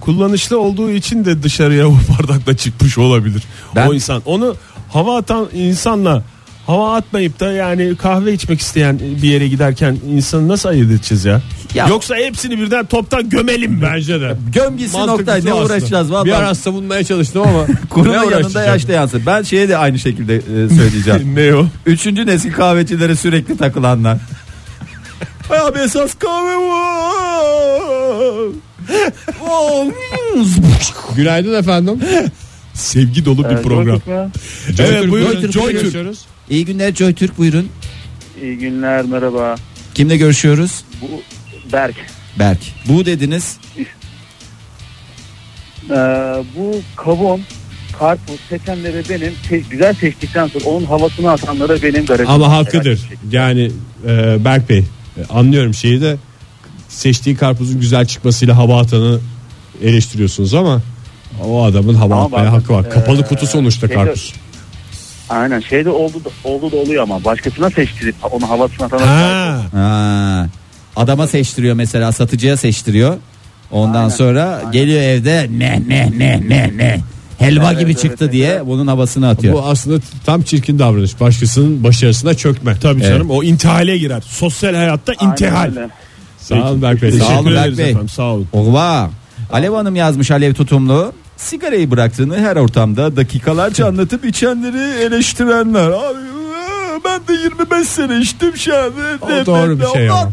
kullanışlı 0.00 0.60
olduğu 0.60 0.90
için 0.90 1.24
de 1.24 1.42
dışarıya 1.42 1.88
o 1.88 1.94
bardakla 2.18 2.56
çıkmış 2.56 2.98
olabilir. 2.98 3.42
Ben- 3.76 3.88
O 3.88 3.94
insan 3.94 4.22
onu 4.24 4.56
hava 4.92 5.16
atan 5.18 5.48
insanla 5.54 6.22
hava 6.66 6.94
atmayıp 6.96 7.40
da 7.40 7.52
yani 7.52 7.96
kahve 7.96 8.32
içmek 8.32 8.60
isteyen 8.60 8.98
bir 9.22 9.28
yere 9.28 9.48
giderken 9.48 9.96
insanı 10.10 10.48
nasıl 10.48 10.68
ayırt 10.68 10.90
edeceğiz 10.90 11.24
ya? 11.24 11.40
Ya- 11.74 11.86
Yoksa 11.88 12.16
hepsini 12.16 12.58
birden 12.58 12.86
toptan 12.86 13.28
gömelim 13.28 13.72
mi? 13.72 13.82
Bence 13.82 14.20
de. 14.20 14.36
Göm 14.52 14.76
gitsin 14.76 14.98
Oktay 14.98 15.44
ne 15.44 15.54
uğraşacağız 15.54 16.08
Bir 16.08 16.12
vallahi. 16.12 16.34
ara 16.34 16.54
savunmaya 16.54 17.04
çalıştım 17.04 17.42
ama 17.42 17.66
Kurunun 17.90 18.12
ne 18.12 18.34
yanında 18.34 18.62
yaşta 18.64 18.92
yansın. 18.92 19.22
Ben 19.26 19.42
şeye 19.42 19.68
de 19.68 19.76
aynı 19.76 19.98
şekilde 19.98 20.36
e, 20.36 20.42
söyleyeceğim. 20.76 21.34
ne 21.36 21.54
o? 21.54 21.66
Üçüncü 21.86 22.26
nesil 22.26 22.52
kahvecilere 22.52 23.16
sürekli 23.16 23.56
takılanlar. 23.56 24.18
Abi 25.50 25.78
esas 25.78 26.14
kahve 26.14 26.56
var. 26.56 27.14
Günaydın 31.16 31.54
efendim. 31.54 32.00
Sevgi 32.74 33.24
dolu 33.24 33.50
bir 33.50 33.56
program. 33.62 34.00
Evet 34.78 35.10
buyurun 35.10 35.50
Joy 35.50 35.72
Türk. 35.78 36.16
İyi 36.50 36.64
günler 36.64 36.94
Joy 36.94 37.14
Türk 37.14 37.38
buyurun. 37.38 37.68
İyi 38.42 38.58
günler 38.58 39.04
merhaba. 39.04 39.54
Kimle 39.94 40.16
görüşüyoruz? 40.16 40.84
Bu 41.02 41.06
Berk. 41.72 41.94
Berk. 42.38 42.58
Bu 42.88 43.06
dediniz. 43.06 43.56
Ee, 45.90 45.94
bu 46.56 46.80
kavun, 46.96 47.40
karpuz 47.98 48.40
seçenleri 48.48 49.02
benim 49.10 49.32
te- 49.48 49.58
güzel 49.70 49.94
seçtikten 49.94 50.46
sonra 50.48 50.64
onun 50.64 50.86
havasını 50.86 51.30
atanlara 51.30 51.82
benim 51.82 52.06
garajım. 52.06 52.30
Ama 52.32 52.52
hakkıdır. 52.52 53.00
Yani 53.32 53.70
e, 54.08 54.44
Berk 54.44 54.68
Bey 54.68 54.78
e, 54.78 54.84
anlıyorum 55.30 55.74
şeyi 55.74 56.00
de 56.00 56.16
seçtiği 56.88 57.36
karpuzun 57.36 57.80
güzel 57.80 58.06
çıkmasıyla 58.06 58.56
hava 58.56 58.80
atanı 58.80 59.20
eleştiriyorsunuz 59.82 60.54
ama 60.54 60.82
o 61.44 61.64
adamın 61.64 61.94
hava 61.94 62.14
Ama 62.14 62.24
atmaya 62.24 62.52
bak, 62.52 62.62
hakkı 62.62 62.72
var. 62.72 62.84
e, 62.84 62.88
Kapalı 62.88 63.26
kutu 63.28 63.46
sonuçta 63.46 63.88
karpuz. 63.88 64.32
Aynen 65.28 65.60
şeyde 65.60 65.90
oldu 65.90 66.14
da, 66.24 66.48
oldu 66.48 66.72
da 66.72 66.76
oluyor 66.76 67.02
ama 67.02 67.24
başkasına 67.24 67.70
seçtirip 67.70 68.14
onun 68.32 68.46
havasını 68.46 68.86
atanlara 68.86 69.10
Ha. 69.10 69.60
Ha. 69.72 70.46
Adama 70.96 71.26
seçtiriyor 71.26 71.74
mesela 71.74 72.12
satıcıya 72.12 72.56
seçtiriyor. 72.56 73.16
Ondan 73.70 73.94
Aynen, 73.98 74.08
sonra 74.08 74.44
aynen. 74.58 74.72
geliyor 74.72 75.02
evde 75.02 75.48
ne 75.58 75.82
ne 75.88 76.10
ne 76.18 76.40
ne 76.48 76.70
ne 76.76 77.00
helva 77.38 77.68
Evet, 77.68 77.78
gibi 77.80 77.90
evet, 77.90 78.02
çıktı 78.02 78.24
evet, 78.24 78.32
diye 78.32 78.48
evet. 78.48 78.62
bunun 78.66 78.86
havasını 78.86 79.28
atıyor. 79.28 79.54
Bu 79.54 79.62
aslında 79.66 80.00
tam 80.26 80.42
çirkin 80.42 80.78
davranış. 80.78 81.20
Başkasının 81.20 81.84
başarısına 81.84 82.34
çökme. 82.34 82.76
Tabii 82.80 83.00
Evet. 83.02 83.12
canım 83.12 83.30
o 83.30 83.42
intihale 83.42 83.98
girer. 83.98 84.20
Sosyal 84.20 84.74
hayatta 84.74 85.12
Aynen 85.18 85.32
intihal. 85.32 85.66
öyle. 85.66 85.88
Sağ 86.38 86.54
olun 86.70 86.82
Berk 86.82 87.02
Bey. 87.02 87.10
Sağ 87.10 87.18
Teşekkür 87.18 87.34
olun 87.40 87.54
Berk 87.54 87.78
Bey. 87.78 87.90
efendim 87.90 88.08
sağ 88.08 88.22
olun. 88.22 88.46
Ova. 88.52 89.10
Alev 89.52 89.72
Hanım 89.72 89.96
yazmış 89.96 90.30
Alev 90.30 90.54
tutumlu. 90.54 91.12
Sigarayı 91.44 91.90
bıraktığını 91.90 92.38
her 92.38 92.56
ortamda 92.56 93.16
dakikalarca 93.16 93.86
anlatıp 93.88 94.24
içenleri 94.24 95.02
eleştirenler. 95.04 95.90
Abi 95.90 96.18
ben 97.04 97.20
de 97.28 97.42
25 97.42 97.88
sene 97.88 98.18
içtim 98.18 98.56
şu 98.56 98.76
an. 98.76 98.92
O 99.22 99.46
doğru 99.46 99.80
bir 99.80 99.86
şey 99.86 100.10
ama. 100.10 100.32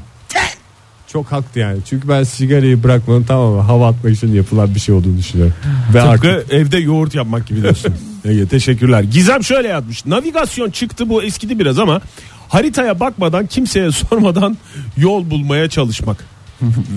Çok 1.07 1.31
haklı 1.31 1.61
yani. 1.61 1.79
Çünkü 1.89 2.09
ben 2.09 2.23
sigarayı 2.23 2.83
bırakmanın 2.83 3.23
tamamen 3.23 3.63
hava 3.63 3.87
atmak 3.87 4.13
için 4.13 4.33
yapılan 4.33 4.75
bir 4.75 4.79
şey 4.79 4.95
olduğunu 4.95 5.17
düşünüyorum. 5.17 5.53
Ve 5.93 5.99
Tıpkı 5.99 6.29
artık 6.29 6.53
evde 6.53 6.77
yoğurt 6.77 7.15
yapmak 7.15 7.47
gibi 7.47 7.61
diyorsun. 7.61 7.95
Ege 8.25 8.47
teşekkürler. 8.47 9.03
Gizem 9.03 9.43
şöyle 9.43 9.67
yazmış. 9.67 10.05
Navigasyon 10.05 10.69
çıktı 10.71 11.09
bu 11.09 11.23
eskidi 11.23 11.59
biraz 11.59 11.79
ama 11.79 12.01
haritaya 12.49 12.99
bakmadan 12.99 13.47
kimseye 13.47 13.91
sormadan 14.09 14.57
yol 14.97 15.29
bulmaya 15.29 15.69
çalışmak. 15.69 16.25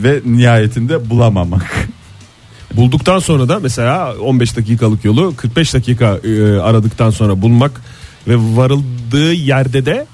Ve 0.02 0.20
nihayetinde 0.24 1.10
bulamamak. 1.10 1.88
Bulduktan 2.76 3.18
sonra 3.18 3.48
da 3.48 3.60
mesela 3.60 4.14
15 4.14 4.56
dakikalık 4.56 5.04
yolu 5.04 5.36
45 5.36 5.74
dakika 5.74 6.18
e, 6.24 6.58
aradıktan 6.58 7.10
sonra 7.10 7.42
bulmak 7.42 7.80
ve 8.28 8.36
varıldığı 8.36 9.32
yerde 9.32 9.86
de 9.86 10.06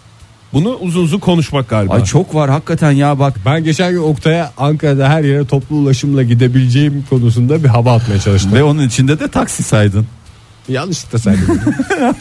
bunu 0.53 0.75
uzun 0.75 1.05
uzun 1.05 1.19
konuşmak 1.19 1.69
galiba. 1.69 1.95
Ay 1.95 2.05
çok 2.05 2.35
var 2.35 2.51
hakikaten 2.51 2.91
ya 2.93 3.19
bak. 3.19 3.35
ben 3.47 3.65
geçen 3.65 3.93
gün 3.93 3.99
Oktay'a 3.99 4.53
Ankara'da 4.57 5.09
her 5.09 5.23
yere 5.23 5.47
toplu 5.47 5.77
ulaşımla 5.77 6.23
gidebileceğim 6.23 7.05
konusunda 7.11 7.65
bir 7.65 7.69
hava 7.69 7.95
atmaya 7.95 8.21
çalıştım. 8.21 8.53
Ve 8.55 8.63
onun 8.63 8.87
içinde 8.89 9.21
de 9.21 9.29
taksi 9.29 9.63
saydın. 9.63 10.07
Yanlışlıkla 10.69 11.19
saydım. 11.19 11.61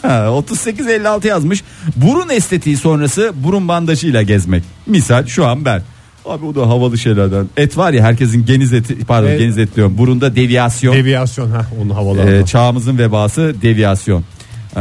Ha, 0.02 0.40
3856 0.42 1.28
yazmış. 1.28 1.64
Burun 1.96 2.30
estetiği 2.30 2.78
sonrası 2.78 3.34
burun 3.36 3.68
bandajıyla 3.68 4.22
gezmek. 4.22 4.64
Misal 4.86 5.26
şu 5.26 5.48
an 5.48 5.66
ben. 5.66 5.82
Abi 6.26 6.46
o 6.46 6.56
da 6.56 6.62
havalı 6.70 6.98
şeylerden. 6.98 7.46
Et 7.58 7.78
var 7.78 7.94
ya 7.94 8.04
herkesin 8.04 8.46
geniz 8.46 8.74
eti 8.74 9.06
pardon 9.06 9.28
Evet. 9.28 9.40
geniz 9.40 9.58
et 9.58 9.76
diyorum. 9.76 9.98
Burunda 9.98 10.36
deviyasyon. 10.36 10.96
Deviyasyon 10.96 11.52
ha 11.52 11.66
onu 11.84 11.96
havalı. 11.96 12.32
Ee, 12.32 12.46
çağımızın 12.46 12.98
vebası 12.98 13.56
deviyasyon. 13.62 14.24
Ee, 14.76 14.80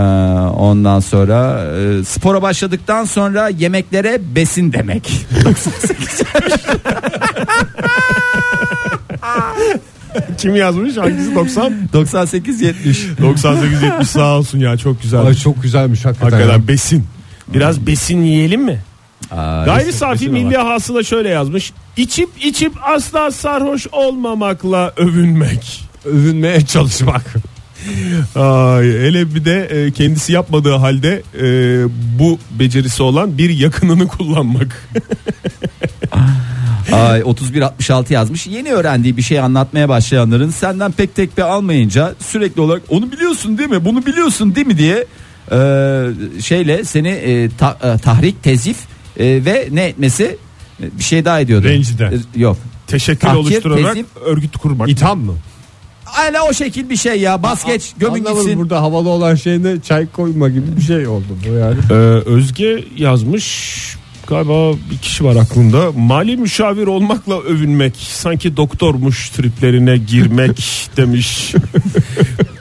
ondan 0.58 1.00
sonra 1.00 1.64
e, 2.00 2.04
spora 2.04 2.42
başladıktan 2.42 3.04
sonra 3.04 3.48
yemeklere 3.48 4.20
besin 4.34 4.72
demek. 4.72 5.10
Kim 10.38 10.56
yazmış? 10.56 10.96
Hangisi 10.96 11.34
90? 11.34 11.72
98 11.92 12.60
70. 12.60 13.06
98 13.22 13.82
70 13.82 14.08
sağ 14.08 14.38
olsun 14.38 14.58
ya 14.58 14.76
çok 14.76 15.02
güzel. 15.02 15.20
Ay 15.20 15.34
çok 15.34 15.62
güzelmiş 15.62 16.04
hakikaten. 16.04 16.30
Hakikaten 16.36 16.68
besin. 16.68 17.04
Biraz 17.54 17.86
besin 17.86 18.22
yiyelim 18.22 18.62
mi? 18.64 18.78
Gayri 19.64 19.92
safi 19.92 20.28
milli 20.28 20.56
hasıla 20.56 21.02
şöyle 21.02 21.28
yazmış. 21.28 21.72
İçip 21.96 22.28
içip 22.44 22.72
asla 22.82 23.30
sarhoş 23.30 23.86
olmamakla 23.92 24.92
övünmek. 24.96 25.84
Övünmeye 26.04 26.66
çalışmak. 26.66 27.22
Ay, 28.36 28.84
hele 28.84 29.34
bir 29.34 29.44
de 29.44 29.64
e, 29.64 29.90
kendisi 29.90 30.32
yapmadığı 30.32 30.74
halde 30.74 31.22
e, 31.40 31.44
bu 32.18 32.38
becerisi 32.50 33.02
olan 33.02 33.38
bir 33.38 33.50
yakınını 33.50 34.08
kullanmak. 34.08 34.88
Ay 36.92 37.20
3166 37.20 38.12
yazmış. 38.12 38.46
Yeni 38.46 38.72
öğrendiği 38.72 39.16
bir 39.16 39.22
şey 39.22 39.40
anlatmaya 39.40 39.88
başlayanların 39.88 40.50
senden 40.50 40.92
pek 40.92 41.14
tekbe 41.16 41.44
almayınca 41.44 42.14
sürekli 42.20 42.60
olarak 42.60 42.82
onu 42.88 43.12
biliyorsun 43.12 43.58
değil 43.58 43.70
mi? 43.70 43.84
Bunu 43.84 44.06
biliyorsun 44.06 44.54
değil 44.54 44.66
mi 44.66 44.78
diye 44.78 45.06
e, 45.52 45.60
şeyle 46.42 46.84
seni 46.84 47.08
e, 47.08 47.48
ta- 47.58 47.78
e, 47.82 47.98
tahrik, 47.98 48.42
tezif 48.42 48.76
e, 49.18 49.44
ve 49.44 49.68
ne 49.72 49.84
etmesi 49.84 50.36
bir 50.80 51.04
şey 51.04 51.24
daha 51.24 51.40
ediyordu. 51.40 51.68
Rencide. 51.68 52.04
E, 52.36 52.40
yok. 52.40 52.56
Teşekkür 52.86 53.20
Tahkir, 53.20 53.38
oluşturarak 53.40 53.94
tezif. 53.94 54.06
örgüt 54.24 54.56
kurmak. 54.56 54.88
İtham 54.88 55.20
mı? 55.20 55.34
Aynen 56.18 56.40
o 56.50 56.52
şekil 56.52 56.90
bir 56.90 56.96
şey 56.96 57.20
ya. 57.20 57.42
Bas 57.42 57.64
geç 57.64 57.92
gömün 57.98 58.14
Anlamadım 58.20 58.42
gitsin. 58.42 58.58
burada 58.60 58.82
havalı 58.82 59.08
olan 59.08 59.34
şeyde 59.34 59.80
çay 59.80 60.06
koyma 60.10 60.48
gibi 60.48 60.76
bir 60.76 60.82
şey 60.82 61.06
oldu 61.06 61.26
bu 61.48 61.54
yani. 61.54 61.76
Ee, 61.90 61.94
Özge 62.30 62.84
yazmış 62.96 63.78
galiba 64.26 64.72
bir 64.90 64.98
kişi 64.98 65.24
var 65.24 65.36
aklımda 65.36 65.92
mali 65.96 66.36
müşavir 66.36 66.86
olmakla 66.86 67.40
övünmek 67.40 67.96
sanki 67.96 68.56
doktormuş 68.56 69.28
triplerine 69.28 69.96
girmek 69.98 70.56
demiş 70.96 71.54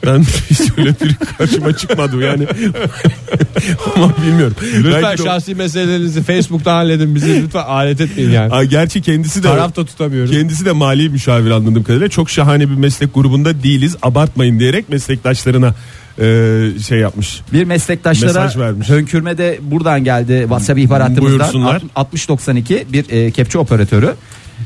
ben 0.08 0.24
hiç 0.49 0.60
öyle 0.78 0.89
bir 1.03 1.16
karşıma 1.38 1.78
çıkmadı 1.78 2.22
yani 2.26 2.47
ama 3.95 4.14
bilmiyorum 4.18 4.55
Lütfen 4.78 5.01
Belki 5.03 5.24
şahsi 5.24 5.55
meselelerinizi 5.55 6.24
Facebook'ta 6.24 6.74
halledin 6.76 7.16
bizi 7.16 7.43
lütfen 7.43 7.64
alet 7.64 8.01
etmeyin 8.01 8.32
yani. 8.32 8.53
Aa, 8.53 8.64
gerçi 8.64 9.01
kendisi 9.01 9.43
de 9.43 9.47
Taraf 9.47 9.76
da 9.76 9.86
tutamıyoruz. 9.86 10.32
kendisi 10.32 10.66
de 10.66 10.72
mali 10.72 11.10
müşavir 11.10 11.51
anladığım 11.51 11.84
kadarıyla 11.84 12.10
çok 12.10 12.30
şahane 12.30 12.70
bir 12.70 12.76
meslek 12.76 13.14
grubunda 13.14 13.64
değiliz 13.64 13.95
abartmayın 14.01 14.60
diyerek 14.60 14.89
meslektaşlarına 14.89 15.74
e, 16.22 16.70
şey 16.88 16.99
yapmış 16.99 17.41
Bir 17.53 17.64
meslektaşlara 17.64 18.28
Mesaj 18.43 18.58
vermiş. 18.58 18.89
hönkürme 18.89 19.38
de 19.38 19.60
buradan 19.62 20.03
geldi 20.03 20.39
WhatsApp 20.41 20.80
ihbar 20.80 21.01
hattımızdan 21.01 21.39
Buyursunlar. 21.39 21.82
6092 21.95 22.88
bir 22.93 23.10
e, 23.10 23.32
kepçe 23.32 23.58
operatörü. 23.58 24.14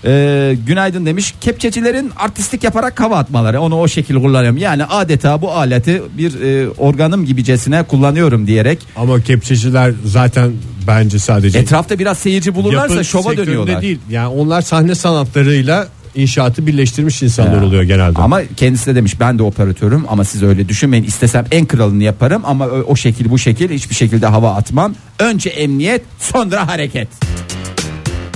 E, 0.05 0.55
günaydın 0.67 1.05
demiş. 1.05 1.33
Kepçecilerin 1.41 2.11
artistlik 2.17 2.63
yaparak 2.63 2.99
hava 2.99 3.17
atmaları. 3.17 3.61
Onu 3.61 3.79
o 3.79 3.87
şekil 3.87 4.15
kullanıyorum. 4.15 4.57
Yani 4.57 4.85
adeta 4.85 5.41
bu 5.41 5.51
aleti 5.51 6.01
bir 6.17 6.41
e, 6.41 6.69
organım 6.69 7.25
gibicesine 7.25 7.83
kullanıyorum 7.83 8.47
diyerek. 8.47 8.79
Ama 8.95 9.21
kepçeciler 9.21 9.93
zaten 10.05 10.51
bence 10.87 11.19
sadece 11.19 11.59
Etrafta 11.59 11.99
biraz 11.99 12.17
seyirci 12.17 12.55
bulurlarsa 12.55 12.93
yapı 12.93 13.05
şova 13.05 13.23
sektöründe 13.23 13.47
dönüyorlar. 13.47 13.81
değil. 13.81 13.99
Yani 14.09 14.27
onlar 14.27 14.61
sahne 14.61 14.95
sanatlarıyla 14.95 15.87
inşaatı 16.15 16.67
birleştirmiş 16.67 17.23
insanlar 17.23 17.57
Ya. 17.61 17.63
oluyor 17.65 17.83
genelde. 17.83 18.19
Ama 18.19 18.41
kendisi 18.57 18.85
de 18.85 18.95
demiş 18.95 19.19
ben 19.19 19.39
de 19.39 19.43
operatörüm 19.43 20.03
ama 20.09 20.23
siz 20.23 20.43
öyle 20.43 20.69
düşünmeyin. 20.69 21.03
İstesem 21.03 21.45
en 21.51 21.65
kralını 21.65 22.03
yaparım 22.03 22.41
ama 22.45 22.65
o, 22.65 22.69
o 22.87 22.95
şekil 22.95 23.29
bu 23.29 23.37
şekil 23.39 23.69
hiçbir 23.69 23.95
şekilde 23.95 24.25
hava 24.27 24.53
atmam. 24.55 24.95
Önce 25.19 25.49
emniyet 25.49 26.01
sonra 26.19 26.67
hareket. 26.67 27.07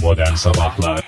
Modern 0.01 0.35
Sabahlar 0.35 1.07